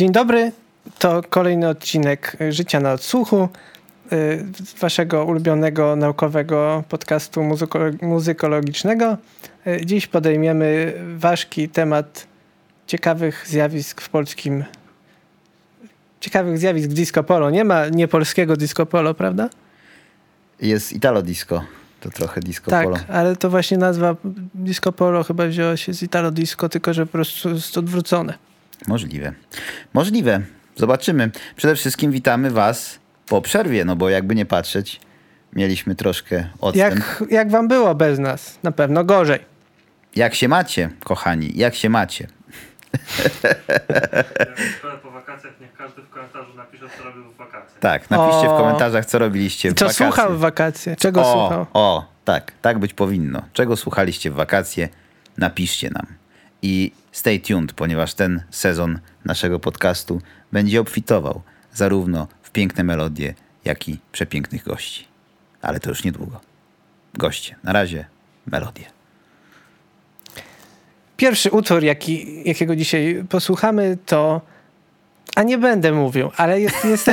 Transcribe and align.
Dzień 0.00 0.12
dobry, 0.12 0.52
to 0.98 1.22
kolejny 1.30 1.68
odcinek 1.68 2.36
Życia 2.50 2.80
na 2.80 2.92
odsłuchu, 2.92 3.48
y, 4.12 4.44
waszego 4.80 5.24
ulubionego 5.24 5.96
naukowego 5.96 6.84
podcastu 6.88 7.40
muzyko- 7.40 8.02
muzykologicznego. 8.02 9.16
Y, 9.66 9.86
Dziś 9.86 10.06
podejmiemy 10.06 10.94
ważki 11.16 11.68
temat 11.68 12.26
ciekawych 12.86 13.44
zjawisk 13.48 14.00
w 14.00 14.08
polskim 14.08 14.64
ciekawych 16.20 16.58
zjawisk 16.58 16.88
w 16.90 16.94
disco 16.94 17.22
polo. 17.22 17.50
Nie 17.50 17.64
ma 17.64 17.88
niepolskiego 17.88 18.56
disco 18.56 18.86
polo, 18.86 19.14
prawda? 19.14 19.48
Jest 20.60 20.92
Italo 20.92 21.22
Disco. 21.22 21.64
To 22.00 22.10
trochę 22.10 22.40
disco 22.40 22.70
tak, 22.70 22.84
polo. 22.84 22.96
ale 23.08 23.36
to 23.36 23.50
właśnie 23.50 23.78
nazwa 23.78 24.16
disco 24.54 24.92
polo 24.92 25.24
chyba 25.24 25.46
wzięła 25.46 25.76
się 25.76 25.94
z 25.94 26.02
Italo 26.02 26.30
Disco, 26.30 26.68
tylko 26.68 26.94
że 26.94 27.06
po 27.06 27.12
prostu 27.12 27.48
jest 27.50 27.78
odwrócone. 27.78 28.49
Możliwe. 28.88 29.32
Możliwe. 29.94 30.40
Zobaczymy. 30.76 31.30
Przede 31.56 31.76
wszystkim 31.76 32.10
witamy 32.10 32.50
was 32.50 32.98
po 33.28 33.40
przerwie, 33.42 33.84
no 33.84 33.96
bo 33.96 34.08
jakby 34.10 34.34
nie 34.34 34.46
patrzeć, 34.46 35.00
mieliśmy 35.52 35.94
troszkę 35.94 36.48
odstęp. 36.60 36.94
Jak, 37.20 37.30
jak 37.30 37.50
wam 37.50 37.68
było 37.68 37.94
bez 37.94 38.18
nas? 38.18 38.58
Na 38.62 38.72
pewno 38.72 39.04
gorzej. 39.04 39.38
Jak 40.16 40.34
się 40.34 40.48
macie, 40.48 40.90
kochani? 41.04 41.52
Jak 41.54 41.74
się 41.74 41.88
macie? 41.88 42.26
Szkołę 44.78 44.98
po 45.02 45.10
wakacjach, 45.10 45.52
niech 45.60 45.72
każdy 45.76 46.02
w 46.02 46.10
komentarzu 46.10 46.54
napisze, 46.56 46.84
co 46.98 47.04
robił 47.04 47.24
w 47.24 47.36
wakacjach. 47.36 47.78
Tak, 47.80 48.10
napiszcie 48.10 48.46
w 48.48 48.50
O. 48.50 48.56
komentarzach, 48.58 49.06
co 49.06 49.18
robiliście 49.18 49.70
w 49.70 49.74
Co 49.74 49.84
wakacje. 49.84 50.06
słuchał 50.06 50.34
w 50.34 50.38
wakacje? 50.40 50.96
Czego 50.96 51.20
o, 51.20 51.32
słuchał? 51.32 51.66
O, 51.74 52.12
tak, 52.24 52.52
tak 52.62 52.78
być 52.78 52.94
powinno. 52.94 53.42
Czego 53.52 53.76
słuchaliście 53.76 54.30
w 54.30 54.34
wakacje? 54.34 54.88
Napiszcie 55.38 55.90
nam. 55.90 56.06
I 56.62 56.92
stay 57.12 57.40
tuned, 57.40 57.72
ponieważ 57.72 58.14
ten 58.14 58.42
sezon 58.50 58.98
naszego 59.24 59.60
podcastu 59.60 60.20
będzie 60.52 60.80
obfitował 60.80 61.42
zarówno 61.74 62.28
w 62.42 62.50
piękne 62.50 62.84
melodie, 62.84 63.34
jak 63.64 63.88
i 63.88 63.98
przepięknych 64.12 64.64
gości. 64.64 65.06
Ale 65.62 65.80
to 65.80 65.88
już 65.88 66.04
niedługo. 66.04 66.40
Goście. 67.14 67.56
Na 67.64 67.72
razie 67.72 68.04
melodie. 68.46 68.84
Pierwszy 71.16 71.50
utwór, 71.50 71.84
jaki, 71.84 72.42
jakiego 72.48 72.76
dzisiaj 72.76 73.24
posłuchamy, 73.28 73.98
to. 74.06 74.40
A 75.36 75.42
nie 75.42 75.58
będę 75.58 75.92
mówił, 75.92 76.30
ale 76.36 76.60
jest, 76.60 76.84
jest, 76.84 77.10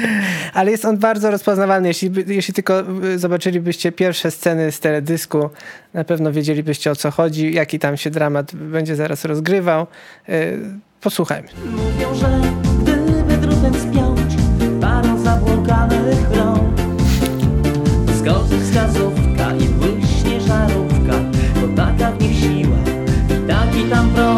ale 0.54 0.70
jest 0.70 0.84
on 0.84 0.98
bardzo 0.98 1.30
rozpoznawalny. 1.30 1.88
Jeśli, 1.88 2.10
jeśli 2.26 2.54
tylko 2.54 2.82
y, 3.04 3.18
zobaczylibyście 3.18 3.92
pierwsze 3.92 4.30
sceny 4.30 4.72
z 4.72 4.80
teledysku, 4.80 5.50
na 5.94 6.04
pewno 6.04 6.32
wiedzielibyście 6.32 6.90
o 6.90 6.96
co 6.96 7.10
chodzi, 7.10 7.54
jaki 7.54 7.78
tam 7.78 7.96
się 7.96 8.10
dramat 8.10 8.54
będzie 8.54 8.96
zaraz 8.96 9.24
rozgrywał. 9.24 9.86
Y, 10.28 10.58
Posłuchajmy. 11.00 11.48
Mówią, 11.66 12.14
że 12.14 12.40
gdyby 12.82 13.36
drutem 13.36 13.74
spiąć 13.74 14.34
parą 14.80 15.18
zabłąkanych 15.24 16.30
rąk 16.36 16.80
Skoczy 18.18 18.60
wskazówka 18.64 19.54
i 19.56 19.64
błyśnie 19.64 20.40
żarówka 20.40 21.18
Bo 21.60 21.76
taka 21.76 22.10
w 22.12 22.20
nich 22.20 22.40
siła 22.40 22.78
i 23.28 23.48
taki 23.48 23.90
tam 23.90 24.14
prąd 24.14 24.29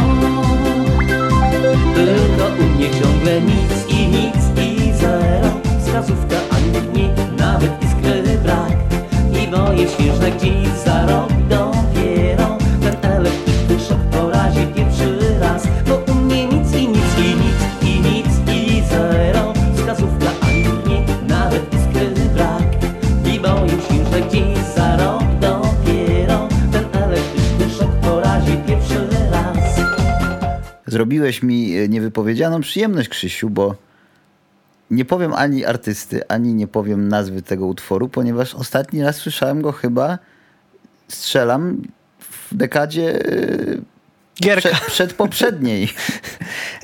Wskazówka 6.02 6.36
ani 6.50 6.98
niej 6.98 7.10
nawet 7.38 7.84
iskry 7.84 8.38
brak. 8.44 8.72
I 9.42 9.50
boję 9.50 9.88
się, 9.88 10.14
że 10.22 10.30
gdzieś 10.30 10.68
za 10.84 11.06
rok 11.06 11.32
dopiero 11.48 12.58
Ten 12.80 13.12
elektryczny 13.12 13.80
szok 13.88 13.98
porazi 13.98 14.66
pierwszy 14.66 15.38
raz. 15.40 15.66
Bo 15.88 16.12
u 16.12 16.14
mnie 16.14 16.46
nic 16.46 16.74
i 16.74 16.88
nic 16.88 17.18
i 17.18 17.34
nic 17.42 17.58
i 17.82 18.00
nic 18.00 18.26
i 18.52 18.82
zero. 18.90 19.52
Wskazówka 19.76 20.30
ani 20.42 20.64
w 20.64 20.88
niej 20.88 21.04
nawet 21.28 21.74
iskry 21.74 22.10
brak. 22.34 22.62
I 23.34 23.40
boję 23.40 23.70
się, 23.70 24.10
że 24.12 24.20
gdzieś 24.20 24.58
za 24.76 24.96
rok 24.96 25.22
dopiero 25.40 26.48
Ten 26.72 27.02
elektryczny 27.02 27.70
szok 27.78 27.90
porazi 27.90 28.56
pierwszy 28.66 29.08
raz. 29.30 29.80
Zrobiłeś 30.86 31.42
mi 31.42 31.76
e, 31.76 31.88
niewypowiedzianą 31.88 32.60
przyjemność, 32.60 33.08
Krzysiu, 33.08 33.50
bo 33.50 33.91
nie 34.92 35.04
powiem 35.04 35.32
ani 35.34 35.64
artysty, 35.64 36.28
ani 36.28 36.54
nie 36.54 36.66
powiem 36.66 37.08
nazwy 37.08 37.42
tego 37.42 37.66
utworu, 37.66 38.08
ponieważ 38.08 38.54
ostatni 38.54 39.02
raz 39.02 39.16
słyszałem 39.16 39.62
go 39.62 39.72
chyba, 39.72 40.18
strzelam, 41.08 41.82
w 42.20 42.54
dekadzie 42.54 43.26
e, 43.26 43.42
Gierka. 44.42 44.68
przed, 44.68 44.80
przed 44.86 45.12
poprzedniej, 45.14 45.88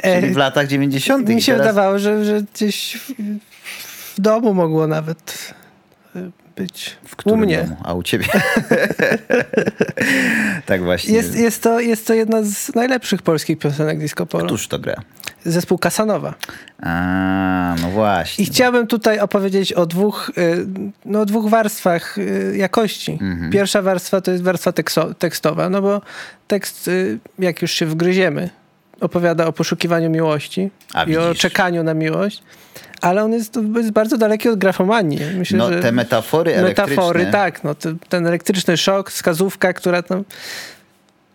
E, 0.02 0.14
czyli 0.20 0.34
w 0.34 0.36
latach 0.36 0.66
90. 0.66 1.28
Mi 1.28 1.42
się 1.42 1.52
Teraz- 1.52 1.66
wydawało, 1.66 1.98
że, 1.98 2.24
że 2.24 2.42
gdzieś 2.54 2.96
w, 2.96 3.12
w 4.16 4.20
domu 4.20 4.54
mogło 4.54 4.86
nawet 4.86 5.54
y, 6.16 6.30
być. 6.58 6.96
W 7.04 7.26
u 7.26 7.36
mnie. 7.36 7.62
Domu? 7.62 7.76
A 7.84 7.94
u 7.94 8.02
ciebie? 8.02 8.26
tak 10.66 10.82
właśnie. 10.82 11.14
Jest, 11.14 11.34
jest, 11.34 11.62
to, 11.62 11.80
jest 11.80 12.06
to 12.06 12.14
jedna 12.14 12.42
z 12.42 12.74
najlepszych 12.74 13.22
polskich 13.22 13.58
piosenek 13.58 13.98
disco 13.98 14.26
polo. 14.26 14.46
Któż 14.46 14.68
to 14.68 14.78
gra? 14.78 15.02
Zespół 15.44 15.78
Kasanowa. 15.78 16.34
A, 16.82 17.74
no 17.82 17.90
właśnie. 17.90 18.44
I 18.44 18.46
chciałbym 18.46 18.86
tutaj 18.86 19.20
opowiedzieć 19.20 19.72
o 19.72 19.86
dwóch, 19.86 20.30
y, 20.38 20.66
no, 21.04 21.26
dwóch 21.26 21.50
warstwach 21.50 22.18
y, 22.18 22.54
jakości. 22.56 23.12
Mhm. 23.12 23.50
Pierwsza 23.50 23.82
warstwa 23.82 24.20
to 24.20 24.30
jest 24.30 24.44
warstwa 24.44 24.72
tekstowa, 25.18 25.68
no 25.70 25.82
bo 25.82 26.00
tekst, 26.48 26.88
y, 26.88 27.18
jak 27.38 27.62
już 27.62 27.72
się 27.72 27.86
wgryziemy, 27.86 28.50
opowiada 29.00 29.46
o 29.46 29.52
poszukiwaniu 29.52 30.10
miłości 30.10 30.70
A, 30.94 31.04
i 31.04 31.16
o 31.16 31.28
widzisz. 31.28 31.42
czekaniu 31.42 31.82
na 31.82 31.94
miłość, 31.94 32.42
ale 33.00 33.24
on 33.24 33.32
jest, 33.32 33.58
jest 33.76 33.90
bardzo 33.90 34.18
daleki 34.18 34.48
od 34.48 34.58
grafomanii. 34.58 35.18
Myślę, 35.36 35.58
No 35.58 35.70
te 35.82 35.92
metafory 35.92 36.54
elektryczne. 36.56 36.94
metafory, 36.94 37.26
tak. 37.26 37.64
No, 37.64 37.74
te, 37.74 37.94
ten 38.08 38.26
elektryczny 38.26 38.76
szok, 38.76 39.10
wskazówka, 39.10 39.72
która 39.72 40.02
tam 40.02 40.24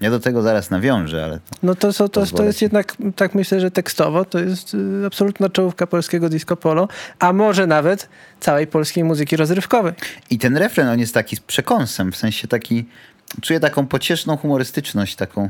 Ja 0.01 0.09
do 0.11 0.19
tego 0.19 0.41
zaraz 0.41 0.69
nawiążę, 0.69 1.25
ale 1.25 1.39
No 1.63 1.75
to, 1.75 1.93
to, 1.93 2.09
to 2.09 2.19
Pozwolę 2.21 2.45
jest 2.47 2.61
jednak, 2.61 2.95
tak 3.15 3.35
myślę, 3.35 3.59
że 3.59 3.71
tekstowo 3.71 4.25
to 4.25 4.39
jest 4.39 4.73
y, 4.73 5.05
absolutna 5.07 5.49
czołówka 5.49 5.87
polskiego 5.87 6.29
disco 6.29 6.55
polo, 6.57 6.87
a 7.19 7.33
może 7.33 7.67
nawet 7.67 8.09
całej 8.39 8.67
polskiej 8.67 9.03
muzyki 9.03 9.35
rozrywkowej. 9.35 9.93
I 10.29 10.37
ten 10.39 10.57
refren, 10.57 10.87
on 10.87 10.99
jest 10.99 11.13
taki 11.13 11.35
z 11.35 11.39
przekąsem, 11.39 12.11
w 12.11 12.15
sensie 12.17 12.47
taki, 12.47 12.85
czuję 13.41 13.59
taką 13.59 13.87
pocieszną 13.87 14.37
humorystyczność, 14.37 15.15
taką, 15.15 15.49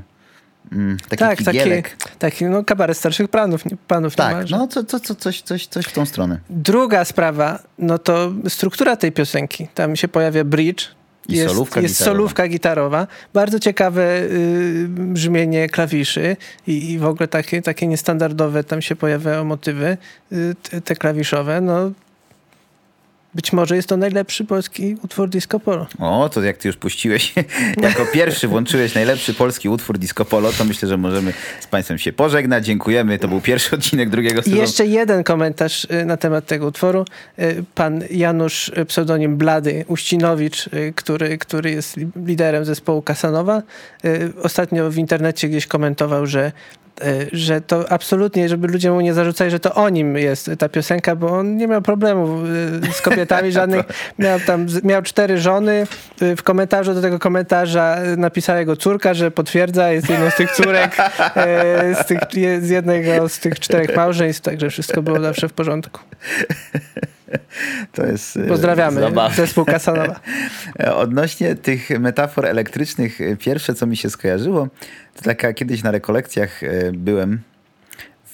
mm, 0.72 0.98
taki 1.10 1.20
tak, 1.20 1.44
taki, 1.44 1.60
figielek. 1.60 1.98
taki 2.20 2.46
no, 2.46 2.64
kabaret 2.64 2.98
starszych 2.98 3.28
panów, 3.28 3.66
nie- 3.66 3.78
panów 3.88 4.16
Tak, 4.16 4.30
niemalże. 4.30 4.58
no 4.58 4.68
co, 4.68 4.84
co, 4.84 5.00
co, 5.00 5.16
coś, 5.16 5.42
coś, 5.42 5.68
coś 5.68 5.86
w 5.86 5.92
tą 5.94 6.06
stronę. 6.06 6.40
Druga 6.50 7.06
sprawa, 7.06 7.60
no 7.80 7.98
to 7.98 8.32
struktura 8.50 8.96
tej 8.96 9.12
piosenki. 9.12 9.68
Tam 9.74 9.96
się 9.96 10.08
pojawia 10.08 10.44
bridge. 10.44 10.84
I 11.30 11.36
jest, 11.36 11.54
solówka 11.54 11.82
jest 11.82 11.94
gitarowa. 11.96 12.16
solówka 12.18 12.48
gitarowa. 12.48 13.08
Bardzo 13.34 13.60
ciekawe 13.60 14.22
y, 14.22 14.86
brzmienie 14.90 15.70
klawiszy 15.70 16.38
i, 16.68 16.92
i 16.92 17.00
w 17.00 17.06
ogóle 17.06 17.28
takie, 17.28 17.62
takie 17.62 17.88
niestandardowe 17.88 18.64
tam 18.64 18.82
się 18.82 18.96
pojawiają 18.96 19.44
motywy, 19.44 19.98
y, 20.32 20.56
te, 20.70 20.82
te 20.82 20.96
klawiszowe. 20.96 21.62
No, 21.62 21.92
być 23.36 23.54
może 23.54 23.76
jest 23.76 23.90
to 23.90 23.98
najlepszy 23.98 24.46
polski 24.46 24.98
utwór 25.04 25.30
disco 25.30 25.60
polo. 25.60 25.88
O, 26.00 26.30
to 26.30 26.42
jak 26.42 26.58
ty 26.58 26.68
już 26.68 26.78
puściłeś, 26.78 27.34
jako 27.82 28.06
pierwszy 28.14 28.48
włączyłeś 28.48 28.96
najlepszy 28.96 29.34
polski 29.34 29.70
utwór 29.70 29.98
Disco 29.98 30.26
Polo, 30.26 30.52
to 30.58 30.66
myślę, 30.66 30.90
że 30.90 30.98
możemy 30.98 31.34
z 31.60 31.68
państwem 31.68 31.98
się 31.98 32.14
pożegnać. 32.14 32.66
Dziękujemy, 32.66 33.20
to 33.20 33.28
był 33.28 33.42
pierwszy 33.42 33.76
odcinek 33.76 34.10
drugiego 34.10 34.40
I 34.42 34.44
sezonu. 34.44 34.62
jeszcze 34.62 34.86
jeden 34.86 35.24
komentarz 35.24 35.86
y, 35.86 36.06
na 36.06 36.18
temat 36.18 36.46
tego 36.46 36.68
utworu. 36.68 37.06
Y, 37.40 37.64
Pan 37.76 38.04
Janusz, 38.12 38.68
y, 38.78 38.86
pseudonim 38.86 39.38
Blady 39.38 39.86
Uścinowicz, 39.88 40.70
który, 40.96 41.38
który 41.38 41.72
jest 41.72 41.98
li- 41.98 42.08
liderem 42.26 42.66
zespołu 42.66 43.02
Kasanowa, 43.02 43.62
ostatnio 44.44 44.92
w 44.92 44.98
internecie 44.98 45.50
gdzieś 45.50 45.68
komentował, 45.68 46.28
że 46.28 46.52
że 47.32 47.62
to 47.62 47.92
absolutnie, 47.92 48.50
żeby 48.50 48.68
ludzie 48.68 48.92
mu 48.92 49.02
nie 49.02 49.14
zarzucali, 49.14 49.52
że 49.52 49.60
to 49.60 49.74
o 49.74 49.90
nim 49.90 50.18
jest 50.18 50.52
ta 50.60 50.70
piosenka, 50.70 51.16
bo 51.16 51.28
on 51.28 51.58
nie 51.58 51.68
miał 51.68 51.82
problemów 51.82 52.46
y, 52.90 52.94
z 52.94 53.02
kobietami 53.08 53.52
żadnych. 53.52 53.86
Miał 54.20 54.40
tam, 54.40 54.66
miał 54.84 55.02
cztery 55.02 55.38
żony. 55.38 55.88
Y, 56.22 56.36
W 56.36 56.44
komentarzu 56.44 56.94
do 56.94 57.02
tego 57.02 57.20
komentarza 57.20 57.98
y, 58.14 58.18
napisała 58.18 58.60
jego 58.60 58.76
córka, 58.76 59.14
że 59.14 59.32
potwierdza, 59.32 59.92
jest 59.92 60.10
jedną 60.10 60.30
z 60.30 60.36
tych 60.36 60.52
córek, 60.52 60.98
y, 61.92 61.96
z, 61.96 62.06
tych, 62.06 62.20
z 62.62 62.70
jednego 62.70 63.30
z 63.30 63.40
tych 63.40 63.60
czterech 63.60 63.96
małżeństw, 63.96 64.42
także 64.42 64.70
wszystko 64.70 65.02
było 65.02 65.20
zawsze 65.20 65.50
w 65.50 65.54
porządku. 65.54 66.00
To 67.92 68.06
jest 68.06 68.38
e, 68.38 68.48
Pozdrawiamy 68.48 69.02
zabawne. 69.02 69.36
zespół 69.36 69.66
Kasanowa. 69.66 70.20
Odnośnie 70.96 71.56
tych 71.56 71.90
metafor 72.00 72.46
elektrycznych, 72.46 73.22
e, 73.22 73.36
pierwsze 73.36 73.74
co 73.74 73.86
mi 73.86 73.98
się 73.98 74.10
skojarzyło, 74.10 74.68
to 75.16 75.22
taka 75.22 75.54
kiedyś 75.54 75.84
na 75.84 75.92
rekolekcjach 75.92 76.64
e, 76.64 76.92
byłem 76.92 77.40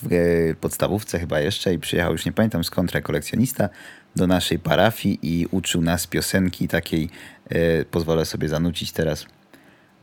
w 0.02 0.54
podstawówce 0.62 1.20
chyba 1.20 1.40
jeszcze 1.40 1.74
i 1.74 1.80
przyjechał 1.80 2.12
już 2.12 2.26
nie 2.26 2.32
pamiętam 2.32 2.64
skąd 2.64 2.92
rekolekcjonista 2.92 3.70
do 4.16 4.28
naszej 4.28 4.60
parafii 4.60 5.20
i 5.22 5.48
uczył 5.52 5.82
nas 5.82 6.08
piosenki 6.08 6.68
takiej, 6.68 7.10
pozwolę 7.92 8.26
sobie 8.26 8.50
zanucić 8.50 8.92
teraz. 8.92 9.26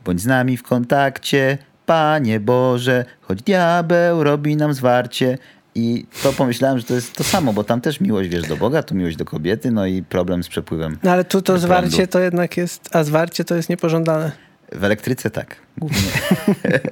Bądź 0.05 0.21
z 0.21 0.25
nami 0.25 0.57
w 0.57 0.63
kontakcie, 0.63 1.57
Panie 1.87 2.39
Boże, 2.39 3.05
choć 3.21 3.43
diabeł 3.43 4.23
robi 4.23 4.55
nam 4.55 4.73
zwarcie 4.73 5.37
I 5.77 6.05
to 6.23 6.33
pomyślałem, 6.33 6.77
że 6.77 6.83
to 6.83 6.93
jest 6.93 7.13
to 7.13 7.23
samo, 7.23 7.53
bo 7.53 7.63
tam 7.63 7.81
też 7.81 7.99
miłość, 7.99 8.29
wiesz, 8.29 8.47
do 8.47 8.57
Boga, 8.57 8.83
tu 8.83 8.95
miłość 8.95 9.17
do 9.17 9.25
kobiety, 9.25 9.71
no 9.71 9.85
i 9.85 10.03
problem 10.03 10.43
z 10.43 10.47
przepływem. 10.47 10.97
No 11.03 11.11
ale 11.11 11.25
tu 11.25 11.41
to 11.41 11.59
zwarcie 11.59 11.89
prądu. 11.89 12.11
to 12.11 12.19
jednak 12.19 12.57
jest, 12.57 12.95
a 12.95 13.03
zwarcie 13.03 13.43
to 13.43 13.55
jest 13.55 13.69
niepożądane. 13.69 14.31
W 14.71 14.83
elektryce 14.83 15.29
tak, 15.29 15.55
głównie. 15.77 15.99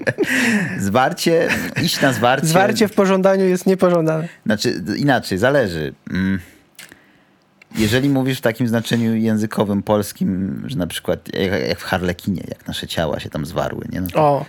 zwarcie, 0.80 1.48
iść 1.84 2.02
na 2.02 2.14
zwarcie. 2.14 2.48
Zwarcie 2.48 2.88
w 2.88 2.94
pożądaniu 2.94 3.46
jest 3.46 3.66
niepożądane. 3.66 4.28
Znaczy, 4.46 4.82
inaczej, 4.98 5.38
zależy. 5.38 5.94
Mm. 6.12 6.40
Jeżeli 7.78 8.10
mówisz 8.10 8.38
w 8.38 8.42
takim 8.42 8.68
znaczeniu 8.68 9.16
językowym, 9.16 9.84
polskim, 9.84 10.62
że 10.66 10.78
na 10.78 10.88
przykład 10.88 11.20
jak, 11.34 11.68
jak 11.68 11.80
w 11.80 11.84
Harlekinie, 11.84 12.44
jak 12.48 12.68
nasze 12.68 12.88
ciała 12.88 13.20
się 13.20 13.30
tam 13.30 13.46
zwarły, 13.46 13.86
nie? 13.92 14.02
No, 14.02 14.08
to, 14.08 14.20
O, 14.20 14.46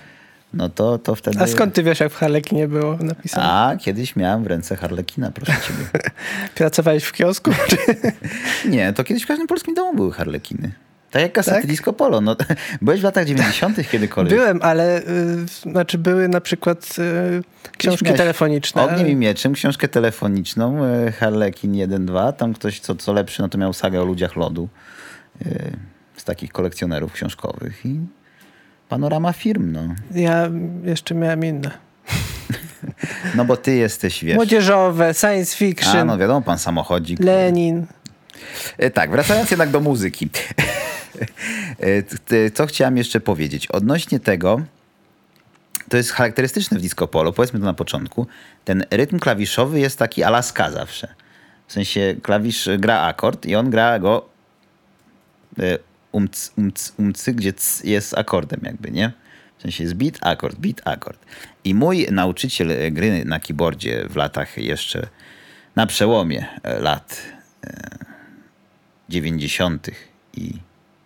no 0.54 0.68
to, 0.68 0.98
to 0.98 1.14
wtedy... 1.14 1.40
a 1.40 1.46
skąd 1.46 1.74
ty 1.74 1.82
wiesz, 1.82 2.00
jak 2.00 2.12
w 2.12 2.16
Harlekinie 2.16 2.68
było 2.68 2.96
napisane? 3.00 3.46
A, 3.46 3.76
kiedyś 3.76 4.16
miałem 4.16 4.44
w 4.44 4.46
ręce 4.46 4.76
Harlekina, 4.76 5.30
proszę 5.30 5.52
ciebie. 5.52 6.10
Pracowałeś 6.54 7.04
w 7.04 7.12
kiosku? 7.12 7.50
Czy... 7.68 7.76
Nie, 8.74 8.92
to 8.92 9.04
kiedyś 9.04 9.22
w 9.22 9.26
każdym 9.26 9.46
polskim 9.46 9.74
domu 9.74 9.94
były 9.94 10.12
Harlekiny. 10.12 10.72
Tak 11.10 11.22
jak 11.22 11.32
kasety 11.32 11.56
Tak? 11.56 11.66
Disco 11.66 11.92
Polo. 11.92 12.20
No, 12.20 12.36
byłeś 12.82 13.00
w 13.00 13.04
latach 13.04 13.26
90. 13.26 13.90
kiedykolwiek. 13.90 14.38
Byłem, 14.38 14.58
ale 14.62 15.02
y, 15.02 15.04
znaczy 15.62 15.98
były 15.98 16.28
na 16.28 16.40
przykład 16.40 16.96
y, 16.98 17.72
książki 17.78 18.12
telefoniczne. 18.12 18.82
Ogniem 18.82 19.08
i 19.08 19.16
mieczem, 19.16 19.52
książkę 19.52 19.88
telefoniczną, 19.88 20.84
e, 20.84 21.12
Harlekin 21.12 21.72
1-2. 21.72 22.32
Tam 22.32 22.54
ktoś, 22.54 22.80
co, 22.80 22.94
co 22.94 23.12
lepszy, 23.12 23.42
no 23.42 23.48
to 23.48 23.58
miał 23.58 23.72
sagę 23.72 24.02
o 24.02 24.04
ludziach 24.04 24.36
lodu. 24.36 24.68
e, 25.46 25.70
Z 26.16 26.24
takich 26.24 26.52
kolekcjonerów 26.52 27.12
książkowych. 27.12 27.86
I 27.86 28.00
panorama 28.88 29.32
firm, 29.32 29.72
no. 29.72 29.94
Ja 30.14 30.50
jeszcze 30.84 31.14
miałem 31.14 31.44
inne. 31.44 31.70
No 33.34 33.44
bo 33.44 33.56
ty 33.56 33.74
jesteś, 33.76 34.24
wiesz... 34.24 34.34
Młodzieżowe, 34.34 35.14
science 35.14 35.56
fiction, 35.56 35.96
A, 35.96 36.04
no 36.04 36.18
wiadomo, 36.18 36.42
pan 36.42 36.58
samochodzik. 36.58 37.20
Lenin. 37.20 37.86
E, 38.78 38.90
Tak, 38.90 39.10
wracając 39.10 39.50
jednak 39.50 39.70
do 39.70 39.80
muzyki. 39.80 40.30
E, 42.30 42.50
Co 42.50 42.66
chciałem 42.66 42.96
jeszcze 42.96 43.20
powiedzieć? 43.20 43.66
Odnośnie 43.66 44.20
tego, 44.20 44.60
to 45.88 45.96
jest 45.96 46.10
charakterystyczne 46.12 46.78
w 46.78 46.80
disco 46.80 47.08
polo, 47.08 47.32
powiedzmy 47.32 47.58
to 47.60 47.64
na 47.64 47.74
początku, 47.74 48.26
ten 48.64 48.84
rytm 48.90 49.18
klawiszowy 49.18 49.80
jest 49.80 49.98
taki 49.98 50.22
ala 50.22 50.42
ska 50.42 50.70
zawsze. 50.70 51.14
W 51.66 51.72
sensie 51.72 52.14
klawisz 52.22 52.68
gra 52.78 53.00
akord 53.00 53.46
i 53.46 53.56
on 53.56 53.70
gra 53.70 53.98
go 53.98 54.28
e, 55.58 55.78
umc, 56.16 56.52
umc, 56.58 56.92
umcy, 56.98 57.32
gdzie 57.34 57.52
c 57.52 57.88
jest 57.88 58.18
akordem 58.18 58.60
jakby, 58.62 58.90
nie? 58.90 59.12
W 59.58 59.62
sensie 59.62 59.84
jest 59.84 59.94
beat, 59.94 60.18
akord, 60.20 60.56
beat, 60.58 60.80
akord. 60.84 61.18
I 61.64 61.74
mój 61.74 62.06
nauczyciel 62.10 62.70
e, 62.70 62.90
gry 62.90 63.24
na 63.24 63.40
keyboardzie 63.40 64.06
w 64.10 64.16
latach 64.16 64.58
jeszcze, 64.58 65.06
na 65.76 65.86
przełomie 65.86 66.46
e, 66.62 66.80
lat 66.80 67.22
90. 69.08 69.90
i 70.34 70.52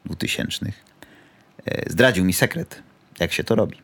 2000 0.05 0.67
e, 0.67 1.91
zdradził 1.91 2.25
mi 2.25 2.33
sekret, 2.33 2.83
jak 3.21 3.33
się 3.33 3.45
to 3.45 3.55
robi. 3.55 3.77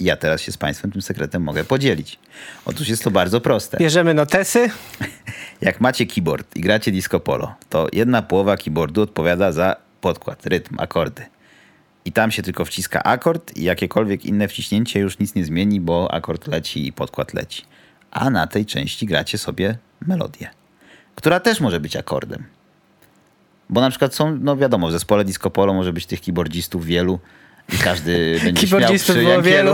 I 0.00 0.04
ja 0.04 0.16
teraz 0.16 0.40
się 0.40 0.52
z 0.52 0.56
Państwem 0.56 0.92
tym 0.92 1.02
sekretem 1.02 1.42
mogę 1.42 1.64
podzielić. 1.64 2.18
Otóż 2.64 2.88
jest 2.88 3.04
to 3.04 3.10
bardzo 3.10 3.40
proste. 3.40 3.78
Bierzemy 3.78 4.14
notesy. 4.14 4.70
Jak 5.60 5.80
macie 5.80 6.06
keyboard 6.06 6.56
i 6.56 6.60
gracie 6.60 6.92
disco 6.92 7.20
polo, 7.20 7.54
to 7.68 7.88
jedna 7.92 8.22
połowa 8.22 8.56
keyboardu 8.56 9.02
odpowiada 9.02 9.52
za 9.52 9.76
podkład, 10.02 10.46
rytm, 10.46 10.74
akordy. 10.78 11.22
I 12.04 12.12
tam 12.12 12.30
się 12.30 12.42
tylko 12.42 12.64
wciska 12.64 13.02
akord 13.02 13.56
i 13.56 13.62
jakiekolwiek 13.62 14.24
inne 14.24 14.48
wciśnięcie 14.48 15.00
już 15.00 15.18
nic 15.18 15.34
nie 15.34 15.44
zmieni, 15.44 15.80
bo 15.80 16.14
akord 16.14 16.46
leci 16.46 16.86
i 16.86 16.92
podkład 16.92 17.34
leci. 17.34 17.62
A 18.10 18.30
na 18.30 18.46
tej 18.46 18.66
części 18.66 19.06
gracie 19.06 19.38
sobie 19.38 19.78
melodię, 20.06 20.50
która 21.14 21.40
też 21.40 21.60
może 21.60 21.80
być 21.80 21.96
akordem. 21.96 22.44
Bo 23.70 23.80
na 23.80 23.90
przykład 23.90 24.14
są, 24.14 24.38
no 24.40 24.56
wiadomo, 24.56 24.88
w 24.88 24.92
zespole 24.92 25.24
disco 25.24 25.50
polo 25.50 25.74
może 25.74 25.92
być 25.92 26.06
tych 26.06 26.20
keyboardzistów 26.20 26.86
wielu 26.86 27.18
i 27.74 27.76
każdy 27.76 28.36
będzie 28.44 28.66
śmiał 28.66 28.94
przy 28.94 29.14
było 29.14 29.42
wielu. 29.42 29.72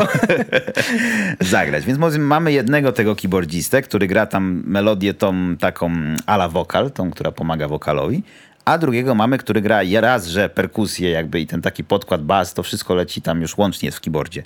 zagrać. 1.41 1.85
Więc 1.85 1.99
mamy 2.19 2.53
jednego 2.53 2.93
tego 2.93 3.17
keyboardzistę, 3.17 3.83
który 3.83 4.07
gra 4.07 4.27
tam 4.27 4.63
melodię 4.67 5.15
tą 5.15 5.57
taką 5.57 5.93
ala 6.27 6.49
wokal, 6.49 6.91
tą, 6.91 7.11
która 7.11 7.33
pomaga 7.33 7.69
wokalowi, 7.69 8.23
a 8.69 8.79
drugiego 8.79 9.15
mamy, 9.15 9.39
który 9.39 9.61
gra 9.61 9.81
raz, 10.01 10.27
że 10.27 10.49
perkusję 10.49 11.11
jakby 11.11 11.41
i 11.41 11.47
ten 11.47 11.63
taki 11.63 11.85
podkład 11.85 12.23
bas, 12.23 12.55
to 12.55 12.63
wszystko 12.63 12.95
leci 12.95 13.23
tam 13.23 13.41
już 13.43 13.59
łącznie 13.59 13.87
jest 13.87 13.99
w 13.99 14.01
keyboardzie 14.01 14.43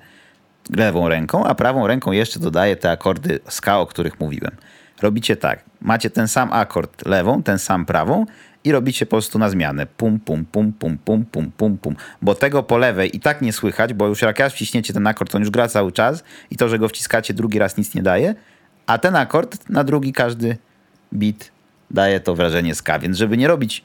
lewą 0.76 1.08
ręką, 1.08 1.44
a 1.44 1.54
prawą 1.54 1.86
ręką 1.86 2.12
jeszcze 2.12 2.40
dodaje 2.40 2.76
te 2.76 2.90
akordy 2.90 3.40
ska, 3.48 3.78
o 3.78 3.86
których 3.86 4.20
mówiłem. 4.20 4.56
Robicie 5.00 5.36
tak, 5.36 5.64
macie 5.80 6.10
ten 6.10 6.28
sam 6.28 6.52
akord 6.52 7.06
lewą, 7.06 7.42
ten 7.42 7.58
sam 7.58 7.86
prawą 7.86 8.26
i 8.64 8.72
robicie 8.72 9.06
po 9.06 9.10
prostu 9.10 9.38
na 9.38 9.50
zmianę. 9.50 9.86
Pum, 9.86 10.20
pum, 10.20 10.44
pum, 10.44 10.72
pum, 10.72 10.98
pum, 10.98 11.24
pum, 11.24 11.52
pum, 11.56 11.78
pum. 11.78 11.96
Bo 12.22 12.34
tego 12.34 12.62
po 12.62 12.78
lewej 12.78 13.16
i 13.16 13.20
tak 13.20 13.42
nie 13.42 13.52
słychać, 13.52 13.94
bo 13.94 14.06
już 14.06 14.22
jak 14.22 14.38
raz 14.38 14.52
wciśniecie 14.52 14.92
ten 14.92 15.06
akord, 15.06 15.34
on 15.34 15.40
już 15.40 15.50
gra 15.50 15.68
cały 15.68 15.92
czas 15.92 16.24
i 16.50 16.56
to, 16.56 16.68
że 16.68 16.78
go 16.78 16.88
wciskacie 16.88 17.34
drugi 17.34 17.58
raz 17.58 17.76
nic 17.76 17.94
nie 17.94 18.02
daje, 18.02 18.34
a 18.86 18.98
ten 18.98 19.16
akord 19.16 19.70
na 19.70 19.84
drugi 19.84 20.12
każdy 20.12 20.56
beat 21.12 21.50
daje 21.90 22.20
to 22.20 22.34
wrażenie 22.34 22.74
ska. 22.74 22.98
Więc 22.98 23.16
żeby 23.16 23.36
nie 23.36 23.48
robić 23.48 23.84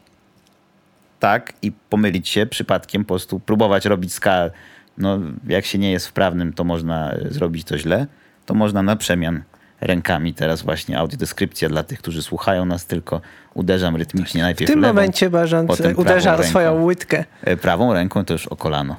tak 1.19 1.53
i 1.61 1.71
pomylić 1.71 2.29
się 2.29 2.45
przypadkiem, 2.45 3.03
po 3.05 3.07
prostu 3.07 3.39
próbować 3.39 3.85
robić 3.85 4.13
ska, 4.13 4.49
no 4.97 5.19
jak 5.47 5.65
się 5.65 5.77
nie 5.77 5.91
jest 5.91 6.07
wprawnym, 6.07 6.53
to 6.53 6.63
można 6.63 7.11
e, 7.13 7.29
zrobić 7.29 7.63
to 7.67 7.77
źle, 7.77 8.07
to 8.45 8.53
można 8.53 8.83
na 8.83 8.95
przemian 8.95 9.43
rękami 9.81 10.33
teraz 10.33 10.61
właśnie 10.61 10.99
audiodeskrypcja 10.99 11.69
dla 11.69 11.83
tych, 11.83 11.99
którzy 11.99 12.21
słuchają 12.23 12.65
nas 12.65 12.85
tylko 12.85 13.21
uderzam 13.53 13.95
rytmicznie 13.95 14.41
W 14.41 14.43
najpierw 14.43 14.71
tym 14.71 14.79
lewą, 14.81 14.93
momencie 14.93 15.29
prawą 15.29 16.01
uderza 16.01 16.31
ręką. 16.35 16.49
swoją 16.49 16.83
łydkę. 16.83 17.25
E, 17.43 17.57
Prawą 17.57 17.93
ręką 17.93 18.25
to 18.25 18.33
już 18.33 18.47
o 18.47 18.55
kolano, 18.55 18.95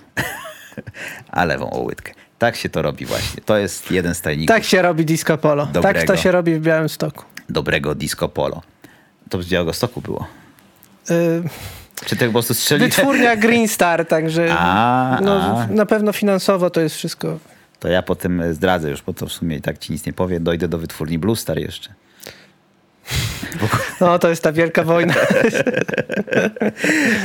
a 1.31 1.45
lewą 1.45 1.71
o 1.71 1.81
łydkę. 1.81 2.13
Tak 2.39 2.57
się 2.57 2.69
to 2.69 2.83
robi 2.83 3.07
właśnie. 3.07 3.43
To 3.43 3.57
jest 3.59 3.91
jeden 3.91 4.15
z 4.15 4.21
tajników 4.21 4.57
Tak 4.57 4.65
się 4.65 4.83
robi 4.83 5.05
disco 5.05 5.39
polo. 5.39 5.65
Tak 5.65 5.73
Dobrego. 5.75 6.07
to 6.07 6.17
się 6.17 6.31
robi 6.33 6.55
w 6.55 6.61
Białymstoku. 6.61 7.25
dobrego 7.49 7.95
disco 7.95 8.29
polo. 8.29 8.63
To 9.31 9.43
z 9.43 9.49
Białegostoku 9.49 10.01
było. 10.01 10.27
Y, 11.11 11.43
Czy 12.07 12.17
to 12.17 12.27
po 12.27 12.33
prostu 12.33 12.55
strzeliłem? 12.55 12.91
Wytwórnia 12.91 13.37
Green 13.47 13.69
Star, 13.69 14.07
także 14.07 14.57
A, 14.59 15.19
no, 15.23 15.59
a. 15.59 15.67
na 15.67 15.87
pewno 15.87 16.13
finansowo 16.13 16.71
to 16.71 16.81
jest 16.81 16.97
wszystko. 16.97 17.39
To 17.81 17.89
ja 17.89 18.03
potem 18.03 18.41
e, 18.41 18.55
zdradzę 18.55 18.91
już, 18.91 19.03
bo 19.03 19.15
to 19.15 19.27
w 19.27 19.33
sumie 19.33 19.57
i 19.57 19.61
tak 19.61 19.79
ci 19.79 19.93
nic 19.93 20.07
nie 20.07 20.13
powie. 20.13 20.41
Dojdę 20.41 20.69
do 20.69 20.79
wytwórni 20.79 21.19
Blue 21.19 21.37
Star 21.37 21.59
jeszcze. 21.59 21.95
No 24.01 24.19
to 24.19 24.29
jest 24.29 24.43
ta 24.43 24.53
wielka 24.53 24.85
wojna. 24.85 25.15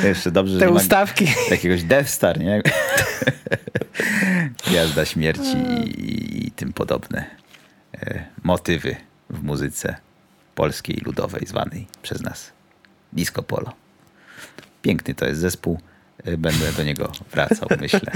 Jeszcze 0.03 0.32
dobrze, 0.32 0.60
Te 0.60 0.70
ustawki. 0.70 1.27
jakiegoś 1.51 1.84
Death 1.84 2.10
Star, 2.10 2.39
nie? 2.39 2.62
Gwiazda 4.68 5.06
śmierci 5.06 5.58
i, 5.58 6.48
i 6.48 6.51
tym 6.51 6.74
podobne 6.74 7.25
e, 8.01 8.24
motywy 8.44 8.96
w 9.30 9.44
muzyce 9.44 9.96
polskiej, 10.56 11.01
ludowej, 11.06 11.46
zwanej 11.48 11.88
przez 12.01 12.22
nas 12.22 12.51
disco 13.13 13.44
polo. 13.44 13.74
Piękny 14.84 15.13
to 15.16 15.25
jest 15.25 15.42
zespół. 15.42 15.80
E, 16.24 16.38
Będę 16.38 16.72
do 16.78 16.84
niego 16.84 17.12
wracał, 17.32 17.70
myślę. 17.82 18.12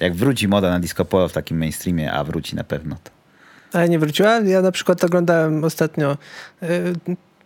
Jak 0.00 0.14
wróci 0.14 0.48
moda 0.48 0.70
na 0.70 0.80
disco 0.80 1.04
polo 1.04 1.28
w 1.28 1.32
takim 1.32 1.58
mainstreamie, 1.58 2.12
a 2.12 2.24
wróci 2.24 2.56
na 2.56 2.64
pewno, 2.64 2.96
to 3.04 3.10
Ale 3.78 3.88
nie 3.88 3.98
wróciła. 3.98 4.40
Ja 4.40 4.62
na 4.62 4.72
przykład 4.72 5.04
oglądałem 5.04 5.64
ostatnio 5.64 6.16
y, 6.62 6.66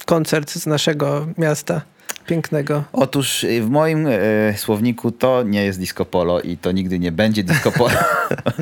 koncert 0.07 0.51
z 0.51 0.67
naszego 0.67 1.27
miasta 1.39 1.83
pięknego. 2.27 2.85
Otóż 2.93 3.45
y, 3.45 3.63
w 3.63 3.71
moim 3.71 4.07
e, 4.07 4.59
słowniku 4.59 5.11
to 5.13 5.43
nie 5.43 5.65
jest 5.65 5.79
disco 5.79 6.05
polo 6.05 6.41
i 6.41 6.57
to 6.57 6.73
nigdy 6.73 6.99
nie 6.99 7.13
będzie 7.13 7.45
disco 7.45 7.73
polo. 7.73 7.99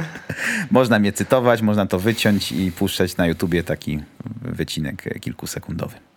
można 0.70 0.98
mnie 0.98 1.12
cytować, 1.12 1.62
można 1.62 1.86
to 1.86 1.98
wyciąć 1.98 2.52
i 2.52 2.72
puszczać 2.72 3.16
na 3.16 3.26
YouTubie 3.26 3.62
taki 3.62 4.02
wycinek 4.42 5.20
kilkusekundowy. 5.20 6.09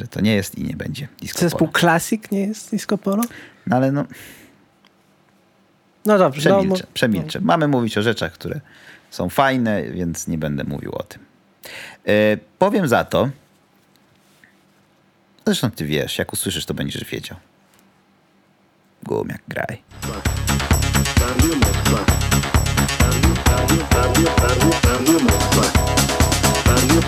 Że 0.00 0.08
to 0.08 0.20
nie 0.20 0.34
jest 0.34 0.58
i 0.58 0.64
nie 0.64 0.76
będzie 0.76 1.08
disco 1.20 1.40
Zespół 1.40 1.68
polo. 1.68 1.80
Classic 1.80 2.30
nie 2.30 2.40
jest 2.40 2.70
disco 2.70 2.98
polo? 2.98 3.22
No 3.66 3.76
ale 3.76 3.92
no, 3.92 4.04
No 6.06 6.18
dobrze. 6.18 6.50
No, 6.50 6.56
przemilczę, 6.58 6.84
mo- 6.84 6.90
przemilczę. 6.94 7.40
Mamy 7.40 7.68
mówić 7.68 7.98
o 7.98 8.02
rzeczach, 8.02 8.32
które 8.32 8.60
są 9.10 9.28
fajne, 9.28 9.82
więc 9.82 10.28
nie 10.28 10.38
będę 10.38 10.64
mówił 10.64 10.92
o 10.94 11.02
tym. 11.02 11.22
E, 12.06 12.36
powiem 12.58 12.88
za 12.88 13.04
to, 13.04 13.28
zresztą 15.46 15.70
ty 15.70 15.84
wiesz, 15.84 16.18
jak 16.18 16.32
usłyszysz, 16.32 16.66
to 16.66 16.74
będziesz 16.74 17.04
wiedział. 17.04 17.36
Gumiak, 19.02 19.42
graj. 19.48 19.82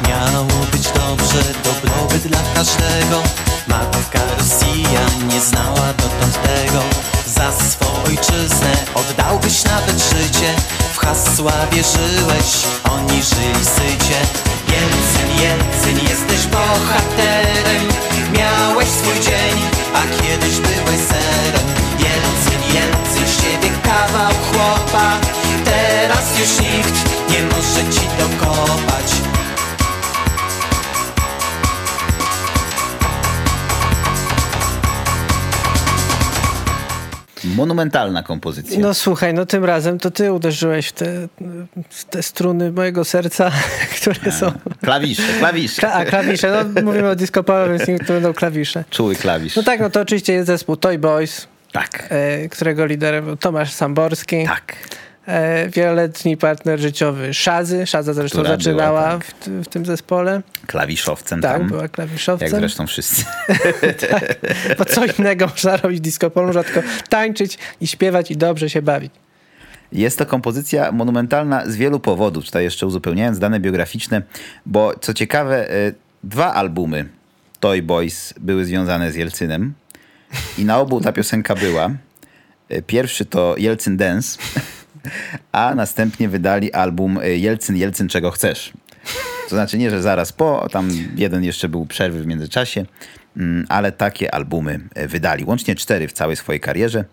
Miało 0.09 0.67
być 0.73 0.89
dobrze, 0.91 1.43
dobrobyt 1.65 2.23
dla 2.23 2.41
każdego. 2.55 3.23
Matka 3.67 4.21
Rosja 4.39 5.01
nie 5.29 5.41
znała 5.41 5.93
dotąd 5.97 6.43
tego. 6.43 6.83
Za 7.27 7.53
swą 7.53 7.87
ojczyznę 8.07 8.73
oddałbyś 8.95 9.65
nawet 9.65 9.99
życie. 9.99 10.55
W 10.95 10.99
hasła 10.99 11.53
wierzyłeś, 11.73 12.49
oni 12.91 13.23
żyli 13.23 13.65
sycie. 13.65 14.19
Jelcyn, 14.73 15.29
Jelcyn, 15.43 16.09
jesteś 16.09 16.47
bohaterem. 16.47 17.89
Miałeś 18.39 18.89
swój 18.89 19.21
dzień, 19.21 19.57
a 19.95 20.23
kiedyś 20.23 20.55
byłeś 20.61 21.01
serem. 21.09 21.67
Jelcyn, 21.99 22.63
Jelcyn, 22.75 23.27
z 23.29 23.43
ciebie 23.43 23.71
kawał 23.83 24.33
chłopa. 24.53 25.17
Teraz 25.65 26.39
już 26.39 26.61
nikt 26.61 26.92
Monumentalna 37.77 38.23
kompozycja. 38.23 38.79
No 38.81 38.95
słuchaj, 38.95 39.35
no 39.35 39.47
tym 39.47 39.65
razem 39.65 39.99
to 39.99 40.11
ty 40.11 40.33
uderzyłeś 40.33 40.89
w 40.89 40.93
te, 40.93 41.29
w 41.91 42.05
te 42.05 42.23
struny 42.23 42.73
mojego 42.73 43.05
serca, 43.05 43.51
które 44.01 44.33
są... 44.33 44.53
Klawisze, 44.83 45.23
klawisze. 45.39 45.83
Kla- 45.83 45.91
a 45.93 46.05
klawisze, 46.05 46.65
no 46.75 46.83
mówimy 46.83 47.09
o 47.11 47.17
disco 47.17 47.43
polo, 47.45 47.69
więc 47.69 47.89
niech 47.89 47.99
to 48.07 48.13
będą 48.13 48.33
klawisze. 48.35 48.85
Czuły 48.91 49.15
klawisz. 49.17 49.57
No 49.57 49.63
tak, 49.63 49.81
no 49.81 49.91
to 49.91 50.01
oczywiście 50.01 50.33
jest 50.33 50.47
zespół 50.47 50.77
Toy 50.77 50.99
Boys, 50.99 51.47
tak. 51.73 52.07
e, 52.11 52.49
którego 52.49 52.87
liderem 52.87 53.25
był 53.25 53.37
Tomasz 53.37 53.73
Samborski. 53.73 54.45
Tak. 54.47 54.75
E, 55.27 55.69
wieloletni 55.69 56.37
partner 56.37 56.81
życiowy 56.81 57.35
Szazy. 57.35 57.87
Szaza 57.87 58.13
zresztą 58.13 58.39
Która 58.39 58.51
zaczynała 58.51 59.09
była, 59.09 59.19
tak. 59.19 59.27
w, 59.27 59.65
w 59.65 59.69
tym 59.69 59.87
zespole. 59.87 60.43
Klawiszowcem 60.67 61.41
Tak, 61.41 61.59
tam. 61.59 61.69
była 61.69 61.89
klawiszowcem. 61.89 62.49
Jak 62.49 62.61
zresztą 62.61 62.87
wszyscy. 62.87 63.25
Bo 64.79 64.85
co 64.85 65.05
innego 65.05 65.47
można 65.47 65.77
robić 65.77 66.01
disco 66.01 66.31
polo, 66.31 66.53
rzadko 66.53 66.81
tańczyć 67.09 67.59
i 67.81 67.87
śpiewać 67.87 68.31
i 68.31 68.37
dobrze 68.37 68.71
się 68.71 68.83
bawić. 68.83 69.13
Jest 69.93 70.19
to 70.19 70.27
kompozycja 70.27 70.93
monumentalna 70.93 71.67
z 71.67 71.77
wielu 71.77 72.01
powodów. 72.01 72.45
Tutaj 72.45 72.65
jeszcze 72.65 72.87
uzupełniając 72.87 73.39
dane 73.39 73.61
biograficzne, 73.61 74.23
bo 74.67 74.95
co 75.01 75.15
ciekawe, 75.15 75.71
e, 75.71 75.93
dwa 76.25 76.55
albumy 76.55 77.09
Toy 77.61 77.83
Boys 77.83 78.35
były 78.41 78.65
związane 78.65 79.13
z 79.13 79.15
Jelcynem 79.17 79.75
i 80.59 80.65
na 80.65 80.79
obu 80.79 81.01
ta 81.01 81.13
piosenka 81.13 81.55
była. 81.55 81.91
E, 82.69 82.83
Pierwszy 82.83 83.25
to 83.25 83.55
Jelcyn 83.59 83.97
Dance, 83.97 84.39
a 85.53 85.75
następnie 85.75 86.29
wydali 86.29 86.73
album 86.73 87.19
e, 87.19 87.29
Jelcyn, 87.29 87.77
Jelcyn, 87.77 88.09
czego 88.09 88.31
chcesz. 88.31 88.73
To 89.49 89.57
znaczy 89.57 89.79
nie, 89.79 89.91
że 89.91 90.03
zaraz 90.03 90.33
po, 90.33 90.69
tam 90.73 90.91
jeden 91.17 91.45
jeszcze 91.45 91.69
był 91.69 91.87
przerwy 91.87 92.23
w 92.23 92.27
międzyczasie, 92.27 92.87
mm, 93.37 93.67
ale 93.69 93.93
takie 93.93 94.35
albumy 94.35 94.81
e, 94.95 95.09
wydali. 95.09 95.45
Łącznie 95.45 95.75
cztery 95.75 96.09
w 96.09 96.13
całej 96.13 96.37
swojej 96.37 96.61
karierze. 96.61 97.05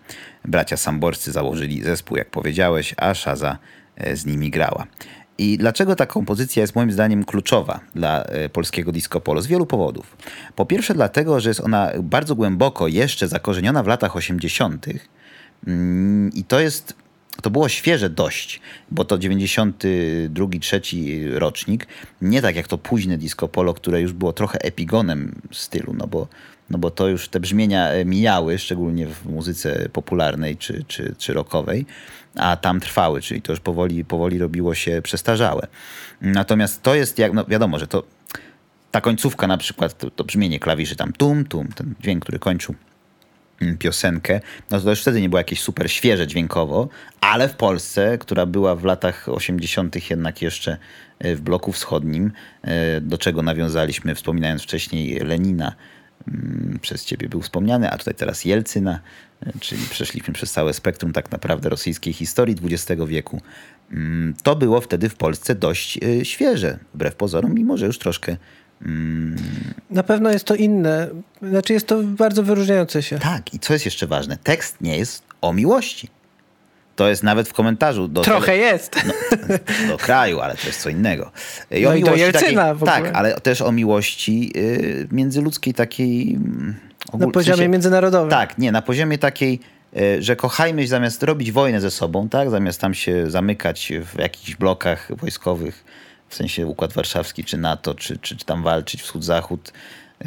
Bracia 0.44 0.76
Samborscy 0.76 1.32
założyli 1.32 1.82
zespół, 1.82 2.16
jak 2.16 2.30
powiedziałeś, 2.30 2.94
a 2.96 3.14
Szaza 3.14 3.58
e, 3.96 4.16
z 4.16 4.26
nimi 4.26 4.50
grała. 4.50 4.86
I 5.38 5.58
dlaczego 5.58 5.96
ta 5.96 6.06
kompozycja 6.06 6.60
jest 6.60 6.74
moim 6.74 6.92
zdaniem 6.92 7.24
kluczowa 7.24 7.80
dla 7.94 8.24
polskiego 8.52 8.92
disco 8.92 9.20
polo? 9.20 9.42
Z 9.42 9.46
wielu 9.46 9.66
powodów. 9.66 10.16
Po 10.56 10.66
pierwsze 10.66 10.94
dlatego, 10.94 11.40
że 11.40 11.50
jest 11.50 11.60
ona 11.60 11.90
bardzo 12.02 12.34
głęboko 12.34 12.88
jeszcze 12.88 13.28
zakorzeniona 13.28 13.82
w 13.82 13.86
latach 13.86 14.16
80. 14.16 14.86
Mm, 15.66 16.30
i 16.34 16.44
to 16.44 16.60
jest 16.60 16.94
to 17.40 17.50
było 17.50 17.68
świeże 17.68 18.10
dość, 18.10 18.60
bo 18.90 19.04
to 19.04 19.18
92, 19.18 20.46
trzeci 20.60 21.28
rocznik. 21.28 21.86
Nie 22.22 22.42
tak 22.42 22.56
jak 22.56 22.68
to 22.68 22.78
późne 22.78 23.18
disco 23.18 23.48
polo, 23.48 23.74
które 23.74 24.00
już 24.00 24.12
było 24.12 24.32
trochę 24.32 24.58
epigonem 24.58 25.40
stylu, 25.52 25.94
no 25.94 26.06
bo, 26.06 26.28
no 26.70 26.78
bo 26.78 26.90
to 26.90 27.08
już 27.08 27.28
te 27.28 27.40
brzmienia 27.40 27.88
e, 27.88 28.04
mijały, 28.04 28.58
szczególnie 28.58 29.06
w 29.06 29.26
muzyce 29.26 29.88
popularnej 29.92 30.56
czy, 30.56 30.84
czy, 30.88 31.14
czy 31.18 31.32
rockowej, 31.32 31.86
a 32.36 32.56
tam 32.56 32.80
trwały, 32.80 33.20
czyli 33.20 33.42
to 33.42 33.52
już 33.52 33.60
powoli, 33.60 34.04
powoli 34.04 34.38
robiło 34.38 34.74
się 34.74 35.00
przestarzałe. 35.02 35.66
Natomiast 36.20 36.82
to 36.82 36.94
jest, 36.94 37.18
jak, 37.18 37.32
no 37.32 37.44
wiadomo, 37.44 37.78
że 37.78 37.86
to 37.86 38.02
ta 38.90 39.00
końcówka 39.00 39.46
na 39.46 39.58
przykład, 39.58 39.98
to, 39.98 40.10
to 40.10 40.24
brzmienie 40.24 40.58
klawiszy 40.60 40.96
tam 40.96 41.12
tum, 41.12 41.44
tum, 41.44 41.68
ten 41.68 41.94
dźwięk, 42.00 42.22
który 42.22 42.38
kończył 42.38 42.74
piosenkę, 43.78 44.40
no 44.70 44.80
to 44.80 44.90
już 44.90 45.00
wtedy 45.00 45.20
nie 45.20 45.28
było 45.28 45.40
jakieś 45.40 45.60
super 45.60 45.90
świeże 45.90 46.26
dźwiękowo, 46.26 46.88
ale 47.20 47.48
w 47.48 47.56
Polsce, 47.56 48.18
która 48.18 48.46
była 48.46 48.76
w 48.76 48.84
latach 48.84 49.28
80. 49.28 50.10
jednak 50.10 50.42
jeszcze 50.42 50.76
e, 51.18 51.34
w 51.34 51.40
bloku 51.40 51.72
wschodnim, 51.72 52.32
e, 52.62 53.00
do 53.00 53.18
czego 53.18 53.42
nawiązaliśmy, 53.42 54.14
wspominając 54.14 54.62
wcześniej 54.62 55.18
Lenina, 55.18 55.74
mm, 56.28 56.78
przez 56.82 57.04
ciebie 57.04 57.28
był 57.28 57.42
wspomniany, 57.42 57.90
a 57.90 57.98
tutaj 57.98 58.14
teraz 58.14 58.44
Jelcyna, 58.44 59.00
e, 59.42 59.52
czyli 59.60 59.82
przeszliśmy 59.90 60.34
przez 60.34 60.52
całe 60.52 60.72
spektrum 60.72 61.12
tak 61.12 61.30
naprawdę 61.30 61.68
rosyjskiej 61.68 62.12
historii 62.12 62.56
XX 62.64 63.02
wieku. 63.06 63.40
Mm, 63.90 64.34
To 64.42 64.56
było 64.56 64.80
wtedy 64.80 65.08
w 65.08 65.14
Polsce 65.14 65.54
dość 65.54 65.98
świeże, 66.22 66.78
wbrew 66.94 67.14
pozorom, 67.14 67.54
mimo 67.54 67.76
że 67.76 67.86
już 67.86 67.98
troszkę 67.98 68.36
Na 69.90 70.02
pewno 70.02 70.30
jest 70.30 70.44
to 70.44 70.54
inne, 70.54 71.08
znaczy 71.42 71.72
jest 71.72 71.86
to 71.86 72.02
bardzo 72.02 72.42
wyróżniające 72.42 73.02
się. 73.02 73.18
Tak, 73.18 73.54
i 73.54 73.58
co 73.58 73.72
jest 73.72 73.84
jeszcze 73.84 74.06
ważne, 74.06 74.36
tekst 74.44 74.80
nie 74.80 74.98
jest 74.98 75.22
o 75.40 75.52
miłości. 75.52 76.08
To 76.96 77.08
jest 77.08 77.22
nawet 77.22 77.48
w 77.48 77.52
komentarzu 77.52 78.08
do, 78.08 78.20
Trochę 78.22 78.56
jest. 78.56 78.96
do 79.88 79.96
kraju, 80.06 80.40
ale 80.40 80.54
to 80.54 80.66
jest 80.66 80.80
co 80.82 80.88
innego. 80.88 81.30
I 81.70 81.82
No 81.82 81.94
i 81.94 82.02
do 82.04 82.14
Jelcyna 82.16 82.74
w 82.74 82.82
ogóle. 82.82 82.92
Tak, 83.02 83.14
ale 83.14 83.40
też 83.40 83.62
o 83.62 83.72
miłości 83.72 84.52
y, 84.56 85.08
międzyludzkiej 85.12 85.74
takiej... 85.74 86.34
mm, 86.34 86.74
Na 87.12 87.18
ogól- 87.18 87.30
w 87.30 87.32
poziomie 87.32 87.56
sensie- 87.56 87.68
międzynarodowym. 87.68 88.30
Tak, 88.30 88.58
nie, 88.58 88.72
na 88.72 88.82
poziomie 88.82 89.18
takiej, 89.18 89.60
y, 89.96 90.22
że 90.22 90.36
kochajmy 90.36 90.82
się 90.82 90.88
zamiast 90.88 91.22
robić 91.22 91.52
wojnę 91.52 91.80
ze 91.80 91.90
sobą, 91.90 92.28
tak, 92.28 92.50
zamiast 92.50 92.80
tam 92.80 92.94
się 92.94 93.30
zamykać 93.30 93.92
w 94.14 94.18
jakichś 94.18 94.54
blokach 94.56 95.08
wojskowych, 95.16 95.84
w 96.30 96.34
sensie 96.34 96.66
Układ 96.66 96.92
Warszawski, 96.92 97.44
czy 97.44 97.56
NATO, 97.58 97.94
czy, 97.94 98.18
czy, 98.18 98.36
czy 98.36 98.44
tam 98.44 98.62
walczyć 98.62 99.02
wschód-zachód, 99.02 99.72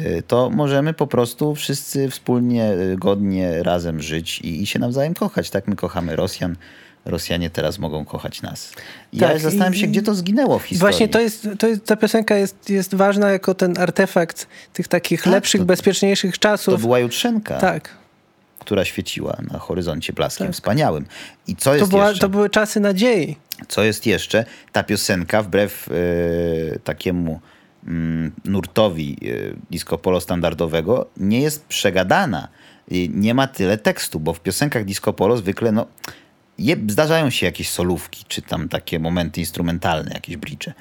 y, 0.00 0.22
to 0.26 0.50
możemy 0.50 0.94
po 0.94 1.06
prostu 1.06 1.54
wszyscy 1.54 2.10
wspólnie, 2.10 2.72
y, 2.72 2.96
godnie, 2.96 3.62
razem 3.62 4.02
żyć 4.02 4.38
i, 4.40 4.62
i 4.62 4.66
się 4.66 4.78
nawzajem 4.78 5.14
kochać. 5.14 5.50
Tak, 5.50 5.68
my 5.68 5.76
kochamy 5.76 6.16
Rosjan, 6.16 6.56
Rosjanie 7.04 7.50
teraz 7.50 7.78
mogą 7.78 8.04
kochać 8.04 8.42
nas. 8.42 8.72
I 9.12 9.18
Tak, 9.18 9.30
ja 9.30 9.38
zastanawiam 9.38 9.74
się, 9.74 9.86
gdzie 9.86 10.02
to 10.02 10.14
zginęło 10.14 10.58
w 10.58 10.62
historii. 10.62 10.80
Właśnie 10.80 11.08
to 11.08 11.20
jest, 11.20 11.48
to 11.58 11.66
jest, 11.66 11.84
ta 11.84 11.96
piosenka 11.96 12.36
jest, 12.36 12.70
jest 12.70 12.94
ważna 12.94 13.30
jako 13.30 13.54
ten 13.54 13.78
artefakt 13.78 14.46
tych 14.72 14.88
takich 14.88 15.22
Tak, 15.22 15.32
lepszych, 15.32 15.60
to- 15.60 15.64
bezpieczniejszych 15.64 16.38
To 16.38 16.40
czasów. 16.40 16.80
była 16.80 16.98
jutrzenka, 16.98 17.58
Tak. 17.58 17.90
Która 18.58 18.84
świeciła 18.84 19.36
na 19.52 19.58
horyzoncie 19.58 20.12
blaskiem 20.12 20.52
wspaniałym. 20.52 21.06
I 21.46 21.56
co 21.56 21.70
To, 21.70 21.76
jest 21.76 21.90
była, 21.90 22.08
jeszcze? 22.08 22.20
to 22.20 22.28
były 22.28 22.50
czasy 22.50 22.80
nadziei. 22.80 23.36
Co 23.68 23.84
jest 23.84 24.06
jeszcze? 24.06 24.44
Ta 24.72 24.82
piosenka, 24.82 25.42
wbrew 25.42 25.88
e, 25.88 26.78
takiemu 26.78 27.40
mm, 27.86 28.32
nurtowi 28.44 29.16
e, 29.22 29.54
disco 29.70 29.98
polo 29.98 30.20
standardowego, 30.20 31.06
nie 31.16 31.40
jest 31.40 31.64
przegadana. 31.64 32.48
I 32.88 33.10
nie 33.14 33.34
ma 33.34 33.46
tyle 33.46 33.78
tekstu, 33.78 34.20
bo 34.20 34.32
w 34.32 34.40
piosenkach 34.40 34.84
disco 34.84 35.12
polo 35.12 35.36
zwykle 35.36 35.72
no, 35.72 35.86
je, 36.58 36.76
zdarzają 36.88 37.30
się 37.30 37.46
jakieś 37.46 37.70
solówki, 37.70 38.24
czy 38.28 38.42
tam 38.42 38.68
takie 38.68 38.98
momenty 38.98 39.40
instrumentalne, 39.40 40.10
jakieś 40.14 40.36
blicze. 40.36 40.72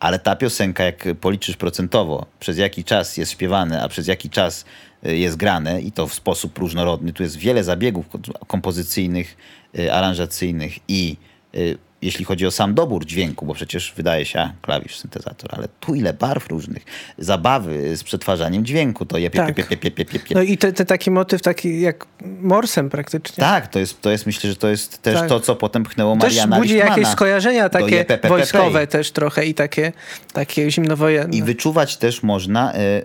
Ale 0.00 0.18
ta 0.18 0.36
piosenka, 0.36 0.84
jak 0.84 1.04
policzysz 1.20 1.56
procentowo, 1.56 2.26
przez 2.40 2.58
jaki 2.58 2.84
czas 2.84 3.16
jest 3.16 3.32
śpiewane, 3.32 3.82
a 3.82 3.88
przez 3.88 4.06
jaki 4.06 4.30
czas 4.30 4.64
y, 5.06 5.16
jest 5.16 5.36
grane 5.36 5.80
i 5.82 5.92
to 5.92 6.06
w 6.06 6.14
sposób 6.14 6.58
różnorodny. 6.58 7.12
Tu 7.12 7.22
jest 7.22 7.36
wiele 7.36 7.64
zabiegów 7.64 8.08
ko- 8.08 8.18
kompozycyjnych, 8.46 9.36
y, 9.78 9.92
aranżacyjnych 9.92 10.78
i 10.88 11.16
y, 11.54 11.78
jeśli 12.02 12.24
chodzi 12.24 12.46
o 12.46 12.50
sam 12.50 12.74
dobór 12.74 13.06
dźwięku, 13.06 13.46
bo 13.46 13.54
przecież 13.54 13.92
wydaje 13.96 14.24
się, 14.24 14.50
klawisz, 14.62 14.96
syntezator, 14.96 15.50
ale 15.52 15.68
tu 15.80 15.94
ile 15.94 16.12
barw 16.12 16.48
różnych, 16.48 16.84
zabawy 17.18 17.96
z 17.96 18.04
przetwarzaniem 18.04 18.64
dźwięku, 18.64 19.06
to 19.06 19.18
je 19.18 19.30
pie, 19.30 19.38
Tak. 19.38 19.54
pie, 19.54 19.64
pie, 19.64 19.76
pie, 19.76 19.90
pie, 19.90 20.04
pie, 20.04 20.18
pie. 20.18 20.34
No 20.34 20.42
i 20.42 20.58
te, 20.58 20.72
te 20.72 20.84
taki 20.84 21.10
motyw, 21.10 21.42
taki 21.42 21.80
jak 21.80 22.06
morsem 22.40 22.90
praktycznie. 22.90 23.40
Tak, 23.44 23.68
to 23.68 23.78
jest, 23.78 24.00
to 24.00 24.10
jest 24.10 24.26
myślę, 24.26 24.50
że 24.50 24.56
to 24.56 24.68
jest 24.68 25.02
też 25.02 25.18
Tak. 25.18 25.28
to, 25.28 25.40
co 25.40 25.56
potem 25.56 25.84
pchnęło 25.84 26.16
Też 26.16 26.22
Mariana 26.22 26.56
budzi 26.56 26.74
Lichtmana 26.74 26.96
jakieś 26.96 27.12
skojarzenia 27.12 27.68
takie 27.68 27.96
JPPP. 27.96 28.28
wojskowe 28.28 28.86
też 28.86 29.10
trochę 29.12 29.46
i 29.46 29.54
takie, 29.54 29.92
takie 30.32 30.70
zimnowojenne. 30.70 31.36
I 31.36 31.42
wyczuwać 31.42 31.96
też 31.96 32.22
można 32.22 32.72
e, 32.74 33.02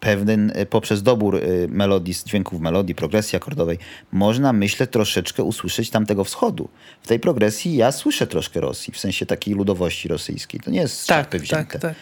pewien, 0.00 0.52
e, 0.54 0.66
poprzez 0.66 1.02
dobór 1.02 1.36
e, 1.36 1.40
melodii, 1.68 2.14
dźwięków 2.26 2.60
melodii, 2.60 2.94
progresji 2.94 3.36
akordowej, 3.36 3.78
można, 4.12 4.52
myślę, 4.52 4.86
troszeczkę 4.86 5.42
usłyszeć 5.42 5.90
tamtego 5.90 6.24
wschodu. 6.24 6.68
W 7.02 7.06
tej 7.06 7.20
progresji 7.20 7.76
ja 7.76 7.92
słyszę 7.92 8.26
troszkę 8.26 8.60
Rosji, 8.60 8.92
w 8.92 8.98
sensie 8.98 9.26
takiej 9.26 9.54
ludowości 9.54 10.08
rosyjskiej. 10.08 10.60
To 10.60 10.70
nie 10.70 10.80
jest 10.80 11.00
z 11.00 11.06
tak, 11.06 11.26
czapy 11.26 11.38
wzięte. 11.38 11.78
tak, 11.78 11.80
tak. 11.80 11.94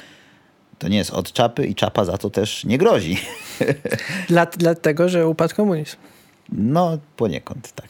To 0.79 0.89
nie 0.89 0.97
jest 0.97 1.11
od 1.11 1.33
czapy 1.33 1.67
i 1.67 1.75
czapa 1.75 2.05
za 2.05 2.19
to 2.19 2.31
też 2.31 2.65
nie 2.65 2.79
grozi. 2.79 3.17
Dla, 4.29 4.47
dlatego, 4.47 5.09
że 5.09 5.29
upadł 5.29 5.55
komunizm. 5.55 5.97
No, 6.53 6.99
poniekąd, 7.17 7.73
tak. 7.73 7.89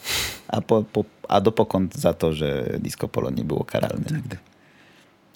A, 0.48 0.60
po, 0.60 0.84
po, 0.92 1.04
a 1.28 1.40
dopokąd 1.40 1.94
za 1.94 2.12
to, 2.12 2.32
że 2.32 2.64
disco 2.78 3.08
polo 3.08 3.30
nie 3.30 3.44
było 3.44 3.64
karalne 3.64 4.04
nigdy. 4.16 4.36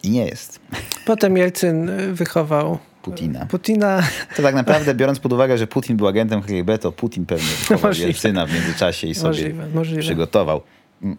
I 0.03 0.11
nie 0.11 0.27
jest. 0.27 0.61
Potem 1.07 1.37
Jelcyn 1.37 1.89
y, 1.89 2.15
wychował 2.15 2.79
Putina. 3.11 3.47
Putina. 3.47 4.03
To 4.37 4.43
tak 4.43 4.55
naprawdę, 4.55 4.95
biorąc 4.95 5.19
pod 5.19 5.33
uwagę, 5.33 5.59
że 5.59 5.67
Putin 5.67 5.97
był 5.97 6.07
agentem 6.07 6.43
KGB, 6.43 6.79
to 6.79 6.93
Putin 6.93 7.27
pewnie 7.27 7.49
wychował. 7.69 7.93
Jelcyna 7.93 8.47
w 8.47 8.53
międzyczasie 8.55 9.07
i 9.07 9.15
sobie 9.15 9.29
Możliwe, 9.29 9.69
możliwe. 9.75 10.01
przygotował. 10.03 10.63
Mm. 11.03 11.17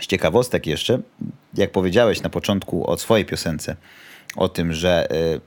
Z 0.00 0.06
ciekawostek 0.06 0.66
jeszcze, 0.66 0.98
jak 1.54 1.72
powiedziałeś 1.72 2.22
na 2.22 2.30
początku 2.30 2.90
o 2.90 2.98
swojej 2.98 3.24
piosence, 3.26 3.76
o 4.36 4.48
tym, 4.48 4.72
że 4.72 5.08
y, 5.12 5.40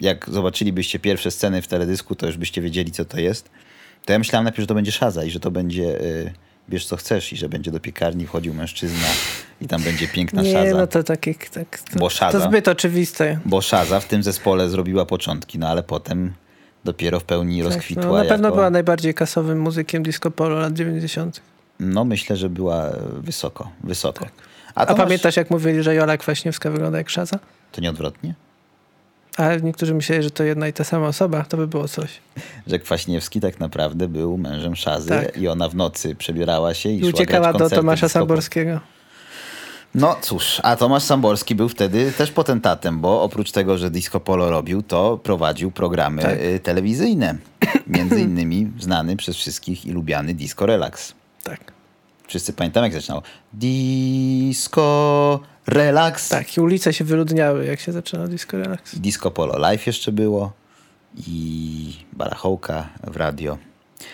jak 0.00 0.30
zobaczylibyście 0.30 0.98
pierwsze 0.98 1.30
sceny 1.30 1.62
w 1.62 1.68
teledysku, 1.68 2.14
to 2.14 2.26
już 2.26 2.36
byście 2.36 2.62
wiedzieli, 2.62 2.92
co 2.92 3.04
to 3.04 3.20
jest. 3.20 3.50
To 4.04 4.12
ja 4.12 4.18
myślałem 4.18 4.44
najpierw, 4.44 4.60
że 4.60 4.66
to 4.66 4.74
będzie 4.74 4.92
szaza 4.92 5.24
i 5.24 5.30
że 5.30 5.40
to 5.40 5.50
będzie 5.50 6.00
y, 6.00 6.32
bierz 6.68 6.86
co 6.86 6.96
chcesz 6.96 7.32
i 7.32 7.36
że 7.36 7.48
będzie 7.48 7.70
do 7.70 7.80
piekarni 7.80 8.26
wchodził 8.26 8.54
mężczyzna 8.54 9.06
i 9.60 9.68
tam 9.68 9.82
będzie 9.82 10.08
piękna 10.08 10.42
Nie, 10.42 10.52
szaza. 10.52 10.76
no 10.76 10.86
to 10.86 11.02
takie... 11.02 11.34
Tak, 11.34 11.78
to, 11.78 11.98
Bo 11.98 12.10
szaza. 12.10 12.38
to 12.40 12.44
zbyt 12.48 12.68
oczywiste. 12.68 13.38
Bo 13.44 13.60
szaza 13.60 14.00
w 14.00 14.08
tym 14.08 14.22
zespole 14.22 14.68
zrobiła 14.68 15.06
początki, 15.06 15.58
no 15.58 15.68
ale 15.68 15.82
potem 15.82 16.32
dopiero 16.84 17.20
w 17.20 17.24
pełni 17.24 17.62
Tak, 17.62 17.72
rozkwitła. 17.72 18.04
no, 18.04 18.12
na 18.12 18.24
pewno 18.24 18.48
jako... 18.48 18.56
była 18.56 18.70
najbardziej 18.70 19.14
kasowym 19.14 19.60
muzykiem 19.60 20.02
disco 20.02 20.30
polo 20.30 20.58
lat 20.58 20.72
90. 20.72 21.40
No 21.80 22.04
myślę, 22.04 22.36
że 22.36 22.48
była 22.48 22.86
e, 22.86 22.92
wysoko, 23.18 23.70
wysoko. 23.84 24.26
A, 24.74 24.86
to 24.86 24.92
masz- 24.92 25.04
pamiętasz, 25.04 25.36
jak 25.36 25.50
mówili, 25.50 25.82
że 25.82 25.94
Jola 25.94 26.16
Kwaśniewska 26.16 26.70
wygląda 26.70 26.98
jak 26.98 27.10
Szaza? 27.10 27.38
To 27.72 27.80
nie 27.80 27.90
odwrotnie? 27.90 28.34
A 29.36 29.54
niektórzy 29.54 29.94
myśleli, 29.94 30.22
że 30.22 30.30
to 30.30 30.44
jedna 30.44 30.68
i 30.68 30.72
ta 30.72 30.84
sama 30.84 31.06
osoba. 31.06 31.44
To 31.48 31.56
by 31.56 31.66
było 31.66 31.88
coś. 31.88 32.20
Że 32.66 32.78
Kwaśniewski 32.78 33.40
tak 33.40 33.60
naprawdę 33.60 34.08
był 34.08 34.38
mężem 34.38 34.76
Szazy 34.76 35.08
Tak. 35.08 35.38
i 35.38 35.48
ona 35.48 35.68
w 35.68 35.74
nocy 35.74 36.14
przebierała 36.14 36.74
się 36.74 36.88
i, 36.88 37.00
I 37.00 37.04
uciekała 37.04 37.52
do 37.52 37.70
Tomasza. 37.70 38.08
Samborskiego. 38.08 38.80
No 39.94 40.16
cóż, 40.20 40.60
a 40.62 40.76
Tomasz 40.76 41.02
Samborski 41.02 41.54
był 41.54 41.68
wtedy 41.68 42.12
też 42.12 42.30
potentatem, 42.30 43.00
bo 43.00 43.22
oprócz 43.22 43.52
tego, 43.52 43.78
że 43.78 43.90
disco 43.90 44.20
polo 44.20 44.50
robił, 44.50 44.82
to 44.82 45.18
prowadził 45.22 45.70
programy 45.70 46.22
Tak. 46.22 46.38
y, 46.40 46.60
telewizyjne. 46.62 47.36
Między 47.86 48.20
innymi 48.20 48.72
znany 48.80 49.16
przez 49.16 49.36
wszystkich 49.36 49.86
i 49.86 49.92
lubiany 49.92 50.34
Disco 50.34 50.66
Relax. 50.66 51.14
Tak. 51.42 51.72
Wszyscy 52.26 52.52
pamiętamy, 52.52 52.86
jak 52.86 52.94
zaczynało. 52.94 53.22
Disco 53.52 55.40
Relax. 55.66 56.28
Tak, 56.28 56.56
i 56.56 56.60
ulice 56.60 56.92
się 56.92 57.04
wyludniały, 57.04 57.64
jak 57.66 57.80
się 57.80 57.92
zaczęło 57.92 58.28
disco 58.28 58.56
relax. 58.58 58.98
Disco 58.98 59.30
Polo 59.30 59.58
Live 59.58 59.86
jeszcze 59.86 60.12
było 60.12 60.52
i 61.26 61.96
barachołka 62.12 62.88
w 63.06 63.16
radio. 63.16 63.58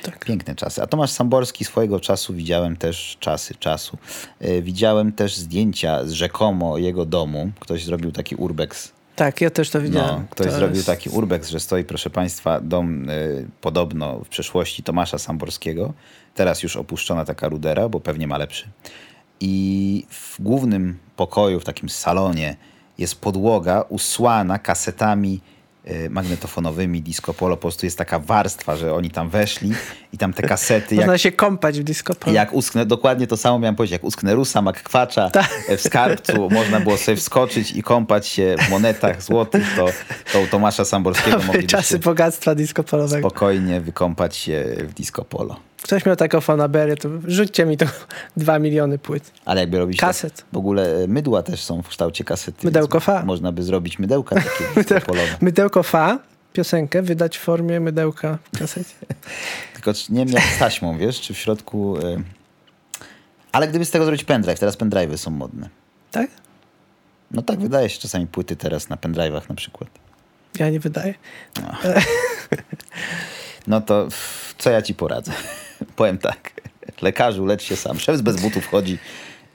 Tak. 0.02 0.24
Piękne 0.24 0.54
czasy. 0.54 0.82
A 0.82 0.86
Tomasz 0.86 1.10
Samborski 1.10 1.64
swojego 1.64 2.00
czasu 2.00 2.34
widziałem 2.34 2.76
też 2.76 3.16
czasy 3.20 3.54
czasu. 3.54 3.98
E, 4.40 4.62
widziałem 4.62 5.12
też 5.12 5.36
zdjęcia 5.36 6.04
z 6.06 6.10
rzekomo 6.12 6.78
jego 6.78 7.04
domu. 7.04 7.50
Ktoś 7.60 7.84
zrobił 7.84 8.12
taki 8.12 8.34
urbex. 8.36 8.92
Tak, 9.16 9.40
ja 9.40 9.50
też 9.50 9.70
to 9.70 9.80
widziałem. 9.80 10.20
No, 10.20 10.26
ktoś 10.30 10.46
to 10.46 10.52
zrobił 10.52 10.76
jest- 10.76 10.86
taki 10.86 11.10
urbex, 11.10 11.48
że 11.48 11.60
stoi, 11.60 11.84
proszę 11.84 12.10
państwa, 12.10 12.60
dom 12.60 13.10
e, 13.10 13.14
podobno 13.60 14.18
w 14.18 14.28
przeszłości 14.28 14.82
Tomasza 14.82 15.18
Samborskiego. 15.18 15.92
Teraz 16.34 16.62
już 16.62 16.76
opuszczona 16.76 17.24
taka 17.24 17.48
rudera, 17.48 17.88
bo 17.88 18.00
pewnie 18.00 18.26
ma 18.26 18.38
lepszy. 18.38 18.68
I 19.40 20.06
w 20.10 20.42
głównym 20.42 20.98
pokoju, 21.16 21.60
w 21.60 21.64
takim 21.64 21.88
salonie, 21.88 22.56
jest 22.98 23.20
podłoga 23.20 23.84
usłana 23.88 24.58
kasetami 24.58 25.40
magnetofonowymi 26.10 27.02
disco 27.02 27.34
polo. 27.34 27.56
Po 27.56 27.60
prostu 27.60 27.86
jest 27.86 27.98
taka 27.98 28.18
warstwa, 28.18 28.76
że 28.76 28.94
oni 28.94 29.10
tam 29.10 29.30
weszli 29.30 29.72
i 30.12 30.18
tam 30.18 30.32
te 30.32 30.42
kasety, 30.42 30.94
jak 30.94 31.06
Można 31.06 31.18
się 31.18 31.32
kąpać 31.32 31.80
w 31.80 31.84
disco 31.84 32.14
polo. 32.14 32.34
jak 32.36 32.52
usknę, 32.52 32.86
dokładnie 32.86 33.26
to 33.26 33.36
samo 33.36 33.58
miałem 33.58 33.76
powiedzieć, 33.76 33.92
jak 33.92 34.04
usknę 34.04 34.34
Rusa, 34.34 34.62
Makkwacza 34.62 35.30
Tak. 35.30 35.50
w 35.76 35.80
skarbcu 35.80 36.50
można 36.50 36.80
było 36.80 36.96
sobie 36.96 37.16
wskoczyć 37.16 37.72
i 37.72 37.82
kąpać 37.82 38.26
się 38.26 38.56
w 38.66 38.70
monetach 38.70 39.22
złotych, 39.22 39.64
to, 39.76 39.86
to 40.32 40.40
u 40.40 40.46
Tomasza 40.46 40.84
Samborskiego 40.84 41.36
moglibyście 41.38 41.68
czasy 41.76 41.98
bogactwa 41.98 42.54
disco 42.54 42.84
polowego. 42.84 43.28
spokojnie 43.28 43.80
wykąpać 43.80 44.36
się 44.36 44.64
w 44.78 44.94
disco 44.94 45.24
polo. 45.24 45.56
Ktoś 45.82 46.06
miał 46.06 46.16
taką 46.16 46.40
fanaberię, 46.40 46.96
to 46.96 47.08
rzućcie 47.26 47.66
mi 47.66 47.76
to 47.76 47.86
dwa 48.36 48.58
miliony 48.58 48.98
płyt. 48.98 49.30
Ale 49.44 49.60
jakby 49.60 49.78
robić 49.78 50.00
Kaset. 50.00 50.36
Tak, 50.36 50.44
w 50.52 50.56
ogóle 50.56 51.02
e, 51.04 51.06
mydła 51.06 51.42
też 51.42 51.62
są 51.62 51.82
w 51.82 51.88
kształcie 51.88 52.24
kasety. 52.24 52.66
Mydełko 52.66 53.00
fa. 53.00 53.24
Można 53.24 53.52
by 53.52 53.62
zrobić 53.62 53.98
mydełka 53.98 54.36
takie 54.36 55.00
polowe. 55.06 55.36
Mydełko 55.40 55.82
fa, 55.82 56.18
piosenkę, 56.52 57.02
wydać 57.02 57.38
w 57.38 57.40
formie 57.40 57.80
mydełka 57.80 58.38
w 58.54 58.58
kasecie. 58.58 58.94
Tylko 59.74 59.92
nie 60.08 60.26
wiem 60.26 60.34
jak 60.34 60.44
z 60.44 60.58
taśmą, 60.58 60.98
wiesz, 60.98 61.20
czy 61.20 61.34
w 61.34 61.38
środku... 61.38 61.98
e, 61.98 62.22
Ale 63.52 63.68
gdyby 63.68 63.84
z 63.84 63.90
tego 63.90 64.04
zrobić 64.04 64.24
pendrive, 64.24 64.58
teraz 64.58 64.78
pendrive'y 64.78 65.16
są 65.16 65.30
modne. 65.30 65.68
Tak? 66.10 66.30
No 67.30 67.42
tak 67.42 67.60
wydaje 67.60 67.88
się 67.88 67.98
czasami 68.00 68.26
płyty 68.26 68.56
teraz 68.56 68.88
na 68.88 68.96
pendrive'ach 68.96 69.48
na 69.48 69.54
przykład. 69.54 69.90
Ja 70.58 70.70
nie 70.70 70.80
wydaję. 70.80 71.14
No 71.62 71.72
to 73.80 74.06
f- 74.06 74.54
co 74.58 74.70
ja 74.70 74.82
ci 74.82 74.94
poradzę? 74.94 75.32
Powiem 75.96 76.18
tak. 76.18 76.50
Lekarzu, 77.02 77.46
lecz 77.46 77.62
się 77.62 77.76
sam. 77.76 77.98
Szef 78.00 78.20
bez 78.22 78.36
butów 78.36 78.66
chodzi 78.66 78.98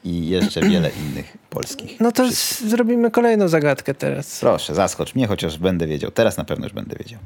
i 0.03 0.27
jeszcze 0.27 0.61
wiele 0.61 0.89
innych 1.09 1.37
polskich. 1.49 1.99
No 1.99 2.11
to 2.11 2.23
s- 2.23 2.61
zrobimy 2.63 3.11
kolejną 3.11 3.47
zagadkę 3.47 3.93
teraz. 3.93 4.39
Proszę, 4.39 4.75
zaskocz 4.75 5.15
mnie, 5.15 5.27
chociaż 5.27 5.57
będę 5.57 5.87
wiedział. 5.87 6.11
Teraz 6.11 6.37
na 6.37 6.43
pewno 6.45 6.65
już 6.65 6.73
będę 6.73 6.95
wiedział. 6.99 7.19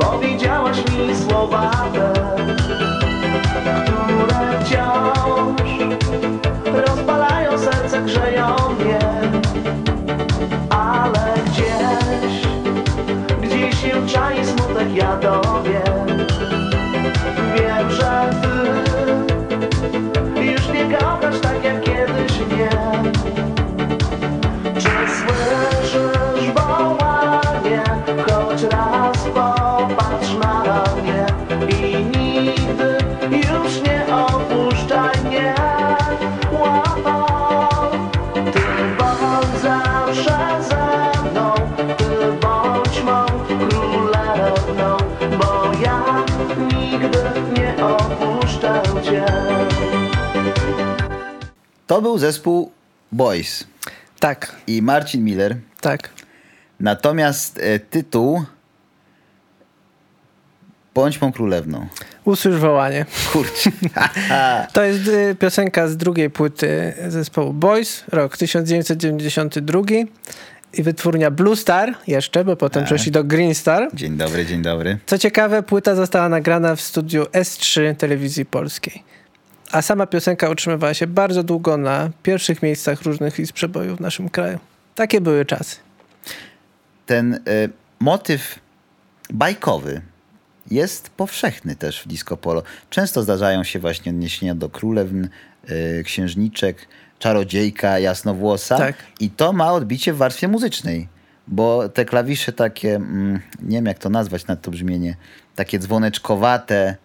Powiedziałaś 0.00 0.76
mi 0.78 1.16
słowa 1.28 1.90
te, 1.94 2.12
To 51.98 52.02
był 52.02 52.18
zespół 52.18 52.72
Boys 53.12 53.64
Tak, 54.20 54.56
i 54.66 54.82
Marcin 54.82 55.24
Miller. 55.24 55.56
tak. 55.80 56.10
Natomiast 56.80 57.58
e, 57.58 57.78
tytuł 57.78 58.44
Bądź 60.94 61.20
mą 61.20 61.32
królewną. 61.32 61.86
Usłysz 62.24 62.56
wołanie. 62.56 63.06
Kurczę. 63.32 63.70
To 64.72 64.82
jest 64.82 65.08
y, 65.08 65.36
piosenka 65.38 65.88
z 65.88 65.96
drugiej 65.96 66.30
płyty 66.30 66.94
zespołu 67.08 67.52
Boys, 67.52 68.04
rok 68.08 68.36
1992 68.36 69.80
i 70.72 70.82
wytwórnia 70.82 71.30
Blue 71.30 71.56
Star 71.56 71.94
jeszcze, 72.06 72.44
bo 72.44 72.56
potem 72.56 72.84
przeszli 72.84 73.12
do 73.12 73.24
Green 73.24 73.54
Star. 73.54 73.88
dzień 73.94 74.16
dobry, 74.16 74.46
dzień 74.46 74.62
dobry. 74.62 74.98
Co 75.06 75.18
ciekawe, 75.18 75.62
płyta 75.62 75.94
została 75.94 76.28
nagrana 76.28 76.76
w 76.76 76.80
studiu 76.80 77.24
S3 77.24 77.94
telewizji 77.96 78.44
polskiej. 78.46 79.17
A 79.72 79.82
sama 79.82 80.06
piosenka 80.06 80.50
utrzymywała 80.50 80.94
się 80.94 81.06
bardzo 81.06 81.42
długo 81.42 81.76
na 81.76 82.10
pierwszych 82.22 82.62
miejscach 82.62 83.02
różnych 83.02 83.38
list 83.38 83.52
przebojów 83.52 83.98
w 83.98 84.00
naszym 84.00 84.28
kraju. 84.28 84.58
Takie 84.94 85.20
były 85.20 85.44
czasy. 85.44 85.76
Ten 87.06 87.34
e, 87.34 87.38
motyw 88.00 88.58
bajkowy 89.30 90.00
jest 90.70 91.10
powszechny 91.10 91.76
też 91.76 92.02
w 92.02 92.08
disco 92.08 92.36
polo. 92.36 92.62
Często 92.90 93.22
zdarzają 93.22 93.64
się 93.64 93.78
właśnie 93.78 94.12
odniesienia 94.12 94.54
do 94.54 94.68
królewń, 94.68 95.24
e, 95.68 96.02
księżniczek, 96.02 96.88
czarodziejka, 97.18 97.98
jasnowłosa. 97.98 98.76
Tak. 98.76 98.96
I 99.20 99.30
to 99.30 99.52
ma 99.52 99.72
odbicie 99.72 100.12
w 100.12 100.16
warstwie 100.16 100.48
muzycznej. 100.48 101.08
Bo 101.48 101.88
te 101.88 102.04
klawisze 102.04 102.52
takie, 102.52 102.94
mm, 102.94 103.40
nie 103.62 103.76
wiem 103.76 103.86
jak 103.86 103.98
to 103.98 104.10
nazwać 104.10 104.46
na 104.46 104.56
to 104.56 104.70
brzmienie, 104.70 105.16
takie 105.54 105.78
dzwoneczkowate, 105.78 106.96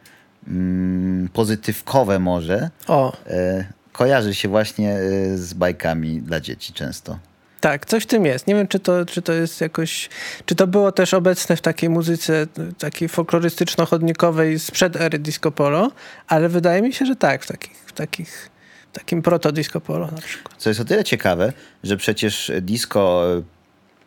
mm, 0.47 1.29
pozytywkowe 1.33 2.19
może, 2.19 2.69
O, 2.87 3.13
e, 3.27 3.65
kojarzy 3.91 4.35
się 4.35 4.47
właśnie 4.49 4.93
e, 4.93 5.37
z 5.37 5.53
bajkami 5.53 6.21
dla 6.21 6.39
dzieci 6.39 6.73
często. 6.73 7.19
tak, 7.59 7.85
coś 7.85 8.03
w 8.03 8.05
tym 8.05 8.25
jest. 8.25 8.47
Nie 8.47 8.55
wiem, 8.55 8.67
czy 8.67 8.79
to, 8.79 9.05
czy 9.05 9.21
to 9.21 9.33
jest 9.33 9.61
jakoś... 9.61 10.09
Czy 10.45 10.55
to 10.55 10.67
było 10.67 10.91
też 10.91 11.13
obecne 11.13 11.55
w 11.55 11.61
takiej 11.61 11.89
muzyce 11.89 12.47
takiej 12.77 13.09
folklorystyczno-chodnikowej 13.09 14.59
sprzed 14.59 14.95
ery 14.95 15.19
disco 15.19 15.51
polo, 15.51 15.91
ale 16.27 16.49
wydaje 16.49 16.81
mi 16.81 16.93
się, 16.93 17.05
że 17.05 17.15
tak, 17.15 17.43
w 17.43 17.47
takich, 17.47 17.77
w 17.85 17.91
takich 17.93 18.49
w 18.91 18.95
takim 18.95 19.21
proto 19.21 19.51
disco 19.51 19.81
polo 19.81 20.07
na 20.11 20.21
przykład. 20.21 20.55
Co 20.57 20.69
jest 20.69 20.81
o 20.81 20.85
tyle 20.85 21.03
ciekawe, 21.03 21.53
że 21.83 21.97
przecież 21.97 22.51
disco, 22.61 23.23
e, 23.37 23.41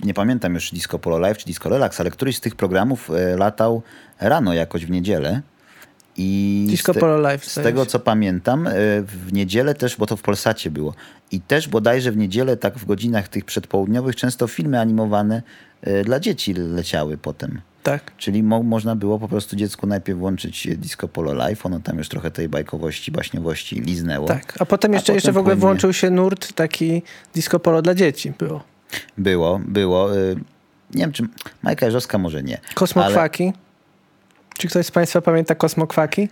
nie 0.07 0.15
pamiętam 0.15 0.55
już 0.55 0.71
disco 0.71 0.99
Polo 0.99 1.19
Live 1.19 1.39
czy 1.39 1.47
disco 1.47 1.69
Relax, 1.69 2.01
ale 2.01 2.11
któryś 2.11 2.37
z 2.37 2.41
tych 2.41 2.55
programów 2.57 3.11
latał 3.37 3.83
rano 4.21 4.55
jakoś 4.55 4.87
w 4.87 4.91
niedzielę 4.91 5.43
I 6.19 6.67
Disco 6.71 6.95
z 6.95 6.99
Polo 6.99 7.19
Live, 7.19 7.45
Z 7.45 7.55
tego 7.55 7.87
co 7.87 7.99
pamiętam, 7.99 8.67
e, 8.67 8.73
w 9.03 9.33
niedzielę 9.33 9.75
też, 9.75 9.97
bo 9.97 10.07
to 10.07 10.17
w 10.17 10.23
Polsacie 10.23 10.71
było. 10.71 10.95
I 11.33 11.41
też 11.41 11.69
bodajże 11.69 12.13
w 12.13 12.17
niedzielę, 12.17 12.57
tak 12.57 12.79
w 12.79 12.85
godzinach 12.87 13.29
tych 13.29 13.45
przedpołudniowych, 13.45 14.17
często 14.17 14.47
filmy 14.47 14.81
animowane 14.81 15.43
e, 15.83 16.05
dla 16.05 16.21
dzieci 16.21 16.55
leciały 16.55 17.19
potem. 17.19 17.61
Tak. 17.83 18.17
Czyli 18.17 18.43
mo 18.43 18.63
można 18.63 18.97
było 18.97 19.19
po 19.19 19.29
prostu 19.29 19.57
dziecku 19.57 19.87
najpierw 19.87 20.19
włączyć 20.19 20.69
Disco 20.77 21.09
Polo 21.09 21.35
Live, 21.35 21.67
ono 21.67 21.81
tam 21.81 21.99
już 21.99 22.09
trochę 22.09 22.31
tej 22.31 22.49
bajkowości, 22.49 23.13
baśniowości 23.13 23.81
liznęło. 23.81 24.27
Tak. 24.27 24.55
A 24.59 24.67
potem 24.67 24.93
jeszcze, 24.93 25.15
jeszcze 25.15 25.33
w 25.33 25.35
potem 25.35 25.41
ogóle 25.41 25.55
płynnie. 25.55 25.61
włączył 25.61 25.93
się 25.93 26.11
nurt 26.11 26.53
taki 26.53 27.03
disco 27.35 27.61
polo 27.61 27.83
dla 27.83 27.95
dzieci 27.95 28.33
było. 28.39 28.65
Było, 29.19 29.61
było. 29.67 30.09
Nie 30.95 31.01
wiem, 31.01 31.13
czy 31.13 31.23
Majka 31.63 31.87
Jerzowska 31.87 32.19
może 32.19 32.43
nie. 32.43 32.61
Ale 32.65 32.75
Kosmokwaki. 32.75 33.53
Czy 34.59 34.69
ktoś 34.69 34.87
z 34.87 34.91
Państwa 34.91 35.21
pamięta 35.21 35.55
kosmokwaki? 35.55 36.29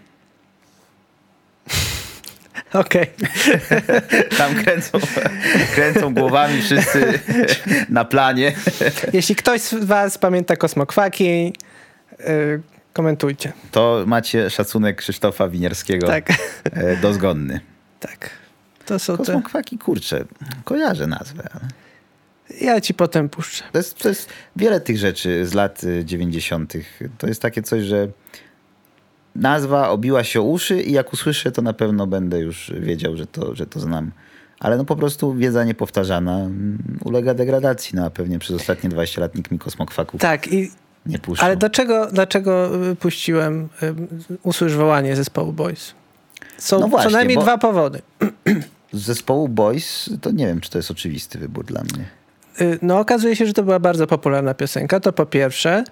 Okej. 2.72 3.06
tam 4.38 4.54
kręcą, 4.54 4.98
kręcą 5.74 6.14
głowami 6.14 6.62
wszyscy 6.62 7.18
na 7.88 8.04
planie. 8.04 8.52
Jeśli 9.12 9.36
ktoś 9.36 9.60
z 9.60 9.84
Was 9.84 10.18
pamięta 10.18 10.56
kosmokwaki, 10.56 11.52
yy, 12.18 12.62
komentujcie. 12.92 13.52
To 13.70 14.02
macie 14.06 14.50
szacunek 14.50 14.96
Krzysztofa 14.96 15.48
Winiarskiego 15.48 16.06
Tak. 16.06 16.30
e, 16.64 16.96
dozgonny. 16.96 17.60
Tak. 18.00 18.30
To 18.86 18.98
są 18.98 19.12
te. 19.12 19.24
Kosmokwaki, 19.24 19.78
kurczę, 19.78 20.24
kojarzę 20.64 21.06
nazwę. 21.06 21.48
Ale 21.52 21.83
Ja 22.60 22.80
ci 22.80 22.94
potem 22.94 23.28
puszczę. 23.28 23.64
to, 23.72 23.78
jest, 23.78 23.98
to 23.98 24.08
jest 24.08 24.28
wiele 24.56 24.80
tych 24.80 24.98
rzeczy 24.98 25.46
z 25.46 25.54
lat 25.54 25.84
y, 25.84 26.04
90. 26.04 26.72
To 27.18 27.26
jest 27.26 27.42
takie 27.42 27.62
coś, 27.62 27.82
że 27.82 28.08
nazwa 29.36 29.88
obiła 29.88 30.24
się 30.24 30.40
o 30.40 30.42
uszy 30.42 30.82
i 30.82 30.92
jak 30.92 31.12
usłyszę, 31.12 31.52
to 31.52 31.62
na 31.62 31.72
pewno 31.72 32.06
będę 32.06 32.40
już 32.40 32.72
wiedział, 32.80 33.16
że 33.16 33.26
to, 33.26 33.54
że 33.54 33.66
to 33.66 33.80
znam. 33.80 34.10
Ale 34.60 34.76
no 34.76 34.84
po 34.84 34.96
prostu 34.96 35.34
wiedza 35.34 35.64
niepowtarzana 35.64 36.36
mm, 36.36 36.98
ulega 37.04 37.34
degradacji. 37.34 37.96
No 37.96 38.04
a 38.04 38.10
pewnie 38.10 38.38
przez 38.38 38.56
ostatnie 38.56 38.90
20 38.90 39.20
lat 39.20 39.34
nikt 39.34 39.50
mi 39.50 39.58
kosmokwaków 39.58 40.20
Tak, 40.20 40.52
i, 40.52 40.70
nie 41.06 41.18
puszczał. 41.18 41.46
ale 41.46 41.56
dlaczego, 41.56 42.06
dlaczego 42.12 42.70
y, 42.90 42.96
puściłem 42.96 43.68
y, 43.82 44.38
Usłysz 44.42 44.74
wołanie 44.74 45.16
zespołu 45.16 45.52
Boys? 45.52 45.94
Są 46.58 46.80
No 46.80 46.88
właśnie, 46.88 47.10
co 47.10 47.16
najmniej 47.16 47.38
dwa 47.38 47.58
powody. 47.58 48.02
Z 48.92 49.00
zespołu 49.10 49.48
Boys 49.48 50.10
to 50.20 50.30
nie 50.30 50.46
wiem, 50.46 50.60
czy 50.60 50.70
to 50.70 50.78
jest 50.78 50.90
oczywisty 50.90 51.38
wybór 51.38 51.64
dla 51.64 51.82
mnie. 51.82 52.04
Y, 52.60 52.78
No 52.82 52.98
okazuje 53.00 53.36
się, 53.36 53.46
że 53.46 53.52
to 53.52 53.62
była 53.62 53.78
bardzo 53.78 54.06
popularna 54.06 54.54
piosenka, 54.54 55.00
to 55.00 55.12
po 55.12 55.26
pierwsze. 55.26 55.84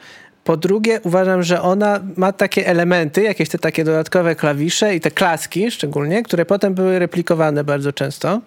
Po 0.44 0.56
drugie, 0.56 1.00
uważam, 1.02 1.42
że 1.42 1.62
ona 1.62 2.00
ma 2.16 2.32
takie 2.32 2.66
elementy, 2.66 3.22
jakieś 3.22 3.48
te 3.48 3.58
takie 3.58 3.84
dodatkowe 3.84 4.34
klawisze 4.34 4.94
i 4.96 5.00
te 5.00 5.10
klaski 5.10 5.70
szczególnie, 5.70 6.22
które 6.22 6.46
potem 6.46 6.74
były 6.74 6.98
replikowane 6.98 7.64
bardzo 7.64 7.92
często. 7.92 8.40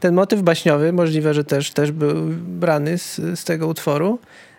Ten 0.00 0.14
motyw 0.14 0.42
baśniowy 0.42 0.92
możliwe, 0.92 1.34
że 1.34 1.44
też, 1.44 1.70
też 1.70 1.92
był 1.92 2.14
brany 2.36 2.98
z, 2.98 3.16
z 3.40 3.44
tego 3.44 3.66
utworu. 3.66 4.18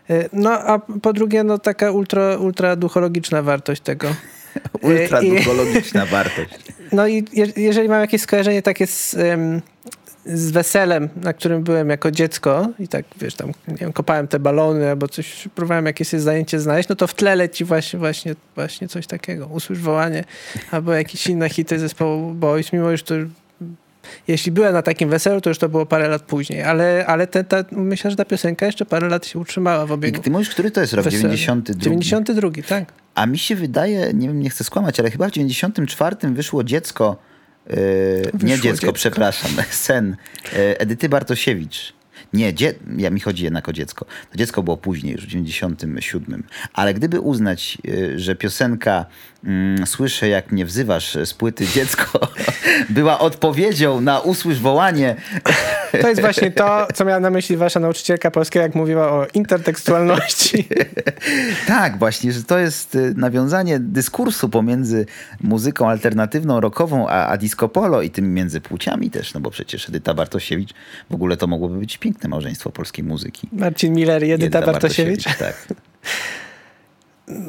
Y, 0.10 0.30
No 0.34 0.52
a 0.52 0.80
po 1.02 1.14
drugie, 1.14 1.44
no 1.44 1.58
taka 1.58 1.92
ultra, 1.92 2.38
ultra 2.38 2.76
duchologiczna 2.76 3.42
wartość 3.42 3.82
tego. 3.82 4.08
Ultra 4.82 5.22
I- 5.22 5.30
duchologiczna 5.38 6.06
wartość. 6.06 6.50
No 6.92 7.08
i 7.08 7.26
je, 7.34 7.48
jeżeli 7.58 7.90
mam 7.90 8.02
jakieś 8.02 8.22
skojarzenie 8.22 8.62
takie 8.62 8.88
z, 8.88 9.14
ym, 9.14 9.62
z 10.26 10.52
weselem, 10.52 11.10
na 11.24 11.34
którym 11.34 11.64
byłem 11.64 11.90
jako 11.90 12.12
dziecko 12.12 12.70
i 12.80 12.88
tak, 12.88 13.06
wiesz, 13.18 13.36
tam, 13.36 13.52
nie 13.68 13.76
wiem, 13.76 13.94
kopałem 13.94 14.28
te 14.28 14.40
balony 14.40 14.90
albo 14.90 15.08
coś, 15.08 15.48
próbowałem 15.56 15.86
jakieś 15.86 16.08
zajęcie 16.08 16.60
znaleźć, 16.60 16.90
no 16.90 16.96
to 16.96 17.08
w 17.08 17.14
tle 17.14 17.36
leci 17.36 17.66
właśnie, 17.66 18.00
właśnie, 18.00 18.36
właśnie 18.56 18.88
coś 18.88 19.08
takiego. 19.08 19.48
Usłysz 19.48 19.80
wołanie 19.80 20.24
albo 20.72 20.94
jakieś 20.94 21.28
inne 21.28 21.50
hity 21.50 21.80
zespołu 21.80 22.34
Boys, 22.34 22.74
mimo 22.74 22.92
już 22.92 23.04
to 23.04 23.16
jeśli 24.28 24.52
byłem 24.52 24.74
na 24.74 24.82
takim 24.82 25.10
weselu, 25.10 25.42
to 25.42 25.50
już 25.50 25.58
to 25.58 25.70
było 25.70 25.86
parę 25.86 26.08
lat 26.08 26.22
później, 26.22 26.64
ale, 26.64 27.06
ale 27.08 27.28
te, 27.28 27.44
ta, 27.44 27.64
myślę, 27.72 28.12
że 28.12 28.18
ta 28.18 28.26
piosenka 28.26 28.66
jeszcze 28.66 28.86
parę 28.86 29.10
lat 29.10 29.26
się 29.26 29.40
utrzymała 29.40 29.86
w 29.86 29.90
I 29.90 29.94
obiegu. 29.94 30.22
ty 30.22 30.32
mówisz, 30.32 30.50
który 30.50 30.72
to 30.72 30.82
jest 30.82 30.94
rok? 30.94 31.06
weselu. 31.06 31.22
92? 31.22 31.84
92, 31.84 32.50
tak. 32.68 32.94
A 33.16 33.26
mi 33.26 33.38
się 33.38 33.56
wydaje, 33.56 34.12
nie 34.14 34.28
wiem, 34.28 34.40
nie 34.40 34.50
chcę 34.50 34.64
skłamać, 34.64 35.00
ale 35.00 35.12
chyba 35.12 35.28
w 35.28 35.32
94 35.32 36.16
wyszło 36.34 36.64
dziecko, 36.64 37.18
e, 37.70 37.76
nie 38.44 38.56
dziecko, 38.56 38.62
dziecko. 38.62 38.94
przepraszam, 38.94 39.52
sen 39.70 40.16
e, 40.54 40.80
Edyty 40.80 41.10
Bartosiewicz. 41.10 41.94
Nie, 42.34 42.54
dzie- 42.54 42.74
ja 42.98 43.10
mi 43.10 43.20
chodzi 43.20 43.44
jednak 43.44 43.70
o 43.70 43.74
dziecko. 43.74 44.06
To 44.32 44.38
dziecko 44.38 44.64
było 44.64 44.78
później, 44.78 45.14
już 45.14 45.26
w 45.26 45.28
97. 45.28 46.44
Ale 46.74 46.94
gdyby 46.94 47.20
uznać, 47.20 47.78
e, 47.88 48.20
że 48.20 48.36
piosenka 48.36 49.06
mm, 49.44 49.88
Słyszę 49.88 50.28
jak 50.28 50.52
mnie 50.52 50.66
wzywasz 50.66 51.18
z 51.26 51.34
płyty 51.34 51.68
Dziecko 51.68 52.20
była 52.90 53.20
odpowiedzią 53.20 54.02
na 54.02 54.20
usłysz 54.20 54.60
wołanie 54.60 55.16
To 56.02 56.08
jest 56.10 56.22
właśnie 56.22 56.52
to, 56.52 56.88
co 56.94 57.06
miała 57.06 57.20
na 57.20 57.30
myśli 57.30 57.58
wasza 57.58 57.80
nauczycielka 57.80 58.32
polskiego, 58.32 58.64
jak 58.64 58.76
mówiła 58.76 59.12
o 59.12 59.28
intertekstualności. 59.34 60.68
Tak, 61.68 61.98
właśnie, 61.98 62.32
że 62.32 62.44
to 62.44 62.58
jest 62.58 62.96
y, 62.96 63.14
nawiązanie 63.18 63.80
dyskursu 63.80 64.50
pomiędzy 64.50 65.06
muzyką 65.42 65.90
alternatywną, 65.90 66.60
rockową, 66.60 67.08
a, 67.08 67.28
a 67.28 67.38
disco 67.38 67.70
polo 67.70 68.02
i 68.02 68.10
tym 68.10 68.34
między 68.34 68.62
płciami 68.62 69.10
też, 69.12 69.34
no 69.34 69.40
bo 69.40 69.52
przecież 69.52 69.90
Edyta 69.90 70.14
Bartosiewicz, 70.14 70.74
w 71.10 71.14
ogóle 71.16 71.38
to 71.38 71.48
mogłoby 71.48 71.78
być 71.80 71.98
piękne 71.98 72.21
małżeństwo 72.28 72.70
polskiej 72.70 73.04
muzyki. 73.06 73.50
Marcin 73.52 73.94
Miller 73.94 74.24
i 74.24 74.32
Edyta 74.32 74.62
Bartosiewicz. 74.62 75.24
Tak. 75.24 75.68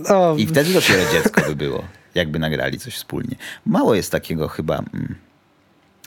O, 0.09 0.37
I 0.37 0.47
wtedy 0.47 0.73
dopiero 0.73 1.13
dziecko 1.13 1.41
by 1.41 1.57
było, 1.57 1.85
jakby 2.15 2.39
nagrali 2.39 2.79
coś 2.79 2.95
wspólnie. 2.95 3.37
Mało 3.67 3.95
jest 3.95 4.13
takiego 4.13 4.49
chyba... 4.49 4.79
Mm, 4.79 5.15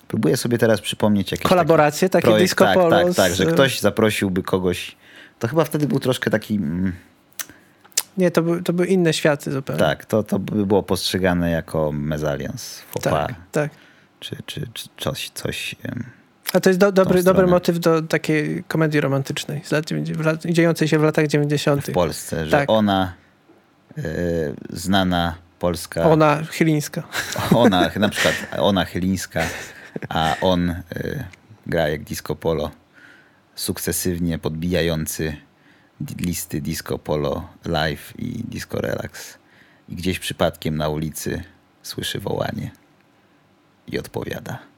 próbuję 0.07 0.37
sobie 0.37 0.57
teraz 0.57 0.81
przypomnieć 0.81 1.31
jakieś 1.31 1.47
Kolaboracje, 1.47 2.09
taki 2.09 2.11
takie 2.11 2.27
projekt, 2.27 2.43
disco 2.43 2.65
tak, 2.65 2.73
polo 2.73 2.89
Tak, 2.89 3.13
z- 3.13 3.15
tak, 3.15 3.35
że 3.35 3.45
ktoś 3.45 3.79
zaprosiłby 3.79 4.43
kogoś... 4.43 4.95
To 5.39 5.47
chyba 5.47 5.63
wtedy 5.65 5.87
był 5.87 5.99
troszkę 5.99 6.31
taki... 6.31 6.55
Mm, 6.55 6.93
Nie, 8.17 8.31
to, 8.31 8.41
był, 8.41 8.63
to 8.63 8.73
były 8.73 8.87
inne 8.87 9.13
światy 9.13 9.51
zupełnie. 9.51 9.79
Tak, 9.79 10.05
to, 10.05 10.23
to 10.23 10.39
by 10.39 10.65
było 10.65 10.83
postrzegane 10.83 11.51
jako 11.51 11.91
mezalians, 11.91 12.79
faux 12.79 13.03
pas, 13.03 13.27
tak, 13.27 13.35
tak. 13.51 13.71
czy, 14.19 14.35
czy, 14.45 14.67
czy 14.73 14.89
coś, 14.97 15.29
coś 15.29 15.75
em, 15.83 16.03
A 16.55 16.59
to 16.59 16.69
jest 16.69 16.79
do, 16.79 16.91
dobry, 16.91 17.23
dobry 17.23 17.47
motyw 17.47 17.79
do 17.79 18.01
takiej 18.01 18.63
komedii 18.67 19.01
romantycznej, 19.01 19.61
z 19.63 19.71
lat, 19.71 19.85
90 19.85 20.21
w 20.21 20.25
lat, 20.25 20.45
dziejącej 20.45 20.87
się 20.87 20.99
w 20.99 21.03
latach 21.03 21.27
90. 21.27 21.85
w 21.85 21.91
Polsce, 21.91 22.45
że 22.45 22.51
Tak. 22.51 22.69
ona, 22.69 23.13
e, 23.97 24.01
znana 24.69 25.35
polska, 25.59 26.03
Ona, 26.03 26.43
chylińska. 26.49 27.03
ona, 27.63 27.91
na 27.95 28.09
przykład 28.09 28.35
ona 28.57 28.85
chylińska, 28.85 29.43
a 30.09 30.35
on 30.41 30.69
e, 30.69 30.83
gra 31.67 31.89
jak 31.89 32.03
disco 32.03 32.35
polo, 32.35 32.71
sukcesywnie 33.55 34.39
podbijający 34.39 35.37
listy 36.19 36.61
disco 36.61 36.99
polo 36.99 37.47
live 37.65 38.13
i 38.17 38.43
disco 38.43 38.81
relax. 38.81 39.37
I 39.89 39.95
gdzieś 39.95 40.19
przypadkiem 40.19 40.77
na 40.77 40.89
ulicy 40.89 41.43
słyszy 41.83 42.19
wołanie 42.19 42.71
i 43.87 43.99
odpowiada. 43.99 44.74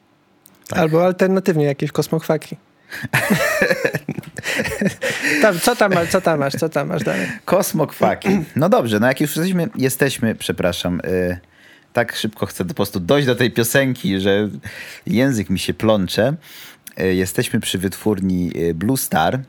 Tak. 0.68 0.80
Albo 0.80 1.06
alternatywnie 1.06 1.66
jakieś 1.66 1.92
kosmochwaki. 1.92 2.58
tam, 5.42 5.60
co, 5.60 5.76
tam, 5.76 5.94
co 6.10 6.22
tam 6.22 6.40
masz, 6.40 6.54
co 6.54 6.70
tam 6.70 6.88
masz 6.88 7.04
dalej? 7.04 7.28
Kosmokwaki. 7.46 8.30
No 8.56 8.70
dobrze, 8.70 9.00
no 9.00 9.08
jak 9.08 9.22
już 9.22 9.36
jesteśmy, 9.36 9.70
jesteśmy 9.76 10.36
przepraszam, 10.36 11.02
y, 11.06 11.40
tak 11.94 12.16
szybko 12.16 12.46
chcę 12.46 12.66
po 12.66 12.74
prostu 12.74 13.00
dojść 13.00 13.28
do 13.28 13.36
tej 13.36 13.52
piosenki, 13.52 14.20
że 14.20 14.50
język 15.06 15.50
mi 15.50 15.60
się 15.60 15.74
plącze. 15.74 16.36
Y, 17.00 17.16
jesteśmy 17.16 17.60
przy 17.60 17.78
wytwórni 17.78 18.52
y, 18.56 18.74
Blue 18.74 18.98
Star. 18.98 19.40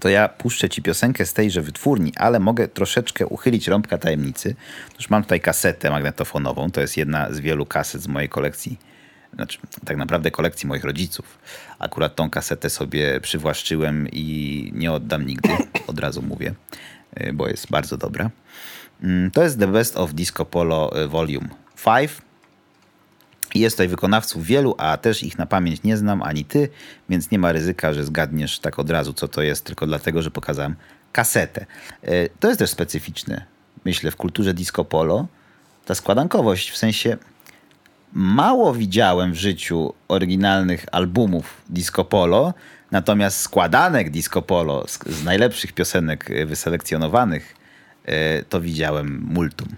To 0.00 0.08
ja 0.08 0.28
puszczę 0.28 0.68
ci 0.68 0.82
piosenkę 0.82 1.26
z 1.26 1.32
tejże 1.32 1.62
wytwórni, 1.62 2.12
ale 2.16 2.40
mogę 2.40 2.68
troszeczkę 2.68 3.26
uchylić 3.26 3.68
rąbka 3.68 3.98
tajemnicy. 3.98 4.54
Otóż 4.94 5.10
mam 5.10 5.22
tutaj 5.22 5.40
kasetę 5.40 5.90
magnetofonową. 5.90 6.70
To 6.70 6.80
jest 6.80 6.96
jedna 6.96 7.32
z 7.32 7.40
wielu 7.40 7.66
kaset 7.66 8.02
z 8.02 8.08
mojej 8.08 8.28
kolekcji. 8.28 8.78
Znaczy, 9.34 9.58
tak 9.84 9.96
naprawdę 9.96 10.30
kolekcji 10.30 10.66
moich 10.68 10.84
rodziców. 10.84 11.38
Akurat 11.78 12.14
tą 12.14 12.30
kasetę 12.30 12.70
sobie 12.70 13.20
przywłaszczyłem 13.20 14.08
i 14.12 14.70
nie 14.74 14.92
oddam 14.92 15.26
nigdy, 15.26 15.48
od 15.86 15.98
razu 15.98 16.22
mówię, 16.22 16.54
y, 17.20 17.32
bo 17.32 17.48
jest 17.48 17.70
bardzo 17.70 17.96
dobra. 17.96 18.30
Mm, 19.02 19.30
To 19.30 19.42
jest 19.42 19.58
The 19.58 19.66
Best 19.66 19.96
of 19.96 20.14
Disco 20.14 20.44
Polo 20.44 21.02
y, 21.04 21.08
Volume 21.08 21.48
5. 21.84 22.10
I 23.54 23.60
Jest 23.60 23.76
tutaj 23.76 23.88
wykonawców 23.88 24.46
wielu, 24.46 24.74
a 24.78 24.96
też 24.96 25.22
ich 25.22 25.38
na 25.38 25.46
pamięć 25.46 25.82
nie 25.82 25.96
znam 25.96 26.22
ani 26.22 26.44
ty, 26.44 26.68
więc 27.08 27.30
nie 27.30 27.38
ma 27.38 27.52
ryzyka, 27.52 27.92
że 27.92 28.04
zgadniesz 28.04 28.58
tak 28.58 28.78
od 28.78 28.90
razu, 28.90 29.12
co 29.12 29.28
to 29.28 29.42
jest, 29.42 29.64
tylko 29.64 29.86
dlatego, 29.86 30.22
że 30.22 30.30
pokazałem 30.30 30.74
kasetę. 31.12 31.66
E, 32.02 32.28
To 32.28 32.48
jest 32.48 32.58
też 32.58 32.70
specyficzne, 32.70 33.44
myślę, 33.84 34.10
w 34.10 34.16
kulturze 34.16 34.54
disco 34.54 34.84
polo. 34.84 35.26
Ta 35.84 35.94
składankowość, 35.94 36.70
w 36.70 36.76
sensie 36.76 37.16
mało 38.12 38.74
widziałem 38.74 39.32
w 39.32 39.36
życiu 39.36 39.94
oryginalnych 40.08 40.86
albumów 40.92 41.62
disco 41.68 42.04
polo, 42.04 42.54
natomiast 42.90 43.40
składanek 43.40 44.10
disco 44.10 44.42
polo 44.42 44.84
z, 44.88 44.98
z 45.06 45.24
najlepszych 45.24 45.72
piosenek 45.72 46.30
e, 46.30 46.46
wyselekcjonowanych, 46.46 47.54
e, 48.04 48.42
to 48.42 48.60
widziałem 48.60 49.26
multum. 49.28 49.68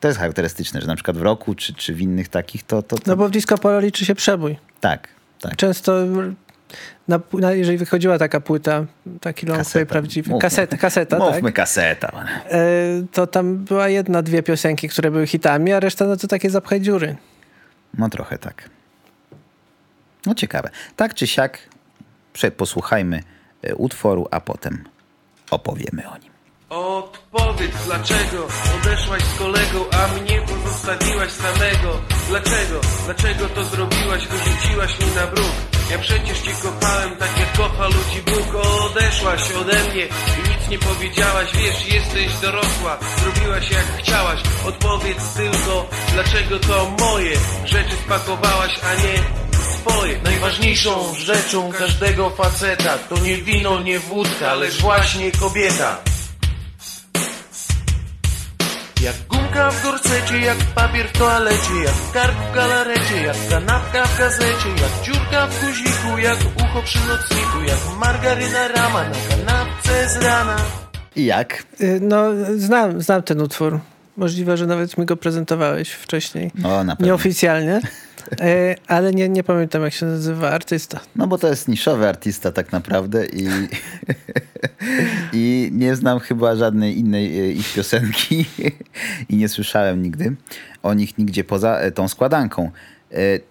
To 0.00 0.08
jest 0.08 0.20
charakterystyczne, 0.20 0.80
że 0.80 0.86
na 0.86 0.94
przykład 0.94 1.16
w 1.16 1.22
roku 1.22 1.54
czy, 1.54 1.74
czy 1.74 1.94
w 1.94 2.00
innych 2.00 2.28
takich 2.28 2.62
to, 2.62 2.82
to, 2.82 2.96
to 2.96 3.02
No 3.06 3.16
bo 3.16 3.28
w 3.28 3.30
disco 3.30 3.58
polo 3.58 3.80
liczy 3.80 4.04
się 4.04 4.14
przebój. 4.14 4.56
tak, 4.80 5.08
tak. 5.40 5.56
Często, 5.56 5.92
na, 7.08 7.20
na, 7.32 7.52
jeżeli 7.52 7.78
wychodziła 7.78 8.18
taka 8.18 8.40
płyta, 8.40 8.84
taki 9.20 9.46
long 9.46 9.68
play 9.68 9.86
prawdziwy, 9.86 10.30
Mówmy. 10.30 10.40
kaseta, 10.42 10.76
kaseta 10.76 11.18
Mówmy 11.18 11.42
tak, 11.42 11.54
kaseta. 11.54 12.24
e, 12.50 12.60
to 13.12 13.26
tam 13.26 13.56
była 13.56 13.88
jedna, 13.88 14.22
dwie 14.22 14.42
piosenki, 14.42 14.88
które 14.88 15.10
były 15.10 15.26
hitami, 15.26 15.72
a 15.72 15.80
reszta 15.80 16.04
no 16.06 16.16
to 16.16 16.26
takie 16.28 16.50
zapchaj 16.50 16.80
dziury. 16.80 17.16
No 17.98 18.08
trochę 18.08 18.38
tak. 18.38 18.70
No 20.26 20.34
ciekawe. 20.34 20.70
Tak 20.96 21.14
czy 21.14 21.26
siak, 21.26 21.58
posłuchajmy 22.56 23.22
e, 23.62 23.74
utworu, 23.74 24.28
a 24.30 24.40
potem 24.40 24.84
opowiemy 25.50 26.08
o 26.08 26.18
nim. 26.18 26.32
Odpowiedz 26.68 27.84
dlaczego 27.86 28.48
odeszłaś 28.80 29.22
z 29.22 29.38
kolegą, 29.38 29.84
a 29.90 30.22
mnie 30.22 30.40
pozostawiłaś 30.40 31.30
samego 31.30 32.00
Dlaczego, 32.28 32.80
dlaczego 33.04 33.48
to 33.48 33.64
zrobiłaś, 33.64 34.26
wyrzuciłaś 34.28 35.00
mnie 35.00 35.14
na 35.14 35.26
bruk 35.26 35.77
Ja 35.90 35.98
przecież 35.98 36.38
cię 36.38 36.52
kochałem 36.62 37.16
tak 37.16 37.38
jak 37.40 37.52
kocha 37.52 37.86
ludzi 37.86 38.22
Bóg 38.26 38.64
Odeszłaś 38.64 39.52
ode 39.52 39.84
mnie 39.84 40.04
i 40.04 40.48
nic 40.48 40.68
nie 40.68 40.78
powiedziałaś. 40.78 41.48
Wiesz, 41.54 41.94
jesteś 41.94 42.32
dorosła, 42.42 42.98
zrobiłaś 43.18 43.70
jak 43.70 43.84
chciałaś. 43.98 44.40
Odpowiedz 44.66 45.34
tylko, 45.34 45.88
dlaczego 46.12 46.58
to 46.58 46.90
moje 47.00 47.36
rzeczy 47.64 47.96
spakowałaś, 48.04 48.80
a 48.82 48.94
nie 48.94 49.22
swoje. 49.78 50.22
Najważniejszą 50.22 51.14
rzeczą 51.14 51.72
każdego 51.72 52.30
faceta 52.30 52.98
To 53.08 53.18
nie 53.18 53.36
wino, 53.36 53.80
nie 53.80 53.98
wódka, 53.98 54.54
lecz 54.54 54.80
właśnie 54.80 55.32
kobieta 55.32 56.07
jak 59.08 59.16
gumka 59.28 59.70
w 59.70 59.82
gorsecie, 59.82 60.38
jak 60.40 60.56
papier 60.74 61.08
w 61.08 61.18
toalecie, 61.18 61.74
jak 61.84 61.94
skarb 62.10 62.34
w 62.50 62.54
galarecie, 62.54 63.22
jak 63.26 63.36
kanapka 63.50 64.04
w 64.04 64.18
gazecie, 64.18 64.68
jak 64.68 65.04
dziurka 65.04 65.46
w 65.46 65.64
guziku, 65.64 66.18
jak 66.18 66.38
ucho 66.56 66.82
przy 66.82 66.98
nocniku, 66.98 67.58
jak 67.66 67.98
margaryna 68.00 68.68
rama 68.68 69.02
na 69.04 69.16
kanapce 69.28 70.08
z 70.08 70.16
rana. 70.22 70.56
I 71.16 71.24
jak? 71.24 71.64
Y, 71.80 71.98
No, 72.02 72.24
znam, 72.56 73.02
znam 73.02 73.22
ten 73.22 73.40
utwór. 73.40 73.78
Możliwe, 74.16 74.56
że 74.56 74.66
nawet 74.66 74.98
mi 74.98 75.04
go 75.06 75.16
prezentowałeś 75.16 75.90
wcześniej. 75.90 76.50
No 76.54 76.84
na 76.84 76.96
pewno. 76.96 77.06
Nieoficjalnie. 77.06 77.80
E, 78.40 78.74
ale 78.86 79.12
nie, 79.12 79.28
nie 79.28 79.44
pamiętam, 79.44 79.82
jak 79.82 79.92
się 79.92 80.06
nazywa 80.06 80.50
artysta. 80.50 81.00
No 81.16 81.26
bo 81.26 81.38
to 81.38 81.48
jest 81.48 81.68
niszowy 81.68 82.08
artysta 82.08 82.52
tak 82.52 82.72
naprawdę 82.72 83.26
i, 83.26 83.48
i 85.32 85.70
nie 85.72 85.96
znam 85.96 86.20
chyba 86.20 86.56
żadnej 86.56 86.98
innej 86.98 87.40
e, 87.40 87.52
ich 87.52 87.74
piosenki 87.74 88.44
i 89.30 89.36
nie 89.36 89.48
słyszałem 89.48 90.02
nigdy 90.02 90.36
o 90.82 90.94
nich 90.94 91.18
nigdzie 91.18 91.44
poza 91.44 91.78
e, 91.78 91.92
tą 91.92 92.08
składanką. 92.08 92.70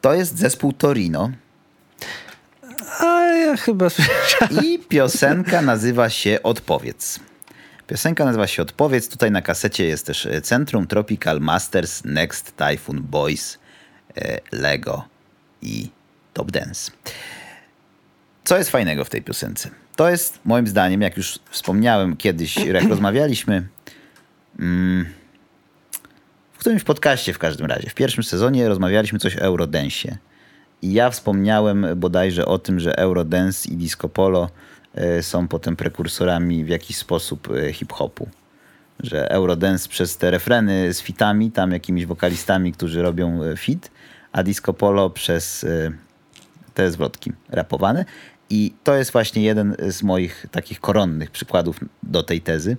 To 0.01 0.13
jest 0.13 0.37
zespół 0.37 0.73
Torino 0.73 1.31
A 2.99 3.05
ja 3.21 3.57
chyba 3.57 3.89
słyszałem. 3.95 4.65
i 4.65 4.79
piosenka 4.79 5.61
nazywa 5.61 6.09
się 6.09 6.39
Odpowiedz. 6.43 7.19
Piosenka 7.87 8.25
nazywa 8.25 8.47
się 8.47 8.61
Odpowiedz. 8.61 9.09
Tutaj 9.09 9.31
na 9.31 9.41
kasecie 9.41 9.85
jest 9.85 10.05
też 10.05 10.27
Centrum 10.43 10.87
Tropical 10.87 11.39
Masters, 11.41 12.05
Next 12.05 12.55
Typhoon 12.55 13.01
Boys, 13.01 13.59
Lego 14.51 15.03
i 15.61 15.89
Top 16.33 16.51
Dance. 16.51 16.91
Co 18.43 18.57
jest 18.57 18.69
fajnego 18.69 19.05
w 19.05 19.09
tej 19.09 19.21
piosence? 19.21 19.69
To 19.95 20.09
jest 20.09 20.39
moim 20.45 20.67
zdaniem, 20.67 21.01
jak 21.01 21.17
już 21.17 21.39
wspomniałem 21.49 22.17
kiedyś, 22.17 22.57
jak 22.57 22.89
rozmawialiśmy, 22.93 23.67
mm, 24.59 25.05
w 26.53 26.57
którymś 26.59 26.83
podcaście 26.83 27.33
w 27.33 27.39
każdym 27.39 27.67
razie, 27.67 27.89
w 27.89 27.95
pierwszym 27.95 28.23
sezonie 28.23 28.67
rozmawialiśmy 28.67 29.19
coś 29.19 29.37
o 29.37 29.39
Eurodensie. 29.39 30.17
I 30.81 30.93
ja 30.93 31.09
wspomniałem 31.09 31.85
bodajże 31.95 32.45
o 32.45 32.59
tym, 32.59 32.79
że 32.79 32.97
Eurodance 32.97 33.69
i 33.69 33.77
disco 33.77 34.09
polo 34.09 34.49
e, 34.95 35.23
są 35.23 35.47
potem 35.47 35.75
prekursorami 35.75 36.65
w 36.65 36.67
jakiś 36.67 36.97
sposób 36.97 37.49
e, 37.51 37.73
hip-hopu. 37.73 38.29
Że 38.99 39.29
Eurodance 39.31 39.89
przez 39.89 40.17
te 40.17 40.31
refreny 40.31 40.93
z 40.93 41.01
fitami, 41.01 41.51
tam 41.51 41.71
jakimiś 41.71 42.05
wokalistami, 42.05 42.71
którzy 42.71 43.01
robią 43.01 43.43
e, 43.43 43.57
fit, 43.57 43.91
a 44.31 44.43
disco 44.43 44.73
polo 44.73 45.09
przez 45.09 45.63
e, 45.63 45.91
te 46.73 46.91
zwrotki 46.91 47.31
rapowane. 47.49 48.05
I 48.49 48.73
to 48.83 48.95
jest 48.95 49.11
właśnie 49.11 49.43
jeden 49.43 49.75
z 49.89 50.03
moich 50.03 50.45
takich 50.51 50.79
koronnych 50.79 51.31
przykładów 51.31 51.79
do 52.03 52.23
tej 52.23 52.41
tezy. 52.41 52.77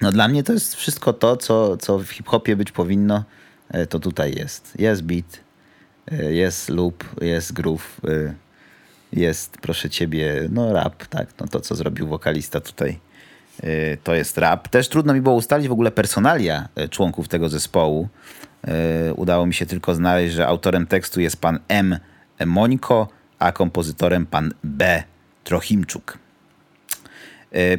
No 0.00 0.12
dla 0.12 0.28
mnie 0.28 0.42
to 0.42 0.52
jest 0.52 0.74
wszystko 0.74 1.12
to, 1.12 1.36
co, 1.36 1.76
co 1.76 1.98
w 1.98 2.08
hip-hopie 2.08 2.56
być 2.56 2.72
powinno, 2.72 3.24
e, 3.68 3.86
to 3.86 3.98
tutaj 3.98 4.34
jest. 4.34 4.80
Jest 4.80 5.02
beat, 5.02 5.40
jest 6.30 6.68
loop, 6.68 7.04
jest 7.22 7.52
groove, 7.52 8.00
jest, 9.12 9.58
proszę 9.60 9.90
ciebie, 9.90 10.48
no 10.50 10.72
rap, 10.72 11.06
tak, 11.06 11.28
no 11.40 11.46
to 11.46 11.60
co 11.60 11.74
zrobił 11.74 12.06
wokalista 12.06 12.60
tutaj, 12.60 12.98
to 14.04 14.14
jest 14.14 14.38
rap. 14.38 14.68
Też 14.68 14.88
trudno 14.88 15.14
mi 15.14 15.20
było 15.20 15.34
ustalić 15.34 15.68
w 15.68 15.72
ogóle 15.72 15.90
personalia 15.90 16.68
e, 16.74 16.88
członków 16.88 17.28
tego 17.28 17.48
zespołu. 17.48 18.08
E, 18.64 19.14
Udało 19.14 19.46
mi 19.46 19.54
się 19.54 19.66
tylko 19.66 19.94
znaleźć, 19.94 20.34
że 20.34 20.46
autorem 20.46 20.86
tekstu 20.86 21.20
jest 21.20 21.40
pan 21.40 21.58
M. 21.68 21.98
Mońko, 22.46 23.08
a 23.38 23.52
kompozytorem 23.52 24.26
pan 24.26 24.52
B. 24.64 25.02
Trochimczuk. 25.44 26.18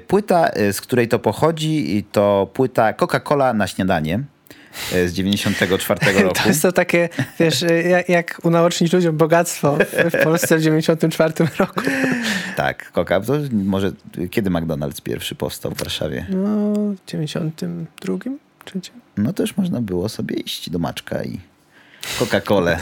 Płyta, 0.07 0.51
z 0.71 0.81
której 0.81 1.07
to 1.07 1.19
pochodzi, 1.19 2.05
to 2.11 2.49
płyta 2.53 2.93
Coca-Cola 2.93 3.55
na 3.55 3.67
śniadanie 3.67 4.23
z 5.07 5.13
94 5.13 5.99
roku. 6.23 6.35
To 6.43 6.49
jest 6.49 6.61
to 6.61 6.71
takie, 6.71 7.09
wiesz, 7.39 7.61
y, 7.61 7.83
jak, 7.89 8.09
jak 8.09 8.39
unaocznić 8.43 8.93
ludziom 8.93 9.17
bogactwo 9.17 9.77
w, 10.11 10.23
Polsce 10.23 10.57
w 10.57 10.61
94 10.61 11.33
roku. 11.59 11.81
Tak, 12.55 12.91
Coca. 12.91 13.21
To 13.21 13.33
może 13.51 13.91
kiedy 14.31 14.49
McDonald's 14.49 15.01
pierwszy 15.01 15.35
powstał 15.35 15.71
w 15.71 15.77
Warszawie? 15.77 16.25
No, 16.29 16.73
w 16.95 17.05
92, 17.07 18.17
trzecim? 18.65 18.93
No 19.17 19.33
to 19.33 19.43
już 19.43 19.57
można 19.57 19.81
było 19.81 20.09
sobie 20.09 20.35
iść 20.35 20.69
do 20.69 20.79
Maczka 20.79 21.23
i 21.23 21.39
Coca-Colę 22.19 22.77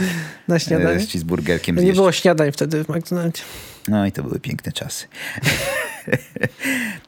Na 0.47 0.55
e, 0.55 0.59
śniadanie. 0.59 0.99
z 0.99 1.11
cheeseburgerkiem 1.11 1.75
No 1.75 1.81
nie 1.81 1.85
zjeść. 1.85 1.97
było 1.97 2.11
śniadań 2.11 2.51
wtedy 2.51 2.83
w 2.83 2.89
McDonaldzie. 2.89 3.41
No 3.87 4.05
i 4.05 4.11
to 4.11 4.23
były 4.23 4.39
piękne 4.39 4.71
czasy. 4.71 5.07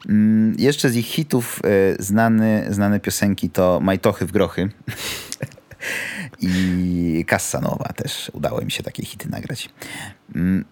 Mm, 0.08 0.54
Jeszcze 0.58 0.90
z 0.90 0.96
ich 0.96 1.06
hitów 1.06 1.60
e, 1.64 2.02
znany, 2.02 2.66
znane 2.70 3.00
piosenki 3.00 3.50
to 3.50 3.80
Majtochy 3.82 4.26
w 4.26 4.32
grochy 4.32 4.68
i 6.40 7.24
Cassanowa 7.28 7.92
też. 7.96 8.30
Udało 8.34 8.60
mi 8.60 8.70
się 8.70 8.82
takie 8.82 9.04
hity 9.04 9.28
nagrać. 9.28 9.68
Mm, 10.34 10.64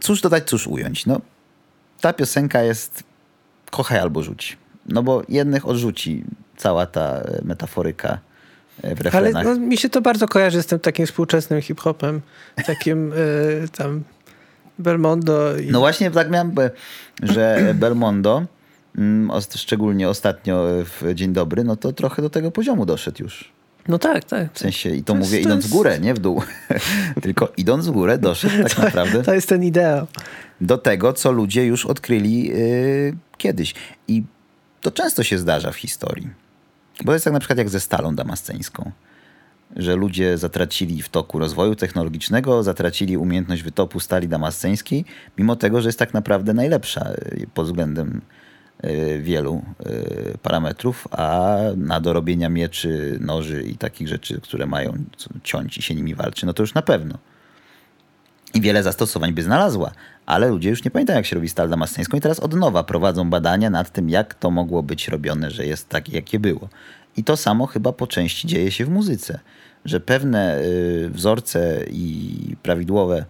Cóż 0.00 0.20
dodać, 0.20 0.48
cóż 0.48 0.66
ująć? 0.66 1.06
No, 1.06 1.20
ta 2.00 2.12
piosenka 2.12 2.62
jest 2.62 3.02
kochaj 3.70 3.98
albo 3.98 4.22
rzuć. 4.22 4.56
No 4.86 5.02
bo 5.02 5.22
jednych 5.28 5.66
odrzuci 5.66 6.24
cała 6.56 6.86
ta 6.86 7.02
e, 7.20 7.40
metaforyka 7.44 8.18
e, 8.82 8.94
w 9.10 9.14
Ale 9.14 9.30
no, 9.32 9.56
mi 9.58 9.76
się 9.76 9.88
to 9.88 10.00
bardzo 10.00 10.28
kojarzy 10.28 10.62
z 10.62 10.66
tym 10.66 10.78
takim 10.78 11.06
współczesnym 11.06 11.62
hip-hopem. 11.62 12.20
Takim 12.66 13.12
y, 13.12 13.68
tam 13.76 14.02
Belmondo 14.78 15.56
i... 15.58 15.70
No 15.70 15.78
właśnie 15.78 16.10
tak 16.10 16.30
miałem, 16.30 16.54
że 17.22 17.58
Belmondo, 17.80 18.42
mm, 18.98 19.30
szczególnie 19.56 20.08
ostatnio 20.08 20.64
w 20.84 21.14
Dzień 21.14 21.32
Dobry, 21.32 21.64
no 21.64 21.76
to 21.76 21.92
trochę 21.92 22.22
do 22.22 22.30
tego 22.30 22.50
poziomu 22.50 22.86
doszedł 22.86 23.22
już. 23.22 23.52
No 23.88 23.98
tak, 23.98 24.24
tak. 24.24 24.52
W 24.52 24.58
sensie, 24.58 24.90
i 24.90 25.02
to, 25.02 25.12
To 25.12 25.18
jest- 25.18 25.30
mówię 25.30 25.42
to 25.42 25.48
idąc 25.48 25.64
w 25.64 25.66
jest- 25.66 25.76
górę, 25.76 25.98
nie 26.00 26.14
w 26.14 26.18
dół. 26.18 26.42
Tylko 27.22 27.52
idąc 27.56 27.86
w 27.86 27.90
górę 27.90 28.18
doszedł 28.18 28.62
tak 28.62 28.78
naprawdę 28.84 29.22
To 29.22 29.34
jest 29.34 29.48
ten 29.48 29.64
ideał. 29.64 30.06
do 30.60 30.78
tego, 30.78 31.12
co 31.12 31.32
ludzie 31.32 31.66
już 31.66 31.86
odkryli 31.86 32.52
y, 32.54 33.16
kiedyś. 33.36 33.74
I 34.08 34.22
to 34.80 34.90
często 34.90 35.22
się 35.22 35.38
zdarza 35.38 35.72
w 35.72 35.76
historii. 35.76 36.28
Bo 37.04 37.12
jest 37.12 37.24
tak 37.24 37.34
na 37.34 37.40
przykład 37.40 37.58
jak 37.58 37.68
ze 37.68 37.80
stalą 37.80 38.14
damasceńską. 38.14 38.92
Że 39.76 39.96
ludzie 39.96 40.38
zatracili 40.38 41.02
w 41.02 41.08
toku 41.08 41.38
rozwoju 41.38 41.74
technologicznego, 41.74 42.62
zatracili 42.62 43.16
umiejętność 43.16 43.62
wytopu 43.62 44.00
stali 44.00 44.28
damasceńskiej, 44.28 45.04
mimo 45.38 45.56
tego, 45.56 45.80
że 45.80 45.88
jest 45.88 45.98
tak 45.98 46.14
naprawdę 46.14 46.54
najlepsza 46.54 47.10
y, 47.12 47.46
pod 47.54 47.66
względem 47.66 48.20
y, 48.84 49.20
wielu 49.22 49.62
y, 49.86 50.38
parametrów, 50.42 51.08
a 51.10 51.56
na 51.76 52.00
do 52.00 52.12
robienia 52.12 52.48
mieczy, 52.48 53.18
noży 53.20 53.62
i 53.62 53.76
takich 53.76 54.08
rzeczy, 54.08 54.40
które 54.40 54.66
mają 54.66 54.92
ciąć 55.42 55.78
i 55.78 55.82
się 55.82 55.94
nimi 55.94 56.14
walczy, 56.14 56.46
no 56.46 56.52
to 56.52 56.62
już 56.62 56.74
na 56.74 56.82
pewno 56.82 57.18
i 58.54 58.60
wiele 58.60 58.82
zastosowań 58.82 59.32
by 59.32 59.42
znalazła, 59.42 59.90
ale 60.26 60.48
ludzie 60.48 60.70
już 60.70 60.84
nie 60.84 60.90
pamiętają, 60.90 61.16
jak 61.16 61.26
się 61.26 61.36
robi 61.36 61.48
stal 61.48 61.68
damasceńską 61.68 62.16
i 62.16 62.20
teraz 62.20 62.40
od 62.40 62.54
nowa 62.54 62.84
prowadzą 62.84 63.30
badania 63.30 63.70
nad 63.70 63.92
tym, 63.92 64.10
jak 64.10 64.34
to 64.34 64.50
mogło 64.50 64.82
być 64.82 65.08
robione, 65.08 65.50
że 65.50 65.66
jest 65.66 65.88
takie, 65.88 66.12
jakie 66.12 66.38
było. 66.40 66.68
I 67.16 67.24
to 67.24 67.36
samo 67.36 67.66
chyba 67.66 67.92
po 67.92 68.06
części 68.06 68.48
dzieje 68.48 68.70
się 68.70 68.84
w 68.84 68.88
muzyce, 68.90 69.40
że 69.84 70.00
pewne 70.00 70.58
y, 70.60 71.10
wzorce 71.10 71.84
i 71.90 72.36
prawidłowe 72.62 73.24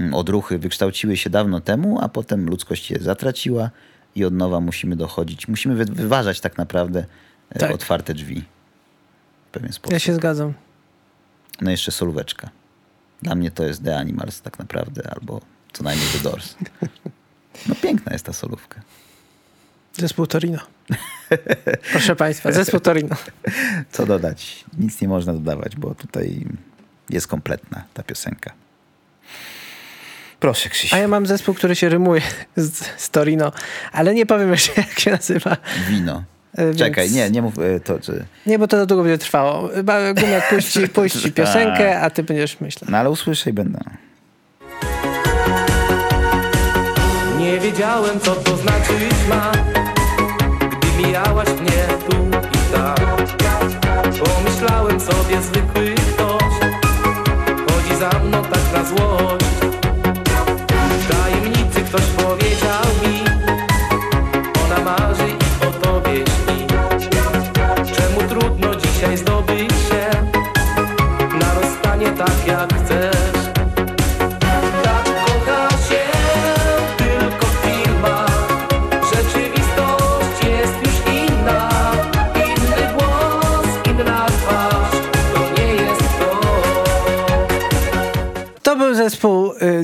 mm, 0.00 0.14
odruchy 0.14 0.58
wykształciły 0.58 1.16
się 1.16 1.30
dawno 1.30 1.60
temu, 1.60 1.98
a 2.00 2.08
potem 2.08 2.46
ludzkość 2.46 2.90
je 2.90 2.98
zatraciła 2.98 3.70
i 4.14 4.24
od 4.24 4.34
nowa 4.34 4.60
musimy 4.60 4.96
dochodzić. 4.96 5.48
Musimy 5.48 5.74
wy- 5.74 5.84
wyważać 5.84 6.40
tak 6.40 6.58
naprawdę 6.58 7.04
y, 7.56 7.58
Tak. 7.58 7.70
otwarte 7.70 8.14
drzwi. 8.14 8.44
pewien 9.52 9.72
sposób. 9.72 9.92
Ja 9.92 9.98
się 9.98 10.14
zgadzam. 10.14 10.52
No 11.60 11.70
jeszcze 11.70 11.92
solóweczka. 11.92 12.50
Dla 13.22 13.34
mnie 13.34 13.50
to 13.50 13.64
jest 13.64 13.84
The 13.84 13.96
Animals 13.96 14.40
tak 14.40 14.58
naprawdę, 14.58 15.10
albo 15.14 15.40
co 15.72 15.84
najmniej 15.84 16.08
The 16.08 16.18
Doors. 16.18 16.54
No 17.68 17.74
piękna 17.74 18.12
jest 18.12 18.24
ta 18.24 18.32
solówka. 18.32 18.80
Zespół 19.92 20.26
Torino. 20.26 20.58
Proszę 21.92 22.16
Państwa, 22.16 22.52
zespół 22.52 22.80
Torino. 22.80 23.16
Co 23.92 24.06
dodać? 24.06 24.64
Nic 24.78 25.00
nie 25.00 25.08
można 25.08 25.32
dodawać, 25.32 25.76
bo 25.76 25.94
tutaj 25.94 26.46
jest 27.10 27.26
kompletna 27.26 27.84
ta 27.94 28.02
piosenka. 28.02 28.52
Proszę 30.40 30.68
Krzysiu. 30.68 30.96
A 30.96 30.98
ja 30.98 31.08
mam 31.08 31.26
zespół, 31.26 31.54
który 31.54 31.76
się 31.76 31.88
rymuje 31.88 32.22
z, 32.56 32.86
z 32.96 33.10
Torino, 33.10 33.52
ale 33.92 34.14
nie 34.14 34.26
powiem 34.26 34.50
jeszcze 34.50 34.72
jak 34.76 35.00
się 35.00 35.10
nazywa. 35.10 35.56
Wino. 35.88 36.24
E, 36.56 36.64
więc- 36.66 36.78
Czekaj, 36.78 37.10
nie, 37.10 37.30
nie 37.30 37.42
mów 37.42 37.58
e, 37.58 37.80
to, 37.80 38.00
czy... 38.00 38.24
Nie, 38.46 38.58
bo 38.58 38.66
to 38.68 38.76
za 38.78 38.86
długo 38.86 39.02
będzie 39.04 39.18
trwało. 39.18 39.68
Chyba 39.74 40.14
Gumiak 40.14 40.48
puści, 40.50 40.88
puści 40.94 41.32
piosenkę, 41.32 42.00
a 42.00 42.10
ty 42.10 42.22
będziesz 42.22 42.60
myślał. 42.60 42.90
No 42.90 42.98
ale 42.98 43.10
usłyszę 43.10 43.50
i 43.50 43.52
będę. 43.52 43.78
Nie 47.38 47.58
wiedziałem 47.60 48.20
co 48.20 48.34
to 48.34 48.56
znaczyć 48.56 49.14
ma 49.28 49.52
Gdy 50.78 51.02
mijałaś 51.06 51.48
mnie 51.48 51.86
tu 52.08 52.16
i 52.58 52.72
tam 52.72 52.96
Pomyślałem 54.24 55.00
sobie 55.00 55.42
zwykły 55.42 55.94
ktoś 55.94 56.52
Chodzi 57.68 57.96
za 58.00 58.18
mną 58.18 58.42
tak 58.42 58.72
na 58.72 58.84
złość 58.84 59.44
W 60.98 61.08
tajemnicy 61.12 61.80
ktoś 61.80 62.02
powiedział 62.02 62.82
mi 63.02 63.21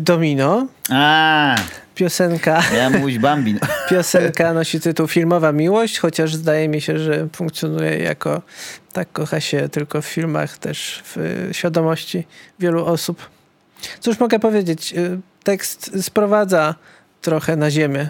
Domino. 0.09 0.67
A, 0.91 1.57
Piosenka, 1.95 2.63
miałem 2.73 3.01
mówić 3.01 3.19
Bambin. 3.19 3.59
piosenka 3.91 4.53
nosi 4.53 4.81
tytuł 4.81 5.09
Filmowa 5.09 5.53
Miłość, 5.53 5.99
chociaż 5.99 6.35
zdaje 6.35 6.69
mi 6.69 6.81
się, 6.81 6.99
że 6.99 7.29
funkcjonuje 7.37 7.99
jako 7.99 8.43
tak 8.93 9.13
kocha 9.13 9.41
się 9.41 9.69
tylko 9.69 10.03
w 10.03 10.07
filmach, 10.07 10.59
też 10.59 11.03
w 11.05 11.17
y, 11.17 11.55
świadomości 11.55 12.27
wielu 12.59 12.87
osób. 12.87 13.31
Cóż 14.01 14.21
mogę 14.21 14.39
powiedzieć? 14.39 14.93
Y, 14.93 15.21
Tekst 15.45 16.05
sprowadza 16.05 16.75
trochę 17.21 17.57
na 17.57 17.71
ziemię 17.71 18.09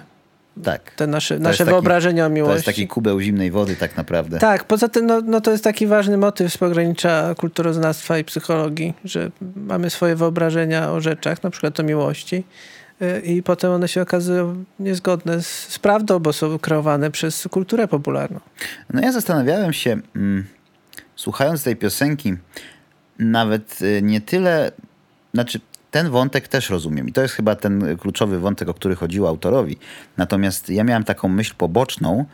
Tak. 0.65 0.91
te 0.91 1.07
nasze, 1.07 1.35
To 1.37 1.43
nasze 1.43 1.51
jest 1.53 1.59
taki- 1.59 1.71
wyobrażenia 1.71 2.25
o 2.25 2.29
To 2.29 2.35
miłości. 2.35 2.55
jest 2.55 2.67
taki 2.67 2.89
kubeł 2.89 3.21
zimnej 3.21 3.51
wody 3.51 3.77
tak 3.77 3.97
naprawdę. 3.97 4.39
Tak, 4.39 4.65
poza 4.65 4.89
tym 4.89 5.07
no, 5.07 5.21
no 5.21 5.41
to 5.41 5.51
jest 5.51 5.65
taki 5.65 5.87
ważny 5.87 6.17
motyw 6.17 6.53
z 6.53 6.59
pogranicza 6.59 7.35
kulturoznawstwa 7.39 8.19
i 8.19 8.25
psychologii, 8.25 8.95
że 9.05 9.31
mamy 9.57 9.91
swoje 9.91 10.17
wyobrażenia 10.17 10.93
o 10.93 11.01
rzeczach, 11.01 11.43
na 11.43 11.51
przykład 11.51 11.81
o 11.81 11.83
miłości 11.83 12.45
y, 13.03 13.21
i 13.21 13.43
potem 13.43 13.71
one 13.73 13.89
się 13.89 14.03
okazują 14.03 14.65
niezgodne 14.81 15.43
z, 15.43 15.47
z 15.69 15.79
prawdą, 15.79 16.19
bo 16.19 16.33
są 16.33 16.59
kreowane 16.59 17.11
przez 17.11 17.49
kulturę 17.51 17.89
popularną. 17.89 18.41
No 18.93 19.01
ja 19.01 19.13
zastanawiałem 19.13 19.73
się, 19.73 19.97
mm, 20.17 20.45
słuchając 21.17 21.63
tej 21.63 21.77
piosenki, 21.77 22.35
nawet 23.19 23.83
y, 23.83 24.01
nie 24.03 24.21
tyle, 24.21 24.73
znaczy 25.35 25.61
ten 25.91 26.11
wątek 26.11 26.49
też 26.49 26.71
rozumiem 26.71 27.09
i 27.09 27.13
to 27.13 27.23
jest 27.23 27.35
chyba 27.35 27.57
ten 27.57 27.97
kluczowy 27.99 28.39
wątek, 28.39 28.69
o 28.69 28.75
który 28.75 28.97
chodziło 28.97 29.29
autorowi. 29.29 29.77
Natomiast 30.17 30.71
ja 30.71 30.85
miałem 30.85 31.05
taką 31.05 31.29
myśl 31.29 31.55
poboczną, 31.59 32.25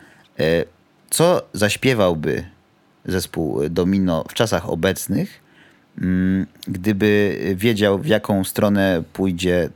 y, 0.40 0.64
co 1.10 1.42
zaśpiewałby 1.52 2.44
zespół 3.04 3.68
Domino 3.70 4.24
w 4.28 4.34
czasach 4.34 4.68
obecnych, 4.68 5.40
mm, 5.98 6.46
gdyby 6.68 7.38
wiedział, 7.56 7.98
w 7.98 8.06
jaką 8.06 8.44
stronę 8.44 9.02
pójdzie 9.12 9.70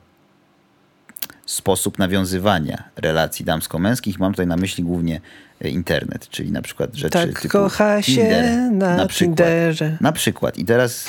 sposób 1.46 1.98
nawiązywania 1.98 2.84
relacji 2.96 3.44
damsko-męskich. 3.44 4.18
Mam 4.18 4.32
tutaj 4.32 4.46
na 4.46 4.56
myśli 4.56 4.84
głównie 4.84 5.16
e, 5.16 5.20
internet, 5.64 6.28
czyli 6.28 6.52
na 6.52 6.62
przykład 6.62 6.94
rzeczy 6.94 7.10
Tak 7.10 7.40
typu 7.40 7.52
kocha 7.52 8.02
się 8.02 8.12
Tinder, 8.12 8.70
na 8.72 9.06
przykład. 9.06 9.36
Tinderze. 9.36 9.96
Na 10.00 10.12
przykład. 10.12 10.58
I 10.58 10.64
teraz 10.64 11.04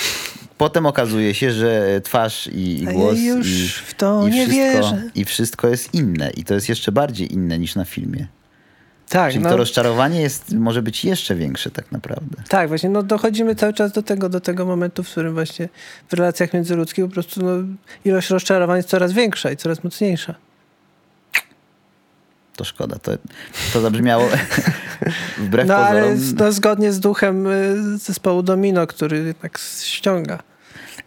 potem 0.58 0.86
okazuje 0.86 1.34
się, 1.34 1.52
że 1.52 2.02
twarz 2.04 2.48
i, 2.48 2.84
i 2.84 2.88
A 2.88 2.92
ja 2.92 2.98
głos 2.98 3.20
już 3.20 3.48
i, 3.48 3.68
w 3.86 3.94
to 3.94 4.28
i 4.28 4.32
nie 4.32 4.48
wszystko, 4.48 4.64
wierzę. 4.64 5.04
i 5.16 5.26
wszystko 5.26 5.68
jest 5.68 5.94
inne. 5.94 6.30
I 6.30 6.44
to 6.44 6.54
jest 6.54 6.70
jeszcze 6.70 6.92
bardziej 6.92 7.34
inne 7.34 7.60
niż 7.60 7.76
na 7.76 7.86
filmie. 7.86 8.28
Tak, 9.10 9.32
Czyli 9.32 9.44
no, 9.44 9.50
to 9.50 9.58
rozczarowanie 9.58 10.22
jest, 10.22 10.54
może 10.54 10.82
być 10.82 11.06
jeszcze 11.06 11.36
większe 11.36 11.72
tak 11.72 11.92
naprawdę. 11.92 12.44
tak, 12.50 12.68
właśnie 12.68 12.90
no 12.90 13.04
dochodzimy 13.04 13.56
cały 13.56 13.74
czas 13.74 13.92
do 13.92 14.04
tego, 14.04 14.30
do 14.30 14.40
tego 14.40 14.66
momentu, 14.66 15.04
w 15.04 15.10
którym 15.10 15.34
właśnie 15.34 15.70
w 16.10 16.14
relacjach 16.14 16.54
międzyludzkich 16.54 17.06
po 17.06 17.12
prostu 17.12 17.44
no, 17.46 17.52
ilość 18.06 18.30
rozczarowań 18.30 18.78
jest 18.78 18.90
coraz 18.90 19.14
większa 19.14 19.52
i 19.52 19.58
coraz 19.58 19.84
mocniejsza. 19.84 20.36
To 22.60 22.64
szkoda. 22.66 22.96
To, 23.00 23.12
to 23.74 23.82
zabrzmiało 23.82 24.30
wbrew 25.38 25.68
No 25.68 25.76
ale 25.76 26.02
pozorom. 26.02 26.36
no, 26.40 26.52
zgodnie 26.52 26.92
z 26.94 27.00
duchem 27.00 27.48
y, 27.48 27.98
zespołu 27.98 28.44
Domino, 28.44 28.88
który 28.88 29.18
jednak 29.26 29.58
ściąga. 29.82 30.40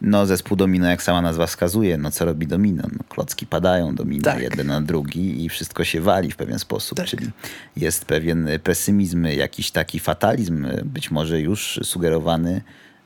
No, 0.01 0.27
zespół 0.27 0.57
domino, 0.57 0.87
jak 0.91 1.03
sama 1.03 1.23
nazwa 1.23 1.47
wskazuje, 1.47 1.99
no 1.99 2.11
co 2.11 2.25
robi 2.25 2.47
domino? 2.47 2.83
No, 2.93 2.99
klocki 3.09 3.47
padają 3.47 3.95
domino 3.95 4.23
Tak. 4.25 4.43
jeden 4.43 4.67
na 4.67 4.81
drugi 4.81 5.45
i 5.45 5.49
wszystko 5.49 5.85
się 5.85 6.01
wali 6.01 6.31
w 6.33 6.37
pewien 6.37 6.59
sposób, 6.59 6.99
Tak. 6.99 7.07
czyli 7.07 7.31
jest 7.77 8.05
pewien 8.05 8.49
pesymizm, 8.65 9.25
jakiś 9.27 9.71
taki 9.71 10.01
fatalizm, 10.01 10.67
być 10.85 11.11
może 11.11 11.41
już 11.41 11.81
sugerowany 11.83 12.63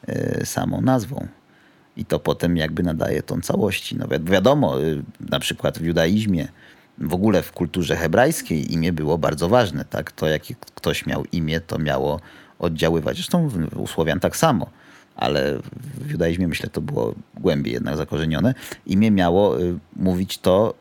e, 0.09 0.47
samą 0.47 0.81
nazwą. 0.81 1.27
I 1.97 2.05
to 2.05 2.19
potem 2.21 2.57
jakby 2.57 2.83
nadaje 2.83 3.23
tą 3.23 3.41
całości. 3.41 3.97
No 3.97 4.09
wi- 4.09 4.31
wiadomo, 4.33 4.81
y, 4.83 5.03
na 5.21 5.41
przykład 5.41 5.79
w 5.79 5.85
judaizmie, 5.85 6.49
w 6.99 7.15
ogóle 7.15 7.43
w 7.43 7.53
kulturze 7.53 7.97
hebrajskiej 7.97 8.73
imię 8.75 8.93
było 8.93 9.19
bardzo 9.19 9.49
ważne. 9.49 9.85
Tak? 9.85 10.13
To, 10.13 10.27
jakie 10.27 10.55
ktoś 10.75 11.07
miał 11.07 11.25
imię, 11.33 11.61
to 11.61 11.79
miało 11.79 12.21
oddziaływać. 12.59 13.17
Zresztą 13.17 13.49
w- 13.49 13.79
u 13.79 13.87
Słowian 13.87 14.21
tak 14.21 14.37
samo, 14.37 14.71
ale 15.17 15.59
w 15.95 16.11
judaizmie 16.11 16.49
myślę 16.49 16.71
to 16.71 16.81
było 16.81 17.15
głębiej 17.35 17.75
jednak 17.75 17.97
zakorzenione. 17.97 18.55
Imię 18.87 19.11
miało 19.11 19.61
y, 19.63 19.79
mówić 19.97 20.39
to, 20.39 20.75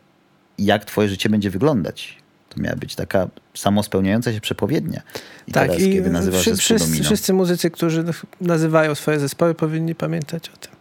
jak 0.57 0.85
twoje 0.85 1.09
życie 1.09 1.29
będzie 1.29 1.49
wyglądać. 1.49 2.17
To 2.49 2.61
miała 2.61 2.75
być 2.75 2.95
taka 2.95 3.27
samospełniająca 3.53 4.33
się 4.33 4.41
przepowiednia. 4.41 5.01
I 5.47 5.51
tak, 5.51 5.67
teraz, 5.67 5.81
i 5.83 5.93
kiedy 5.93 6.09
nazywasz 6.09 6.41
wszy- 6.41 6.55
wszyscy, 6.55 6.85
domino, 6.87 7.03
wszyscy 7.05 7.33
muzycy, 7.33 7.71
którzy 7.71 8.03
nazywają 8.41 8.95
swoje 8.95 9.19
zespoły, 9.19 9.55
powinni 9.55 9.95
pamiętać 9.95 10.49
o 10.49 10.57
tym. 10.57 10.71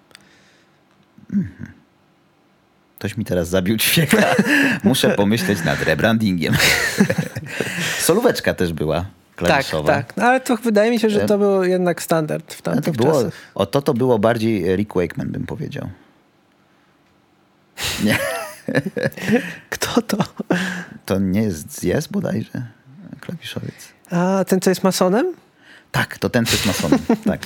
Ktoś 2.99 3.17
mi 3.17 3.25
teraz 3.25 3.49
zabił 3.49 3.77
ćwieka. 3.79 4.23
Muszę 4.85 5.11
pomyśleć 5.11 5.65
nad 5.65 5.83
rebrandingiem. 5.83 6.55
Solóweczka 7.99 8.55
też 8.55 8.73
była 8.73 8.97
Tak, 9.01 9.09
klawiszowa. 9.37 9.93
tak. 9.93 10.17
No, 10.17 10.25
ale 10.25 10.41
to 10.41 10.57
wydaje 10.57 10.91
mi 10.91 11.01
się, 11.01 11.11
że 11.11 11.21
to 11.21 11.39
był 11.39 11.65
jednak 11.65 12.03
standard 12.03 12.55
w 12.55 12.59
No 12.59 12.63
to 12.65 12.71
tamtych 12.73 12.95
było, 12.97 13.13
czasach. 13.13 13.35
o 13.55 13.67
to 13.67 13.83
to 13.83 13.95
było 13.95 14.19
bardziej 14.19 14.77
Rick 14.77 14.95
Wakeman, 14.95 15.29
bym 15.29 15.47
powiedział. 15.47 15.89
Nie, 18.05 18.19
Kto 19.71 20.03
to? 20.03 20.17
to 21.07 21.19
nie 21.19 21.43
jest 21.43 21.85
jest 21.85 22.11
bodajże 22.13 22.63
klawiszowiec. 23.21 23.75
A 24.11 24.45
ten, 24.49 24.61
co 24.61 24.71
jest 24.71 24.85
masonem? 24.85 25.27
Tak, 25.93 26.19
to 26.19 26.31
ten, 26.31 26.47
co 26.47 26.53
jest 26.53 26.67
masonem. 26.67 26.99
Tak. 27.25 27.41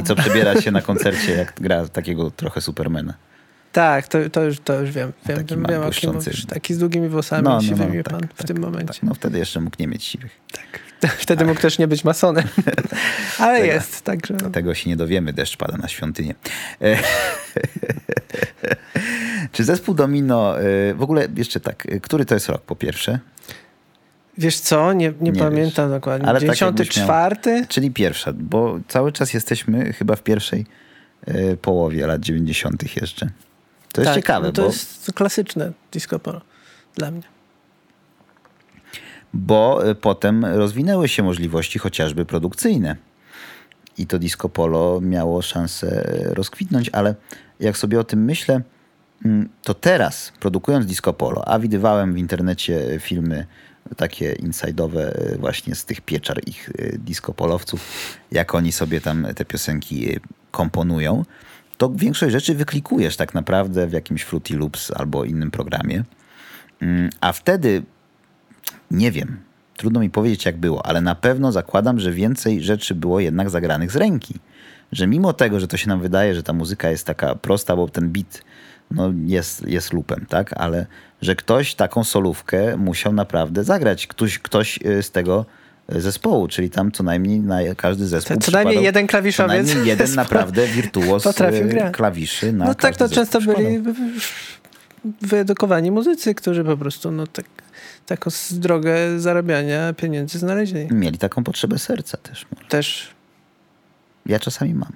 I 0.00 0.02
co 0.02 0.14
przebiera 0.16 0.60
się 0.60 0.70
na 0.70 0.82
koncercie, 0.82 1.32
jak 1.34 1.52
gra 1.60 1.88
takiego 1.88 2.30
trochę 2.30 2.60
Supermana. 2.60 3.14
Tak, 3.72 4.08
to, 4.08 4.30
to, 4.30 4.42
już, 4.42 4.60
to 4.60 4.80
już 4.80 4.90
wiem. 4.90 5.12
Wiem, 5.26 5.36
Taki 5.38 5.56
wiem, 5.68 5.82
o 5.82 5.90
kim 5.90 6.12
mówisz. 6.12 6.46
Taki 6.46 6.74
z 6.74 6.78
długimi 6.78 7.08
włosami 7.08 7.42
No, 7.42 7.50
no, 7.50 7.56
no, 7.56 7.62
no, 7.62 7.68
siwymi 7.68 8.02
tak, 8.04 8.12
pan 8.12 8.20
tak, 8.20 8.34
w 8.34 8.44
tym 8.44 8.60
momencie. 8.60 8.86
Tak, 8.86 9.02
no 9.02 9.14
wtedy 9.14 9.38
jeszcze 9.38 9.60
mógł 9.60 9.76
nie 9.78 9.86
mieć 9.86 10.04
siwych. 10.04 10.40
Wtedy 11.18 11.44
mógł 11.44 11.60
też 11.60 11.78
nie 11.78 11.88
być 11.88 12.04
masonem. 12.04 12.44
Ale 13.38 13.60
Tego- 13.60 13.72
jest, 13.72 14.02
także... 14.02 14.34
Tego 14.34 14.74
się 14.74 14.90
nie 14.90 14.96
dowiemy, 14.96 15.32
deszcz 15.32 15.56
pada 15.56 15.76
na 15.76 15.88
świątynię. 15.88 16.34
Czy 19.52 19.64
zespół 19.64 19.94
Domino, 19.94 20.60
e, 20.60 20.94
w 20.94 21.02
ogóle 21.02 21.28
jeszcze 21.36 21.60
tak, 21.60 21.86
e, 21.86 22.00
który 22.00 22.24
to 22.24 22.34
jest 22.34 22.48
rok 22.48 22.62
po 22.62 22.76
pierwsze? 22.76 23.18
Wiesz 24.38 24.60
co? 24.60 24.92
Nie, 24.92 25.12
nie, 25.20 25.32
Nie 25.32 25.40
pamiętam 25.40 25.90
dokładnie. 25.90 26.28
Ale 26.28 26.40
tak 26.40 26.42
jakbyś 26.42 26.58
94? 26.58 27.66
Czyli 27.68 27.90
pierwsza, 27.90 28.32
bo 28.32 28.78
cały 28.88 29.12
czas 29.12 29.34
jesteśmy 29.34 29.92
chyba 29.92 30.16
w 30.16 30.22
pierwszej 30.22 30.66
e, 31.26 31.56
połowie 31.56 32.06
lat 32.06 32.20
90. 32.20 32.96
jeszcze. 32.96 33.30
To 33.98 34.02
jest 34.02 34.14
tak, 34.14 34.24
ciekawe, 34.24 34.46
no 34.46 34.52
to 34.52 34.62
bo, 34.62 34.68
jest 34.68 35.12
klasyczne 35.14 35.72
disco 35.92 36.18
polo 36.18 36.40
dla 36.94 37.10
mnie. 37.10 37.22
bo 39.34 39.86
e, 39.90 39.94
potem 39.94 40.44
rozwinęły 40.44 41.08
się 41.08 41.22
możliwości 41.22 41.78
chociażby 41.78 42.24
produkcyjne. 42.24 42.96
i 43.98 44.06
to 44.06 44.18
disco 44.18 44.48
polo 44.48 45.00
miało 45.00 45.42
szansę 45.42 46.10
rozkwitnąć, 46.34 46.90
ale 46.92 47.14
jak 47.60 47.76
sobie 47.76 48.00
o 48.00 48.04
tym 48.04 48.24
myślę, 48.24 48.60
mm, 49.24 49.48
to 49.62 49.74
teraz 49.74 50.32
produkując 50.40 50.86
disco 50.86 51.12
polo, 51.12 51.48
a 51.48 51.58
widywałem 51.58 52.14
w 52.14 52.18
internecie 52.18 53.00
filmy 53.00 53.46
takie 53.96 54.34
inside'owe 54.34 55.10
właśnie 55.38 55.74
z 55.74 55.84
tych 55.84 56.00
pieczar 56.00 56.40
ich 56.46 56.70
disco 56.92 57.34
polowców, 57.34 57.80
jak 58.32 58.54
oni 58.54 58.72
sobie 58.72 59.00
tam 59.00 59.26
te 59.34 59.44
piosenki 59.44 60.16
komponują, 60.50 61.24
to 61.78 61.90
większość 61.94 62.32
rzeczy 62.32 62.54
wyklikujesz 62.54 63.16
tak 63.16 63.34
naprawdę 63.34 63.86
w 63.86 63.92
jakimś 63.92 64.22
Fruity 64.22 64.56
Loops 64.56 64.90
albo 64.90 65.24
innym 65.24 65.50
programie. 65.50 66.04
Mm, 66.80 67.10
A 67.20 67.32
wtedy 67.32 67.82
nie 68.90 69.12
wiem, 69.12 69.40
trudno 69.76 70.00
mi 70.00 70.10
powiedzieć 70.10 70.46
jak 70.46 70.56
było, 70.56 70.86
ale 70.86 71.00
na 71.00 71.14
pewno 71.14 71.52
zakładam, 71.52 72.00
że 72.00 72.12
więcej 72.12 72.62
rzeczy 72.62 72.94
było 72.94 73.20
jednak 73.20 73.50
zagranych 73.50 73.90
z 73.90 73.96
ręki. 73.96 74.34
Że 74.92 75.06
mimo 75.06 75.32
tego, 75.32 75.60
że 75.60 75.68
to 75.68 75.76
się 75.76 75.88
nam 75.88 76.00
wydaje, 76.00 76.34
że 76.34 76.42
ta 76.42 76.52
muzyka 76.52 76.90
jest 76.90 77.06
taka 77.06 77.34
prosta, 77.34 77.76
bo 77.76 77.88
ten 77.88 78.10
beat 78.10 78.42
no, 78.90 79.12
jest, 79.26 79.66
jest 79.66 79.92
lupem, 79.92 80.26
tak? 80.28 80.52
Ale 80.56 80.86
że 81.22 81.36
ktoś 81.36 81.74
taką 81.74 82.04
solówkę 82.04 82.76
musiał 82.76 83.12
naprawdę 83.12 83.64
zagrać. 83.64 84.06
Ktoś, 84.06 84.38
ktoś 84.38 84.78
y, 84.86 85.02
z 85.02 85.10
tego 85.10 85.46
zespołu, 85.88 86.48
czyli 86.48 86.70
tam 86.70 86.92
co 86.92 87.02
najmniej 87.02 87.40
na 87.40 87.58
każdy 87.76 88.06
zespół 88.06 88.36
Co- 88.36 88.42
co 88.42 88.52
najmniej 88.52 88.82
jeden 88.84 89.06
klawiszowiec 89.06 89.66
Co 89.68 89.74
najmniej 89.74 89.88
jeden 89.88 90.14
naprawdę 90.22 90.66
wirtuoz 90.66 91.24
grać. 91.64 91.94
klawiszy 91.94 92.52
na 92.52 92.64
No 92.64 92.74
tak 92.74 92.96
to 92.96 93.08
często 93.08 93.40
byli 93.40 93.82
wyedukowani 95.22 95.90
muzycy, 95.90 96.34
którzy 96.34 96.64
po 96.64 96.76
prostu 96.76 97.10
no, 97.10 97.26
tak, 97.26 97.44
taką 98.06 98.30
drogę 98.52 99.20
zarabiania 99.20 99.92
pieniędzy 99.92 100.38
znaleźli. 100.38 100.88
Mieli 100.90 101.18
taką 101.18 101.44
potrzebę 101.44 101.78
serca 101.78 102.16
też. 102.16 102.46
może. 102.56 102.68
Też, 102.68 103.08
Ja 104.26 104.38
czasami 104.40 104.74
mam. 104.74 104.92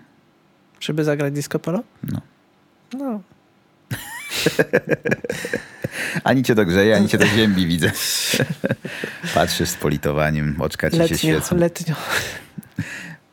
żeby 0.80 1.04
zagrać 1.04 1.32
disco 1.32 1.58
polo? 1.58 1.82
No. 2.12 2.20
No, 2.98 3.20
Ani 6.24 6.42
cię 6.42 6.54
dogrzeje, 6.54 6.96
ani 6.96 7.08
cię 7.08 7.18
do 7.18 7.26
ziemi 7.26 7.66
widzę. 7.66 7.90
Patrzysz 9.34 9.68
z 9.68 9.74
politowaniem, 9.74 10.56
oczka 10.58 10.90
ci 10.90 10.96
się 10.96 11.02
letnio, 11.02 11.16
świecą. 11.18 11.56
letnio. 11.56 11.94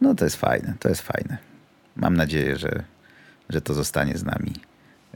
No 0.02 0.16
to 0.16 0.26
jest 0.26 0.36
fajne, 0.36 0.74
to 0.80 0.90
jest 0.90 1.02
fajne. 1.02 1.38
Mam 1.96 2.18
nadzieję, 2.18 2.58
że, 2.58 2.84
że 3.50 3.62
to 3.62 3.74
zostanie 3.74 4.18
z 4.18 4.24
nami 4.24 4.54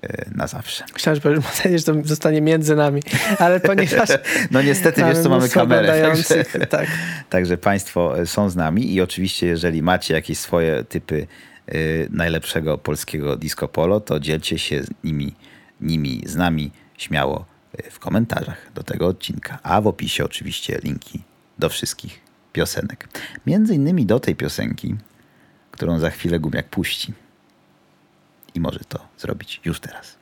e, 0.02 0.26
na 0.36 0.48
zawsze. 0.48 0.84
Mam 1.26 1.36
nadzieję, 1.36 1.80
że 1.80 1.86
to 1.86 1.94
zostanie 2.04 2.42
między 2.42 2.76
nami, 2.76 3.02
ale 3.40 3.60
ponieważ 3.60 4.10
No 4.52 4.62
niestety, 4.62 5.04
wiesz 5.04 5.18
co, 5.18 5.30
mamy 5.30 5.50
kamerę. 5.50 6.02
Także, 6.02 6.46
tak. 6.66 6.88
także 7.30 7.58
Państwo 7.58 8.20
e, 8.20 8.26
są 8.26 8.50
z 8.50 8.56
nami 8.56 8.94
i 8.94 9.02
oczywiście 9.02 9.48
jeżeli 9.48 9.82
macie 9.82 10.14
jakieś 10.14 10.38
swoje 10.38 10.84
typy 10.84 11.28
e, 11.68 11.74
najlepszego 12.10 12.78
polskiego 12.78 13.38
disco 13.38 13.68
polo, 13.68 14.00
to 14.00 14.20
dzielcie 14.20 14.60
się 14.60 14.84
z 14.84 14.90
nimi, 15.04 15.34
nimi 15.84 16.22
z 16.26 16.36
nami 16.36 16.72
śmiało 16.98 17.46
e, 17.78 17.92
w 17.92 18.00
komentarzach 18.00 18.72
do 18.76 18.84
tego 18.84 19.08
odcinka. 19.08 19.60
A 19.64 19.82
w 19.82 19.88
opisie 19.88 20.26
oczywiście 20.26 20.80
linki 20.84 21.22
do 21.60 21.70
wszystkich 21.70 22.22
piosenek. 22.54 23.08
Między 23.46 23.76
innymi 23.76 24.06
do 24.06 24.20
tej 24.20 24.36
piosenki, 24.36 24.96
którą 25.72 26.00
za 26.00 26.10
chwilę 26.10 26.40
Gumiak 26.40 26.70
puści. 26.70 27.14
I 28.56 28.60
może 28.60 28.80
to 28.80 29.00
zrobić 29.18 29.62
już 29.66 29.80
teraz. 29.80 30.18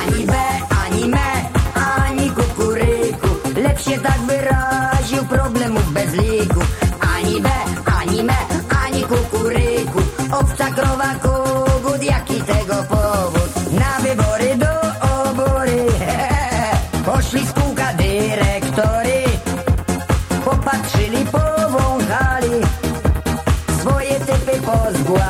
Ani 0.00 0.26
be, 0.26 0.44
ani 0.84 1.08
me, 1.08 1.50
ani 1.74 2.30
kukuryku 2.30 3.28
Lecz 3.56 3.84
się 3.84 3.98
tak 3.98 4.18
wyraził 4.20 5.24
problemów 5.24 5.92
bez 5.92 6.14
liku 6.14 6.55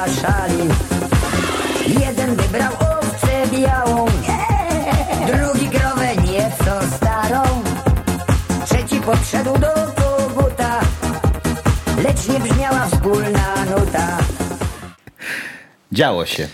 pozgłaszali 0.06 0.68
Jeden 2.00 2.36
wybrał 2.36 2.72
owcę 2.72 3.46
białą, 3.52 4.06
drugi 5.26 5.68
krowę 5.68 6.16
nieco 6.16 6.96
starą, 6.96 7.42
trzeci 8.64 9.00
podszedł 9.00 9.58
do 9.58 9.68
koguta, 9.96 10.80
lecz 12.02 12.28
nie 12.28 12.40
brzmiała 12.40 12.86
wspólna 12.86 13.54
nuta. 13.70 14.18
Działo 15.92 16.26
się. 16.26 16.48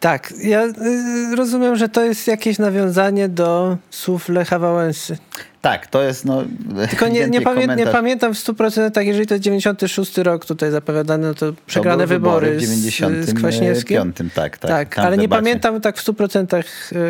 Tak, 0.00 0.32
ja 0.42 0.64
y, 0.64 1.36
rozumiem, 1.36 1.76
że 1.76 1.88
to 1.88 2.04
jest 2.04 2.26
jakieś 2.26 2.58
nawiązanie 2.58 3.28
do 3.28 3.78
słów 3.90 4.28
Lecha 4.28 4.58
Wałęsy. 4.58 5.18
Tak, 5.60 5.86
to 5.86 6.02
jest 6.02 6.24
no. 6.24 6.44
Tylko 6.90 7.08
nie, 7.08 7.28
nie, 7.28 7.40
pamię, 7.40 7.66
nie 7.76 7.86
pamiętam 7.86 8.34
w 8.34 8.38
100%, 8.38 9.00
jeżeli 9.00 9.26
to 9.26 9.34
jest 9.34 9.44
96 9.44 10.18
rok 10.18 10.46
tutaj 10.46 10.70
zapowiadane, 10.70 11.28
no 11.28 11.34
to 11.34 11.52
przegrane 11.66 12.06
były 12.06 12.18
wybory, 12.18 12.56
w 12.56 12.60
z, 12.60 12.62
90 12.62 13.24
z 13.24 13.34
Kwaśniewskim. 13.34 14.12
tak, 14.34 14.58
tak. 14.58 14.70
Tak, 14.70 14.98
ale 14.98 15.16
nie 15.16 15.28
pamiętam 15.28 15.80
tak 15.80 15.98
w 15.98 16.06
100% 16.06 16.64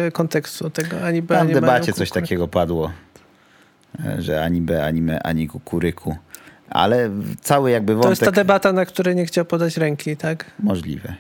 y, 0.09 0.13
kontekstu 0.13 0.71
tego, 0.71 1.01
ani 1.05 1.23
B, 1.23 1.41
ani 1.41 1.51
w 1.51 1.55
debacie 1.55 1.93
coś 1.93 2.11
takiego 2.11 2.49
padło, 2.49 2.93
e, 4.07 4.23
że 4.23 4.45
ani 4.45 4.61
B, 4.61 4.85
ani 4.85 5.03
me, 5.03 5.23
ani 5.23 5.49
kukuryku. 5.49 6.17
Ale 6.71 7.11
cały 7.41 7.71
jakby 7.71 7.93
To 7.93 8.09
jest 8.09 8.21
ta 8.21 8.27
wątek 8.27 8.45
debata, 8.45 8.73
na 8.73 8.87
której 8.87 9.17
nie 9.17 9.27
chciał 9.27 9.45
podać 9.45 9.77
ręki, 9.77 10.17
tak? 10.17 10.45
możliwe. 10.61 11.15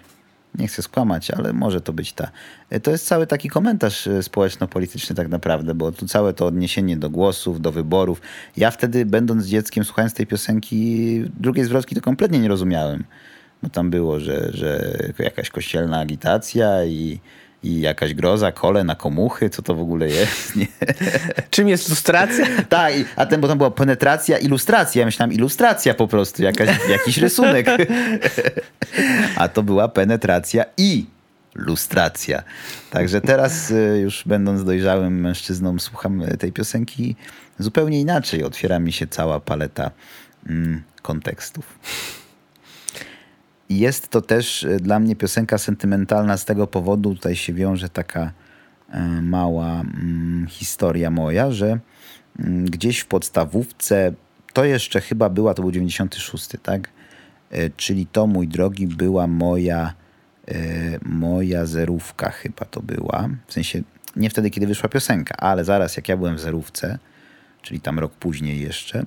Nie 0.55 0.69
chcę 0.69 0.83
skłamać, 0.83 1.31
ale 1.31 1.53
może 1.53 1.81
to 1.81 1.93
być 1.93 2.13
ta. 2.13 2.31
E, 2.71 2.81
To 2.81 2.91
jest 2.91 3.07
cały 3.07 3.27
taki 3.27 3.49
komentarz 3.49 4.07
e, 4.07 4.23
społeczno-polityczny 4.23 5.17
tak 5.17 5.29
naprawdę, 5.29 5.75
bo 5.75 5.93
tu 5.93 6.07
całe 6.07 6.33
to 6.33 6.47
odniesienie 6.47 6.97
do 6.97 7.11
głosów, 7.11 7.61
do 7.61 7.73
wyborów. 7.73 8.21
Ja 8.57 8.71
wtedy, 8.71 9.07
będąc 9.07 9.47
dzieckiem, 9.47 9.85
słuchając 9.85 10.15
tej 10.15 10.27
piosenki, 10.27 11.25
drugiej 11.41 11.65
zwrotki 11.65 11.95
to 11.95 12.01
kompletnie 12.01 12.39
nie 12.39 12.49
rozumiałem. 12.49 13.05
Bo 13.63 13.69
tam 13.69 13.91
było, 13.91 14.21
że, 14.21 14.51
że 14.53 14.99
jakaś 15.19 15.51
kościelna 15.51 15.99
agitacja 15.99 16.85
i, 16.85 17.21
i 17.63 17.81
jakaś 17.81 18.15
groza, 18.15 18.53
kole 18.53 18.85
na 18.85 18.95
komuchy, 18.95 19.51
co 19.51 19.63
to 19.63 19.75
w 19.75 19.81
ogóle 19.81 20.09
jest, 20.09 20.53
nie? 20.57 20.67
Czym 21.51 21.69
jest 21.69 21.89
lustracja? 21.89 22.47
Tak, 22.69 22.93
a 23.17 23.27
ten, 23.27 23.41
bo 23.41 23.49
tam 23.49 23.59
była 23.59 23.71
penetracja, 23.71 24.39
ilustracja. 24.39 25.01
Ja 25.01 25.07
myślałem, 25.07 25.33
ilustracja 25.33 25.95
po 25.95 26.09
prostu, 26.09 26.43
jakaś, 26.43 26.69
jakiś 26.89 27.19
rysunek. 27.19 27.67
A 29.37 29.49
to 29.49 29.63
była 29.63 29.89
penetracja 29.89 30.65
i 30.77 31.07
lustracja. 31.55 32.43
Także 32.91 33.21
teraz 33.21 33.71
y, 33.71 34.01
już 34.03 34.23
będąc 34.27 34.65
dojrzałym 34.65 35.21
mężczyzną 35.21 35.79
słucham 35.79 36.23
y, 36.23 36.37
tej 36.37 36.53
piosenki 36.53 37.17
zupełnie 37.59 38.01
inaczej. 38.01 38.45
Otwiera 38.45 38.79
mi 38.79 38.93
się 38.93 39.07
cała 39.07 39.41
paleta 39.41 39.91
mm, 40.47 40.83
kontekstów. 41.03 41.79
Jest 43.69 44.09
to 44.09 44.21
też 44.21 44.63
y, 44.63 44.77
dla 44.77 44.99
mnie 44.99 45.17
piosenka 45.17 45.59
sentymentalna 45.59 46.37
z 46.37 46.45
tego 46.45 46.67
powodu, 46.67 47.15
tutaj 47.15 47.37
się 47.37 47.53
wiąże 47.53 47.89
taka 47.89 48.33
e, 48.91 49.23
mała 49.23 49.81
mm, 49.81 50.47
historia 50.51 51.11
moja, 51.11 51.51
że 51.51 51.79
mm, 52.39 52.65
gdzieś 52.65 52.99
w 52.99 53.07
podstawówce, 53.07 54.13
to 54.53 54.65
jeszcze 54.65 55.01
chyba 55.01 55.29
była, 55.29 55.55
to 55.55 55.63
był 55.63 55.71
96, 55.73 56.49
tak? 56.63 56.91
E, 57.51 57.71
Czyli 57.71 58.07
to, 58.07 58.27
mój 58.27 58.49
drogi, 58.49 58.87
była 58.87 59.27
moja, 59.27 59.95
e, 60.49 60.55
moja 61.03 61.67
zerówka 61.67 62.31
chyba 62.31 62.65
to 62.65 62.83
była. 62.83 63.29
W 63.47 63.53
sensie 63.53 63.83
nie 64.17 64.31
wtedy, 64.31 64.51
kiedy 64.51 64.67
wyszła 64.67 64.89
piosenka, 64.89 65.37
ale 65.37 65.65
zaraz 65.65 65.97
jak 65.97 66.09
ja 66.09 66.17
byłem 66.17 66.37
w 66.37 66.41
zerówce, 66.41 66.99
czyli 67.63 67.81
tam 67.81 67.99
rok 67.99 68.13
później 68.13 68.61
jeszcze, 68.61 69.05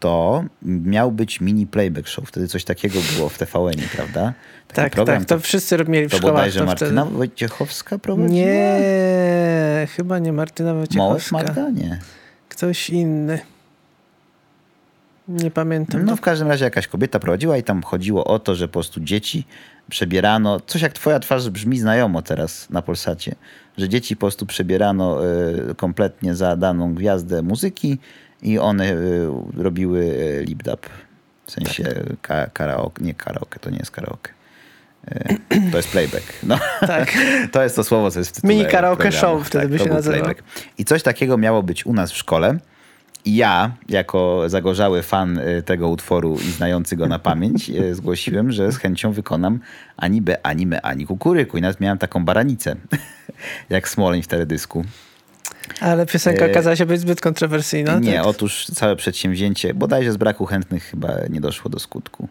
to 0.00 0.44
miał 0.62 1.12
być 1.12 1.40
mini 1.40 1.66
playback 1.66 2.08
show. 2.08 2.28
Wtedy 2.28 2.48
coś 2.48 2.64
takiego 2.64 2.98
było 3.16 3.28
w 3.28 3.38
TVN-ie, 3.38 3.88
prawda? 3.96 4.32
Taki 4.68 4.76
Tak, 4.76 4.92
program, 4.92 5.18
tak, 5.18 5.28
to 5.28 5.38
wszyscy 5.38 5.84
mieli 5.88 6.08
w 6.08 6.10
to 6.10 6.16
szkołach 6.16 6.34
bodajże 6.34 6.60
to 6.60 6.66
Martyna 6.66 7.02
wtedy. 7.02 7.16
Wojciechowska 7.16 7.98
prowadziła? 7.98 8.30
Nie, 8.30 9.88
chyba 9.96 10.18
nie 10.18 10.32
Martyna 10.32 10.74
Wojciechowska. 10.74 11.36
Magda? 11.36 11.70
Nie. 11.70 11.98
Ktoś 12.48 12.90
inny. 12.90 13.38
Nie 15.28 15.50
pamiętam. 15.50 16.04
No 16.04 16.16
w 16.16 16.20
każdym 16.20 16.48
razie 16.48 16.64
jakaś 16.64 16.88
kobieta 16.88 17.18
prowadziła 17.18 17.56
i 17.56 17.62
tam 17.62 17.82
chodziło 17.82 18.24
o 18.24 18.38
to, 18.38 18.54
że 18.54 18.68
po 18.68 18.72
prostu 18.72 19.00
dzieci 19.00 19.44
przebierano, 19.88 20.60
coś 20.60 20.82
jak 20.82 20.92
twoja 20.92 21.20
twarz 21.20 21.50
brzmi 21.50 21.78
znajomo 21.78 22.22
teraz 22.22 22.70
na 22.70 22.82
Polsacie, 22.82 23.34
że 23.78 23.88
dzieci 23.88 24.16
po 24.16 24.20
prostu 24.20 24.46
przebierano 24.46 25.26
y, 25.70 25.74
kompletnie 25.74 26.34
za 26.34 26.56
daną 26.56 26.94
gwiazdę 26.94 27.42
muzyki 27.42 27.98
i 28.42 28.58
one 28.58 28.92
y, 28.92 29.28
robiły 29.56 30.00
y, 30.00 30.44
lip-dub. 30.48 30.86
W 31.46 31.50
sensie 31.50 31.84
ka- 32.22 32.46
karaoke, 32.46 33.04
nie 33.04 33.14
karaoke, 33.14 33.58
to 33.60 33.70
nie 33.70 33.78
jest 33.78 33.90
karaoke. 33.90 34.32
E, 35.08 35.34
To 35.70 35.76
jest 35.76 35.88
playback. 35.90 36.24
No. 36.42 36.58
Tak. 36.80 37.12
To 37.52 37.62
jest 37.62 37.76
to 37.76 37.84
słowo, 37.84 38.10
co 38.10 38.18
jest 38.18 38.40
w 38.40 38.44
Mini 38.44 38.66
karaoke 38.66 39.02
programu. 39.10 39.20
show 39.38 39.46
wtedy 39.46 39.68
by 39.68 39.78
to 39.78 39.84
się 39.84 39.88
był 39.88 39.94
nazywał. 39.96 40.20
playback. 40.20 40.42
I 40.78 40.84
coś 40.84 41.02
takiego 41.02 41.38
miało 41.38 41.62
być 41.62 41.86
u 41.86 41.92
nas 41.92 42.12
w 42.12 42.16
szkole. 42.16 42.58
I 43.24 43.36
ja, 43.36 43.70
jako 43.88 44.42
zagorzały 44.46 45.02
fan 45.02 45.40
tego 45.64 45.88
utworu 45.88 46.34
i 46.48 46.50
znający 46.50 46.96
go 46.96 47.06
na 47.08 47.18
pamięć, 47.18 47.70
zgłosiłem, 47.92 48.52
że 48.52 48.72
z 48.72 48.76
chęcią 48.76 49.12
wykonam 49.12 49.60
ani 49.96 50.22
be, 50.22 50.46
ani 50.46 50.66
me, 50.66 50.80
ani 50.82 51.06
kukuryku. 51.06 51.58
I 51.58 51.60
nawet 51.60 51.80
miałem 51.80 51.98
taką 51.98 52.24
baranicę, 52.24 52.76
jak 53.70 53.88
Smoleń 53.88 54.22
w 54.22 54.26
teledysku. 54.28 54.84
Ale 55.80 56.06
piosenka 56.06 56.46
E, 56.46 56.50
okazała 56.50 56.76
się 56.76 56.86
być 56.86 57.00
zbyt 57.00 57.20
kontrowersyjna. 57.20 57.98
nie, 57.98 58.14
tak? 58.16 58.26
otóż 58.26 58.66
całe 58.74 58.96
przedsięwzięcie, 58.96 59.74
bodajże 59.74 60.12
z 60.12 60.16
braku 60.16 60.46
chętnych 60.46 60.84
chyba 60.84 61.12
nie 61.30 61.40
doszło 61.40 61.70
do 61.70 61.78
skutku. 61.78 62.28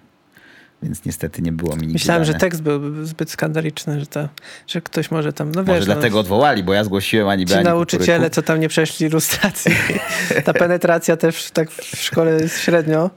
Więc 0.84 1.06
niestety 1.06 1.42
nie 1.42 1.52
było 1.52 1.76
mi 1.76 1.88
Myślałem, 1.88 2.24
że 2.24 2.34
wydane. 2.34 2.40
tekst 2.40 2.62
był 2.62 3.06
zbyt 3.06 3.32
skandaliczny, 3.32 4.00
że, 4.00 4.06
to, 4.08 4.30
że 4.68 4.82
ktoś 4.82 5.12
może 5.12 5.34
tam, 5.34 5.52
no 5.52 5.62
Może 5.62 5.74
wiesz, 5.74 5.86
dlatego 5.86 6.16
no, 6.16 6.20
odwołali, 6.20 6.64
bo 6.64 6.74
ja 6.74 6.84
zgłosiłem 6.84 7.28
ani 7.28 7.46
ci 7.46 7.54
ani 7.54 7.64
nauczyciele, 7.64 8.06
kukuryku. 8.18 8.36
co 8.36 8.42
tam 8.42 8.60
nie 8.60 8.70
przeszli 8.70 9.06
ilustracji. 9.08 9.76
Ta 10.46 10.54
penetracja 10.54 11.18
też 11.18 11.52
tak 11.52 11.72
w 11.72 11.96
szkole 12.02 12.32
jest 12.42 12.60
średnio. 12.60 13.10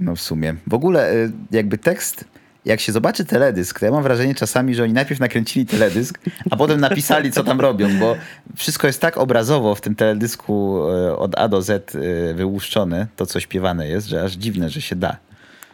No 0.00 0.16
w 0.16 0.20
sumie. 0.20 0.54
W 0.66 0.74
ogóle 0.74 1.12
y, 1.14 1.32
jakby 1.50 1.78
tekst, 1.78 2.24
jak 2.64 2.80
się 2.80 2.92
zobaczy 2.92 3.24
teledysk, 3.24 3.80
to 3.80 3.86
ja 3.86 3.92
mam 3.92 4.02
wrażenie 4.02 4.34
czasami, 4.34 4.74
że 4.74 4.82
oni 4.82 4.92
najpierw 4.92 5.20
nakręcili 5.20 5.66
teledysk, 5.66 6.18
a 6.50 6.56
potem 6.56 6.80
napisali, 6.80 7.32
co 7.32 7.44
tam 7.44 7.60
robią, 7.60 7.98
bo 8.00 8.16
wszystko 8.56 8.86
jest 8.86 9.00
tak 9.00 9.18
obrazowo 9.18 9.74
w 9.74 9.80
tym 9.80 9.94
teledysku 9.94 10.82
y, 11.10 11.16
od 11.16 11.38
A 11.38 11.48
do 11.48 11.62
Z 11.62 11.94
y, 11.94 12.34
wyłuszczone, 12.34 13.06
to 13.16 13.26
co 13.26 13.40
śpiewane 13.40 13.88
jest, 13.88 14.06
że 14.06 14.22
aż 14.22 14.32
dziwne, 14.32 14.70
że 14.70 14.80
się 14.80 14.96
da 14.96 15.16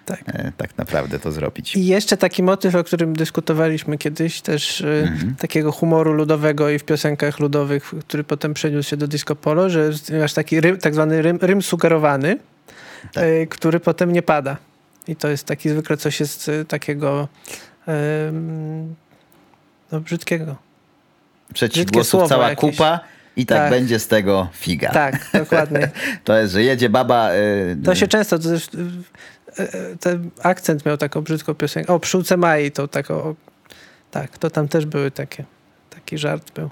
Tak. 0.04 0.22
e, 0.26 0.52
tak 0.56 0.78
naprawdę 0.78 1.18
to 1.18 1.32
zrobić. 1.32 1.76
I 1.76 1.86
jeszcze 1.86 2.16
taki 2.16 2.42
motyw, 2.42 2.74
o 2.74 2.84
którym 2.84 3.12
dyskutowaliśmy 3.16 3.98
kiedyś, 3.98 4.40
też 4.40 4.80
y, 4.80 5.12
takiego 5.38 5.72
humoru 5.72 6.12
ludowego 6.12 6.70
i 6.70 6.78
w 6.78 6.84
piosenkach 6.84 7.40
ludowych, 7.40 7.92
który 8.08 8.24
potem 8.24 8.54
przeniósł 8.54 8.88
się 8.90 8.96
do 8.96 9.08
disco 9.08 9.36
polo, 9.36 9.70
że 9.70 9.90
masz 10.20 10.32
taki 10.32 10.60
rym, 10.60 10.78
tak 10.78 10.94
zwany 10.94 11.22
rym, 11.22 11.38
rym 11.42 11.62
sugerowany, 11.62 12.38
Tak. 13.12 13.24
który 13.48 13.80
potem 13.80 14.12
nie 14.12 14.22
pada. 14.22 14.56
I 15.08 15.16
to 15.16 15.28
jest 15.28 15.44
taki 15.44 15.68
zwykle 15.70 15.96
coś 15.96 16.20
jest 16.20 16.48
y, 16.48 16.64
takiego 16.64 17.28
no, 19.92 20.00
brzydkiego. 20.00 20.56
Przeciwgłosów 21.54 22.28
cała 22.28 22.48
jakieś. 22.50 22.70
kupa 22.76 23.00
i 23.36 23.46
tak, 23.46 23.58
Tak. 23.58 23.70
będzie 23.70 23.98
z 23.98 24.06
tego 24.08 24.48
figa. 24.52 24.90
Tak, 24.90 25.30
dokładnie. 25.32 25.90
To 26.24 26.38
jest, 26.38 26.52
że 26.52 26.62
jedzie 26.62 26.88
baba... 26.88 27.34
y, 27.34 27.76
To 27.84 27.94
się 27.94 28.08
często, 28.08 28.38
to 28.38 28.48
też, 28.48 28.68
y, 28.68 29.62
y, 29.62 29.96
ten 30.00 30.30
akcent 30.42 30.86
miał 30.86 30.96
taką 30.96 31.20
brzydką 31.20 31.54
piosenkę. 31.54 31.92
O, 31.94 32.00
pszczółce 32.00 32.36
Mai, 32.36 32.70
to 32.70 32.88
taką, 32.88 33.14
o, 33.14 33.34
tak, 34.10 34.38
to 34.38 34.50
tam 34.50 34.68
też 34.68 34.86
były 34.86 35.10
takie, 35.10 35.44
taki 35.90 36.18
żart 36.18 36.52
był. 36.52 36.70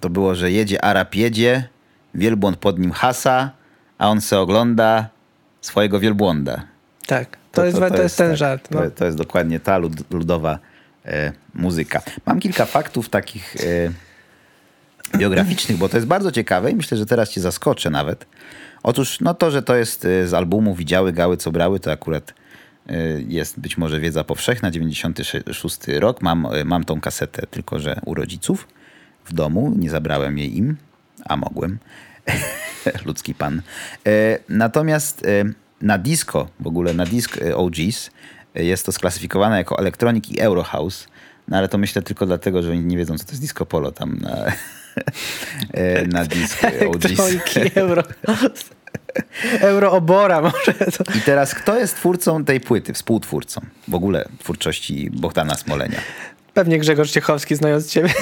To 0.00 0.10
było, 0.10 0.34
że 0.34 0.50
jedzie 0.52 0.84
Arab 0.84 1.14
jedzie, 1.14 1.68
wielbłąd 2.14 2.56
pod 2.56 2.78
nim 2.78 2.92
hasa, 2.92 3.50
a 3.98 4.08
on 4.08 4.20
se 4.20 4.38
ogląda 4.40 5.08
swojego 5.60 6.00
wielbłąda. 6.00 6.62
Tak, 7.10 7.36
to, 7.52 7.64
jest, 7.64 7.78
to, 7.78 8.02
jest 8.02 8.18
ten 8.18 8.28
tak, 8.28 8.36
żart. 8.36 8.70
No. 8.70 8.80
To, 8.80 8.90
to 8.90 9.04
jest 9.04 9.16
dokładnie 9.16 9.60
ta 9.60 9.78
lud, 9.78 9.92
ludowa 10.10 10.58
e, 11.04 11.32
muzyka. 11.54 12.02
Mam 12.26 12.40
kilka 12.40 12.64
faktów 12.66 13.08
takich 13.08 13.56
e, 13.56 15.18
biograficznych, 15.18 15.78
bo 15.78 15.88
to 15.88 15.96
jest 15.96 16.06
bardzo 16.06 16.32
ciekawe 16.32 16.70
i 16.70 16.74
myślę, 16.74 16.98
że 16.98 17.06
teraz 17.06 17.30
cię 17.30 17.40
zaskoczę 17.40 17.90
nawet. 17.90 18.26
Otóż 18.82 19.20
no 19.20 19.34
to, 19.34 19.50
że 19.50 19.62
to 19.62 19.76
jest 19.76 20.04
e, 20.04 20.28
z 20.28 20.34
albumu 20.34 20.74
Widziały 20.74 21.12
Gały 21.12 21.36
Co 21.36 21.52
Brały, 21.52 21.80
to 21.80 21.92
akurat 21.92 22.34
e, 22.88 22.96
jest 23.28 23.60
być 23.60 23.78
może 23.78 24.00
wiedza 24.00 24.24
powszechna, 24.24 24.70
96 24.70 25.78
rok. 25.88 26.22
Mam, 26.22 26.46
e, 26.46 26.64
mam 26.64 26.84
tą 26.84 27.00
kasetę, 27.00 27.46
tylko 27.50 27.78
że 27.78 28.00
u 28.04 28.14
rodziców 28.14 28.68
w 29.24 29.32
domu. 29.32 29.74
Nie 29.76 29.90
zabrałem 29.90 30.38
jej 30.38 30.56
im, 30.56 30.76
a 31.24 31.36
mogłem. 31.36 31.78
Ludzki 33.06 33.34
pan. 33.34 33.62
Natomiast 34.48 35.26
na 35.80 35.98
disco, 35.98 36.48
w 36.60 36.66
ogóle 36.66 36.94
na 36.94 37.06
disk 37.06 37.38
e, 37.42 37.56
OGs, 37.56 38.10
e, 38.54 38.64
jest 38.64 38.86
to 38.86 38.92
sklasyfikowane 38.92 39.58
jako 39.58 39.78
Electronic 39.78 40.30
i 40.30 40.40
Eurohouse. 40.40 41.08
No 41.48 41.56
ale 41.56 41.68
to 41.68 41.78
myślę 41.78 42.02
tylko 42.02 42.26
dlatego, 42.26 42.62
że 42.62 42.70
oni 42.70 42.84
nie 42.84 42.96
wiedzą, 42.96 43.18
co 43.18 43.24
to 43.24 43.30
jest 43.30 43.42
disco 43.42 43.66
polo 43.66 43.92
tam 43.92 44.18
na, 44.20 44.36
e, 45.72 46.06
na 46.06 46.24
disk 46.24 46.58
OGs. 46.94 47.56
Euro. 47.74 48.02
Euroobora 49.60 50.40
może. 50.40 50.74
To. 50.74 51.04
I 51.18 51.20
teraz 51.20 51.54
kto 51.54 51.78
jest 51.78 51.96
twórcą 51.96 52.44
tej 52.44 52.60
płyty, 52.60 52.92
współtwórcą 52.92 53.60
w 53.88 53.94
ogóle 53.94 54.28
twórczości 54.38 55.10
Bohdana 55.10 55.54
Smolenia? 55.54 56.00
Pewnie 56.54 56.78
Grzegorz 56.78 57.10
Ciechowski, 57.10 57.56
znając 57.56 57.90
ciebie. 57.90 58.10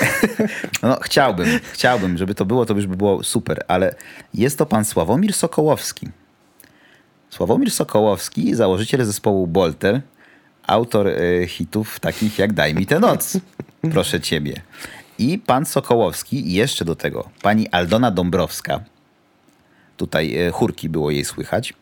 No, 0.83 0.99
chciałbym, 1.03 1.61
chciałbym, 1.73 2.19
żeby 2.19 2.35
to 2.35 2.45
było, 2.45 2.67
to 2.67 2.75
już 2.75 2.87
by 2.87 2.97
było 2.97 3.25
super, 3.25 3.65
ale 3.69 3.95
jest 4.35 4.59
to 4.59 4.67
pan 4.67 4.85
Sławomir 4.85 5.33
Sokołowski. 5.33 6.09
Sławomir 7.31 7.71
Sokołowski, 7.71 8.55
założyciel 8.55 9.05
zespołu 9.05 9.47
Bolter, 9.47 10.01
autor 10.67 11.09
e, 11.09 11.47
hitów 11.47 12.01
takich 12.01 12.39
jak 12.39 12.53
Daj 12.53 12.75
mi 12.75 12.87
tę 12.87 13.01
noc, 13.01 13.39
proszę 13.93 14.21
ciebie. 14.21 14.55
I 15.19 15.39
pan 15.39 15.67
Sokołowski, 15.67 16.49
i 16.49 16.53
jeszcze 16.53 16.85
do 16.85 16.97
tego 16.97 17.29
pani 17.43 17.69
Aldona 17.69 18.11
Dąbrowska, 18.11 18.81
tutaj 19.97 20.37
e, 20.37 20.51
chórki 20.51 20.89
było 20.89 21.11
jej 21.11 21.25
słychać, 21.25 21.75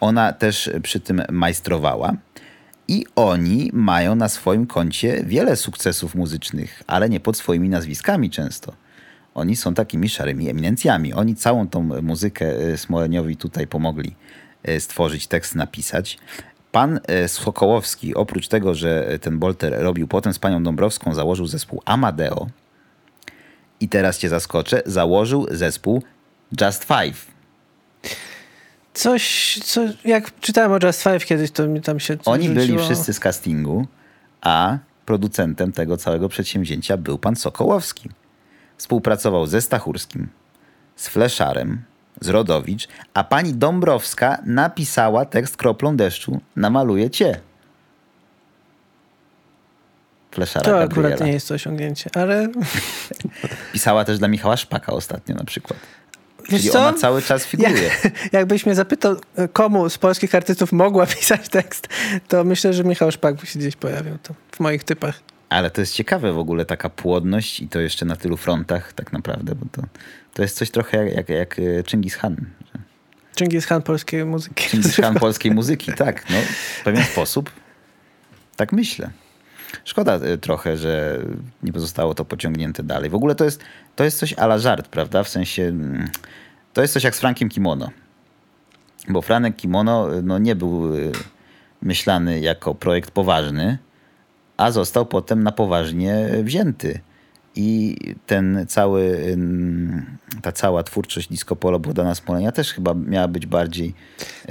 ona 0.00 0.32
też 0.32 0.70
przy 0.82 1.00
tym 1.00 1.22
majstrowała. 1.30 2.12
I 2.90 3.06
oni 3.16 3.70
mają 3.72 4.14
na 4.14 4.28
swoim 4.28 4.66
koncie 4.66 5.24
wiele 5.24 5.56
sukcesów 5.56 6.14
muzycznych, 6.14 6.82
ale 6.86 7.08
nie 7.08 7.20
pod 7.20 7.36
swoimi 7.36 7.68
nazwiskami 7.68 8.30
często. 8.30 8.72
Oni 9.34 9.56
są 9.56 9.74
takimi 9.74 10.08
szarymi 10.08 10.48
eminencjami. 10.48 11.12
Oni 11.12 11.36
całą 11.36 11.68
tą 11.68 12.02
muzykę 12.02 12.46
e, 12.46 12.78
Smoleniowi 12.78 13.36
tutaj 13.36 13.66
pomogli 13.66 14.14
stworzyć, 14.78 15.26
tekst 15.26 15.54
napisać. 15.54 16.18
Pan 16.72 17.00
e, 17.06 17.28
Sokołowski, 17.28 18.14
oprócz 18.14 18.48
tego, 18.48 18.74
że 18.74 19.18
ten 19.20 19.38
Bolter 19.38 19.74
robił 19.78 20.08
potem 20.08 20.32
z 20.32 20.38
panią 20.38 20.62
Dąbrowską, 20.62 21.14
założył 21.14 21.46
zespół 21.46 21.82
Amadeo. 21.84 22.46
I 23.80 23.88
teraz 23.88 24.18
cię 24.18 24.28
zaskoczę, 24.28 24.82
założył 24.86 25.46
zespół 25.50 26.02
Just 26.60 26.84
Five. 26.84 27.26
Coś, 28.94 29.58
co, 29.64 29.80
jak 30.04 30.40
czytałem 30.40 30.72
o 30.72 30.86
Just 30.86 31.02
Five 31.02 31.24
kiedyś, 31.26 31.50
to 31.50 31.66
mi 31.66 31.80
tam 31.80 32.00
się 32.00 32.16
coś 32.16 32.26
Oni 32.26 32.48
byli 32.48 32.60
rzuciło. 32.60 32.84
wszyscy 32.84 33.12
z 33.12 33.20
castingu, 33.20 33.86
a 34.40 34.78
producentem 35.06 35.72
tego 35.72 35.96
całego 35.96 36.28
przedsięwzięcia 36.28 36.96
był 36.96 37.18
pan 37.18 37.36
Sokołowski. 37.36 38.08
Współpracował 38.76 39.46
ze 39.46 39.60
Stachurskim, 39.62 40.28
z 40.96 41.08
Fleszarem, 41.08 41.82
z 42.20 42.28
Rodowicz, 42.28 42.88
a 43.14 43.24
pani 43.24 43.54
Dąbrowska 43.54 44.38
napisała 44.46 45.24
tekst 45.24 45.56
kroplą 45.56 45.96
deszczu 45.96 46.40
Namaluje 46.56 47.10
cię. 47.10 47.40
Fleszara 50.30 50.64
To 50.64 50.78
akurat 50.82 51.10
Gabriela. 51.10 51.26
nie 51.26 51.32
jest 51.32 51.48
to 51.48 51.54
osiągnięcie, 51.54 52.10
ale 52.14 52.48
Pisała 53.72 54.04
też 54.04 54.18
dla 54.18 54.28
Michała 54.28 54.56
Szpaka 54.56 54.92
ostatnio 54.92 55.34
na 55.34 55.44
przykład. 55.44 55.80
wiesz 56.50 56.60
Czyli 56.60 56.72
co? 56.72 56.80
ona 56.80 56.92
cały 56.92 57.22
czas 57.22 57.46
figuruje. 57.46 57.82
Jak, 57.82 58.32
jakbyś 58.32 58.66
mnie 58.66 58.74
zapytał, 58.74 59.16
komu 59.52 59.88
z 59.90 59.98
polskich 59.98 60.34
artystów 60.34 60.72
mogła 60.72 61.06
pisać 61.18 61.48
tekst, 61.48 61.88
to 62.28 62.44
myślę, 62.44 62.72
że 62.72 62.84
Michał 62.84 63.12
Szpak 63.12 63.34
by 63.34 63.46
się 63.46 63.58
gdzieś 63.58 63.76
pojawił 63.76 64.18
to 64.22 64.34
w 64.52 64.60
moich 64.60 64.84
typach. 64.84 65.20
Ale 65.48 65.70
to 65.70 65.80
jest 65.80 65.94
ciekawe 65.94 66.32
w 66.32 66.38
ogóle, 66.38 66.64
taka 66.64 66.90
płodność 66.90 67.60
i 67.60 67.68
to 67.68 67.80
jeszcze 67.80 68.04
na 68.06 68.16
tylu 68.16 68.36
frontach 68.36 68.92
tak 68.92 69.12
naprawdę, 69.12 69.54
bo 69.54 69.66
to, 69.72 69.82
to 70.38 70.42
jest 70.42 70.56
coś 70.56 70.70
trochę 70.70 70.96
jak, 70.96 71.14
jak, 71.14 71.28
jak 71.28 71.58
e, 71.58 71.82
Chingis 71.90 72.16
Khan. 72.16 72.36
Chingis 73.38 73.66
Khan 73.66 73.82
polskiej 73.82 74.24
muzyki. 74.24 74.64
Chingis 74.64 74.96
Khan 74.96 75.14
polskiej 75.24 75.52
muzyki, 75.52 75.92
tak. 75.92 76.30
No, 76.30 76.36
w 76.80 76.84
pewien 76.84 77.04
sposób. 77.04 77.50
Tak 78.56 78.72
myślę. 78.72 79.10
Szkoda 79.84 80.14
e, 80.14 80.38
trochę, 80.38 80.76
że 80.76 81.18
nie 81.62 81.72
pozostało 81.72 82.14
to 82.14 82.24
pociągnięte 82.24 82.82
dalej. 82.82 83.10
W 83.10 83.14
ogóle 83.14 83.34
to 83.34 83.44
jest, 83.44 83.60
to 83.96 84.04
jest 84.04 84.18
coś 84.18 84.32
ala 84.32 84.58
żart, 84.58 84.88
prawda? 84.88 85.22
W 85.22 85.28
sensie, 85.28 85.62
mm, 85.62 86.10
to 86.72 86.82
jest 86.82 86.94
coś 86.94 87.04
jak 87.04 87.16
z 87.16 87.20
Frankiem 87.20 87.48
Kimono. 87.48 87.90
Bo 89.08 89.22
Franek 89.22 89.56
Kimono 89.56 90.16
e, 90.16 90.22
no, 90.22 90.38
nie 90.38 90.56
był 90.56 90.92
myślany 91.82 92.40
jako 92.40 92.74
projekt 92.74 93.10
poważny, 93.10 93.78
a 94.56 94.70
został 94.70 95.06
potem 95.06 95.42
na 95.42 95.52
poważnie 95.52 96.28
wzięty. 96.42 97.00
I 97.60 97.96
ten 98.26 98.64
cały, 98.68 99.36
ta 100.42 100.52
cała 100.52 100.82
twórczość 100.82 101.28
disco 101.28 101.56
polo 101.56 101.78
Bogdana 101.78 102.14
Smolenia 102.14 102.52
też 102.52 102.72
chyba 102.72 102.94
miała 102.94 103.28
być 103.28 103.46
bardziej 103.46 103.94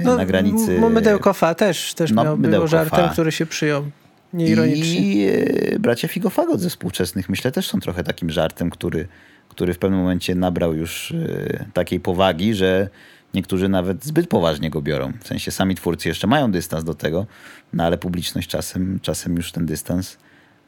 y, 0.00 0.04
na 0.04 0.26
granicy... 0.26 0.76
M- 0.76 0.92
Mydełkofa 0.92 1.54
też, 1.54 1.94
też 1.94 2.10
No, 2.12 2.24
miał 2.24 2.38
było 2.38 2.66
żartem, 2.66 3.08
który 3.08 3.32
się 3.32 3.46
przyjął. 3.46 3.84
Nieironicznie. 4.32 5.00
I 5.00 5.28
y, 5.74 5.78
bracia 5.78 6.08
Figofagot 6.08 6.60
ze 6.60 6.70
współczesnych 6.70 7.28
myślę 7.28 7.52
też 7.52 7.68
są 7.68 7.80
trochę 7.80 8.04
takim 8.04 8.30
żartem, 8.30 8.70
który, 8.70 9.08
który 9.48 9.74
w 9.74 9.78
pewnym 9.78 10.00
momencie 10.00 10.34
nabrał 10.34 10.74
już 10.74 11.10
y, 11.10 11.64
takiej 11.72 12.00
powagi, 12.00 12.54
że 12.54 12.88
Niektórzy 13.34 13.68
nawet 13.68 14.04
zbyt 14.04 14.28
poważnie 14.28 14.70
go 14.70 14.82
biorą. 14.82 15.12
W 15.20 15.26
sensie 15.26 15.50
sami 15.50 15.74
twórcy 15.74 16.08
jeszcze 16.08 16.26
mają 16.26 16.50
dystans 16.50 16.84
do 16.84 16.94
tego, 16.94 17.26
no 17.72 17.84
ale 17.84 17.98
publiczność 17.98 18.48
czasem, 18.48 18.98
czasem 19.02 19.36
już 19.36 19.52
ten 19.52 19.66
dystans 19.66 20.18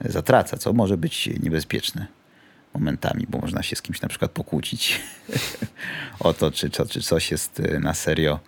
zatraca, 0.04 0.56
co 0.56 0.72
może 0.72 0.96
być 0.96 1.28
niebezpieczne 1.42 2.19
momentami, 2.74 3.26
bo 3.28 3.38
można 3.38 3.62
się 3.62 3.76
z 3.76 3.82
kimś 3.82 4.00
na 4.00 4.08
przykład 4.08 4.30
pokłócić 4.30 5.00
o 6.20 6.32
to, 6.32 6.50
czy, 6.50 6.70
czy, 6.70 6.86
czy 6.86 7.00
coś 7.00 7.30
jest 7.30 7.60
y, 7.60 7.80
na 7.80 7.94
serio, 7.94 8.38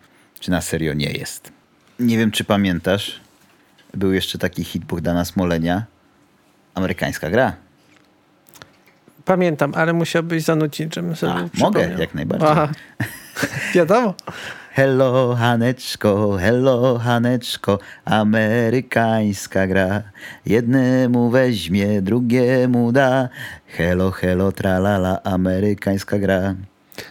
czy 0.41 0.51
na 0.51 0.61
serio 0.61 0.95
nie 0.95 1.11
jest. 1.11 1.53
Nie 1.99 2.19
wiem, 2.19 2.31
czy 2.31 2.45
pamiętasz, 2.45 3.21
był 3.95 4.13
jeszcze 4.13 4.39
taki 4.39 4.65
hit 4.65 4.85
Bogdana 4.85 5.25
Smolenia, 5.25 5.85
amerykańska 6.75 7.31
gra. 7.31 7.57
Pamiętam, 9.25 9.73
ale 9.75 9.93
musiałbyś 9.93 10.43
zanucić, 10.43 10.95
żebym 10.95 11.17
sobie 11.17 11.33
A, 11.33 11.49
mogę, 11.55 11.97
jak 11.99 12.15
najbardziej. 12.15 12.49
Aha. 12.49 12.69
Wiadomo. 13.75 14.15
Hello, 14.75 15.35
Haneczko, 15.35 16.39
hello, 16.41 16.99
Haneczko, 16.99 17.79
amerykańska 18.05 19.67
gra. 19.67 20.03
Jednemu 20.47 21.31
weźmie, 21.31 22.03
drugiemu 22.03 22.93
da. 22.93 23.29
Hello, 23.67 24.11
hello, 24.11 24.53
tralala, 24.53 25.23
amerykańska 25.25 26.19
gra. 26.19 26.55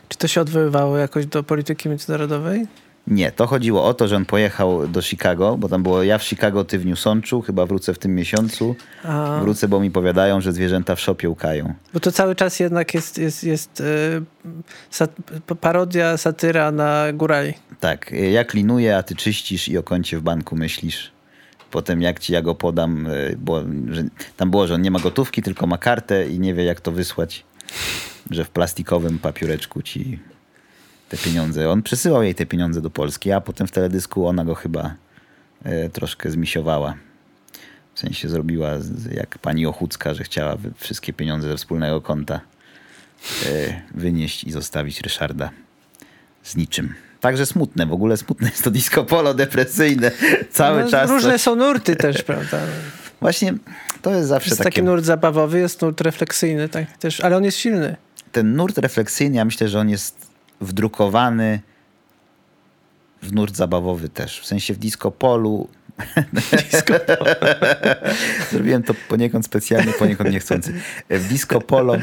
Czy 0.09 0.17
to 0.17 0.27
się 0.27 0.41
odwoływało 0.41 0.97
jakoś 0.97 1.25
do 1.25 1.43
polityki 1.43 1.89
międzynarodowej? 1.89 2.67
Nie, 3.07 3.31
to 3.31 3.47
chodziło 3.47 3.83
o 3.83 3.93
to, 3.93 4.07
że 4.07 4.15
on 4.15 4.25
pojechał 4.25 4.87
do 4.87 5.01
Chicago, 5.01 5.57
bo 5.57 5.69
tam 5.69 5.83
było 5.83 6.03
ja 6.03 6.17
w 6.17 6.23
Chicago, 6.23 6.63
ty 6.63 6.79
w 6.79 6.85
New 6.85 6.99
Sączu, 6.99 7.41
chyba 7.41 7.65
wrócę 7.65 7.93
w 7.93 7.99
tym 7.99 8.15
miesiącu. 8.15 8.75
A. 9.03 9.39
Wrócę, 9.41 9.67
bo 9.67 9.79
mi 9.79 9.91
powiadają, 9.91 10.41
że 10.41 10.53
zwierzęta 10.53 10.95
w 10.95 10.99
szopie 10.99 11.29
łkają. 11.29 11.73
Bo 11.93 11.99
to 11.99 12.11
cały 12.11 12.35
czas 12.35 12.59
jednak 12.59 12.93
jest, 12.93 13.17
jest, 13.17 13.43
jest 13.43 13.79
yy, 13.79 14.53
sat, 14.89 15.11
parodia, 15.59 16.17
satyra 16.17 16.71
na 16.71 17.13
górali. 17.13 17.53
Tak, 17.79 18.11
ja 18.31 18.43
klinuję, 18.43 18.97
a 18.97 19.03
ty 19.03 19.15
czyścisz 19.15 19.67
i 19.69 19.77
o 19.77 19.83
koncie 19.83 20.17
w 20.17 20.21
banku 20.21 20.55
myślisz. 20.55 21.11
Potem 21.71 22.01
jak 22.01 22.19
ci 22.19 22.33
ja 22.33 22.41
go 22.41 22.55
podam, 22.55 23.07
y, 23.07 23.37
bo 23.39 23.63
że 23.91 24.03
tam 24.37 24.51
było, 24.51 24.67
że 24.67 24.75
on 24.75 24.81
nie 24.81 24.91
ma 24.91 24.99
gotówki, 24.99 25.41
tylko 25.41 25.67
ma 25.67 25.77
kartę 25.77 26.27
i 26.27 26.39
nie 26.39 26.53
wie 26.53 26.63
jak 26.63 26.81
to 26.81 26.91
wysłać. 26.91 27.45
Że 28.31 28.43
w 28.45 28.49
plastikowym 28.49 29.19
papiureczku 29.19 29.81
ci 29.81 30.19
te 31.11 31.17
pieniądze. 31.17 31.69
On 31.69 31.83
przesyłał 31.83 32.23
jej 32.23 32.35
te 32.35 32.45
pieniądze 32.45 32.81
do 32.81 32.89
Polski, 32.89 33.31
a 33.31 33.41
potem 33.41 33.67
w 33.67 33.71
teledysku 33.71 34.27
ona 34.27 34.45
go 34.45 34.55
chyba 34.55 34.95
e, 35.63 35.89
troszkę 35.89 36.31
zmisiowała. 36.31 36.93
W 37.93 37.99
sensie 37.99 38.29
zrobiła 38.29 38.79
z- 38.79 39.05
jak 39.11 39.37
pani 39.39 39.65
Ochucka, 39.65 40.13
że 40.13 40.23
chciała 40.23 40.57
wszystkie 40.77 41.13
pieniądze 41.13 41.47
ze 41.47 41.57
wspólnego 41.57 42.01
konta 42.01 42.41
e, 43.45 43.81
wynieść 43.95 44.43
i 44.43 44.51
zostawić 44.51 45.01
Ryszarda 45.01 45.49
z 46.43 46.55
niczym. 46.55 46.93
Także 47.19 47.45
smutne, 47.45 47.85
w 47.85 47.93
ogóle 47.93 48.17
smutne 48.17 48.49
jest 48.49 48.63
to 48.63 48.71
disco 48.71 49.03
polo, 49.03 49.33
depresyjne. 49.33 50.11
Cały 50.51 50.83
No, 50.83 50.89
czas. 50.89 51.09
Różne 51.09 51.31
coś- 51.31 51.41
są 51.41 51.55
nurty 51.55 51.95
też, 51.95 52.23
prawda? 52.31 52.57
Właśnie 53.21 53.53
to 54.01 54.13
jest 54.13 54.27
zawsze 54.29 54.49
Jest 54.49 54.57
takie... 54.57 54.69
taki 54.69 54.83
nurt 54.83 55.05
zabawowy, 55.05 55.59
jest 55.59 55.81
nurt 55.81 56.01
refleksyjny, 56.01 56.69
tak 56.69 56.97
też, 56.97 57.19
ale 57.21 57.37
on 57.37 57.43
jest 57.43 57.57
silny. 57.57 57.95
ten 58.31 58.55
nurt 58.55 58.77
refleksyjny, 58.77 59.37
ja 59.37 59.45
myślę, 59.45 59.67
że 59.67 59.79
on 59.79 59.89
jest 59.89 60.30
wdrukowany 60.61 61.59
w 63.21 63.33
nurt 63.33 63.55
zabawowy 63.55 64.09
też. 64.09 64.41
W 64.41 64.45
sensie 64.45 64.73
w 64.73 64.77
disco 64.77 65.11
polu. 65.11 65.67
Zrobiłem 68.51 68.83
to 68.83 68.93
poniekąd 68.93 69.45
specjalnie, 69.45 69.93
poniekąd 69.93 70.31
niechcący. 70.31 70.73
W 71.09 71.27
disco 71.27 71.61
polo 71.61 71.95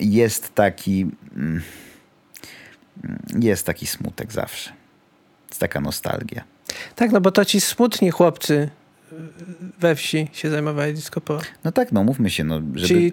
jest 0.00 0.54
taki 0.54 1.10
mm, 1.36 1.62
jest 3.40 3.66
taki 3.66 3.86
smutek 3.86 4.32
zawsze. 4.32 4.72
Jest 5.48 5.60
taka 5.60 5.80
nostalgia. 5.80 6.44
Tak, 6.96 7.12
no 7.12 7.20
bo 7.20 7.30
to 7.30 7.44
ci 7.44 7.60
smutni 7.60 8.10
chłopcy 8.10 8.70
we 9.80 9.94
wsi 9.94 10.28
się 10.32 10.50
zajmowali 10.50 10.94
disco 10.94 11.20
polo. 11.20 11.40
No 11.64 11.72
tak, 11.72 11.92
no 11.92 12.04
mówmy 12.04 12.30
się, 12.30 12.44
no, 12.44 12.60
żeby, 12.74 13.12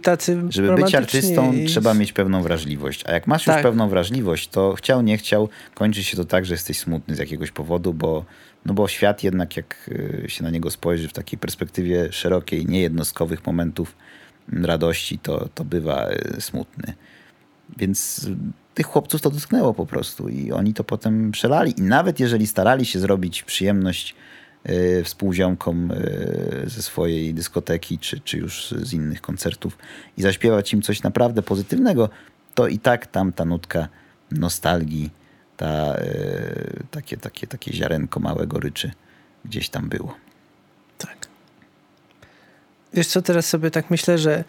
Żeby 0.50 0.76
być 0.76 0.96
artystą, 0.96 1.54
i- 1.54 1.66
trzeba 1.66 1.94
mieć 1.94 2.14
pewną 2.14 2.42
wrażliwość. 2.42 3.04
A 3.06 3.12
jak 3.12 3.28
masz 3.28 3.48
już 3.48 3.56
Tak. 3.56 3.64
pewną 3.64 3.90
wrażliwość, 3.90 4.48
to 4.48 4.74
chciał, 4.74 5.02
nie 5.02 5.18
chciał, 5.18 5.50
kończy 5.74 6.04
się 6.04 6.18
to 6.18 6.26
tak, 6.26 6.46
że 6.46 6.54
jesteś 6.54 6.80
smutny 6.80 7.16
z 7.16 7.20
jakiegoś 7.20 7.52
powodu, 7.52 7.94
bo, 7.94 8.26
no 8.66 8.74
bo 8.74 8.88
świat 8.88 9.24
jednak, 9.24 9.58
jak 9.58 9.90
y, 9.90 10.26
się 10.28 10.44
na 10.44 10.50
niego 10.50 10.72
spojrzy 10.72 11.08
w 11.08 11.14
takiej 11.14 11.40
perspektywie 11.40 12.12
szerokiej, 12.12 12.66
niejednostkowych 12.66 13.46
momentów 13.46 13.96
mm, 14.54 14.66
radości, 14.66 15.20
to, 15.20 15.50
to 15.56 15.66
bywa 15.66 16.10
y, 16.38 16.42
smutny. 16.42 16.94
Więc 17.78 18.30
tych 18.74 18.86
chłopców 18.86 19.22
to 19.22 19.30
dotknęło 19.30 19.74
po 19.74 19.86
prostu 19.86 20.30
i 20.30 20.52
oni 20.52 20.74
to 20.74 20.84
potem 20.84 21.32
przelali. 21.32 21.74
I 21.80 21.82
nawet 21.82 22.20
jeżeli 22.20 22.48
starali 22.48 22.86
się 22.86 23.00
zrobić 23.00 23.44
przyjemność 23.44 24.16
współziomkom 25.04 25.92
y, 25.92 26.64
ze 26.66 26.82
swojej 26.82 27.34
dyskoteki, 27.34 28.00
czy, 28.00 28.20
czy 28.20 28.38
już 28.38 28.72
z 28.72 28.94
innych 28.94 29.22
koncertów 29.22 29.78
i 30.18 30.22
zaśpiewać 30.22 30.74
im 30.74 30.82
coś 30.82 31.04
naprawdę 31.04 31.42
pozytywnego, 31.42 32.10
to 32.56 32.68
i 32.68 32.80
tak 32.80 33.08
tam 33.08 33.34
ta 33.34 33.46
nutka 33.46 33.88
nostalgii, 34.32 35.10
ta, 35.58 35.96
y, 36.00 36.84
takie, 36.92 37.18
takie, 37.18 37.48
takie 37.48 37.74
ziarenko 37.74 38.20
małe 38.20 38.48
goryczy 38.48 38.92
gdzieś 39.46 39.70
tam 39.70 39.90
było. 39.90 40.16
Tak. 40.98 41.18
Wiesz 42.94 43.08
co, 43.08 43.22
teraz 43.22 43.46
sobie 43.46 43.72
tak 43.72 43.90
myślę, 43.90 44.18
że 44.18 44.44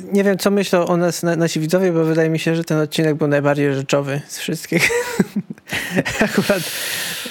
nie 0.00 0.24
wiem, 0.24 0.38
co 0.38 0.50
myślą 0.50 0.86
o 0.86 0.96
nas 0.96 1.22
na, 1.22 1.36
nasi 1.36 1.60
widzowie, 1.60 1.92
bo 1.92 2.04
wydaje 2.04 2.30
mi 2.30 2.38
się, 2.38 2.56
że 2.56 2.64
ten 2.64 2.78
odcinek 2.78 3.14
był 3.14 3.28
najbardziej 3.28 3.74
rzeczowy 3.74 4.20
z 4.28 4.38
wszystkich. 4.38 4.88
Akurat 6.20 6.62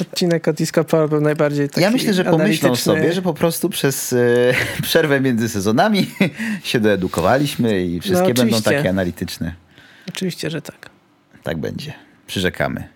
odcinek 0.01 0.47
o 0.47 0.53
Disco 0.53 0.83
Polo 0.83 1.07
był 1.07 1.21
najbardziej 1.21 1.69
taki 1.69 1.81
ja 1.81 1.91
myślę, 1.91 2.13
że 2.13 2.23
pomyślą 2.23 2.67
analityczny. 2.69 2.93
sobie, 2.93 3.13
że 3.13 3.21
po 3.21 3.33
prostu 3.33 3.69
przez 3.69 4.13
y, 4.13 4.53
przerwę 4.83 5.21
między 5.21 5.49
sezonami 5.49 6.11
się 6.63 6.79
doedukowaliśmy 6.79 7.85
i 7.85 7.99
wszystkie 7.99 8.27
będą 8.27 8.41
oczywiście. 8.41 8.71
takie 8.71 8.89
analityczne. 8.89 9.53
Oczywiście, 10.09 10.49
że 10.49 10.61
tak. 10.61 10.89
Tak 11.43 11.57
będzie. 11.57 11.93
Przyrzekamy. 12.27 12.87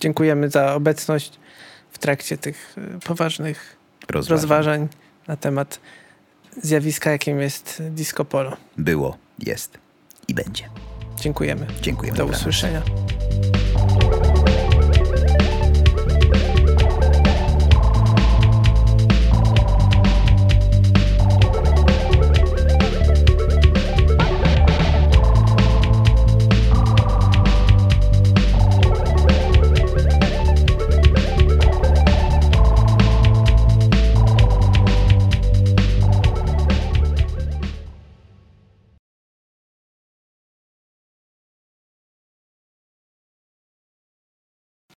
Dziękujemy 0.00 0.50
za 0.50 0.74
obecność 0.74 1.32
w 1.92 1.98
trakcie 1.98 2.38
tych 2.38 2.74
y, 2.96 3.00
poważnych 3.00 3.76
Rozważam. 4.08 4.36
rozważań 4.38 4.88
na 5.28 5.36
temat 5.36 5.80
zjawiska, 6.62 7.10
jakim 7.10 7.40
jest 7.40 7.82
disco 7.90 8.24
polo. 8.24 8.56
Było, 8.78 9.18
jest 9.38 9.78
i 10.28 10.34
będzie. 10.34 10.64
Dziękujemy. 11.20 11.66
Dziękujemy. 11.82 12.18
Do 12.18 12.26
usłyszenia. 12.26 12.82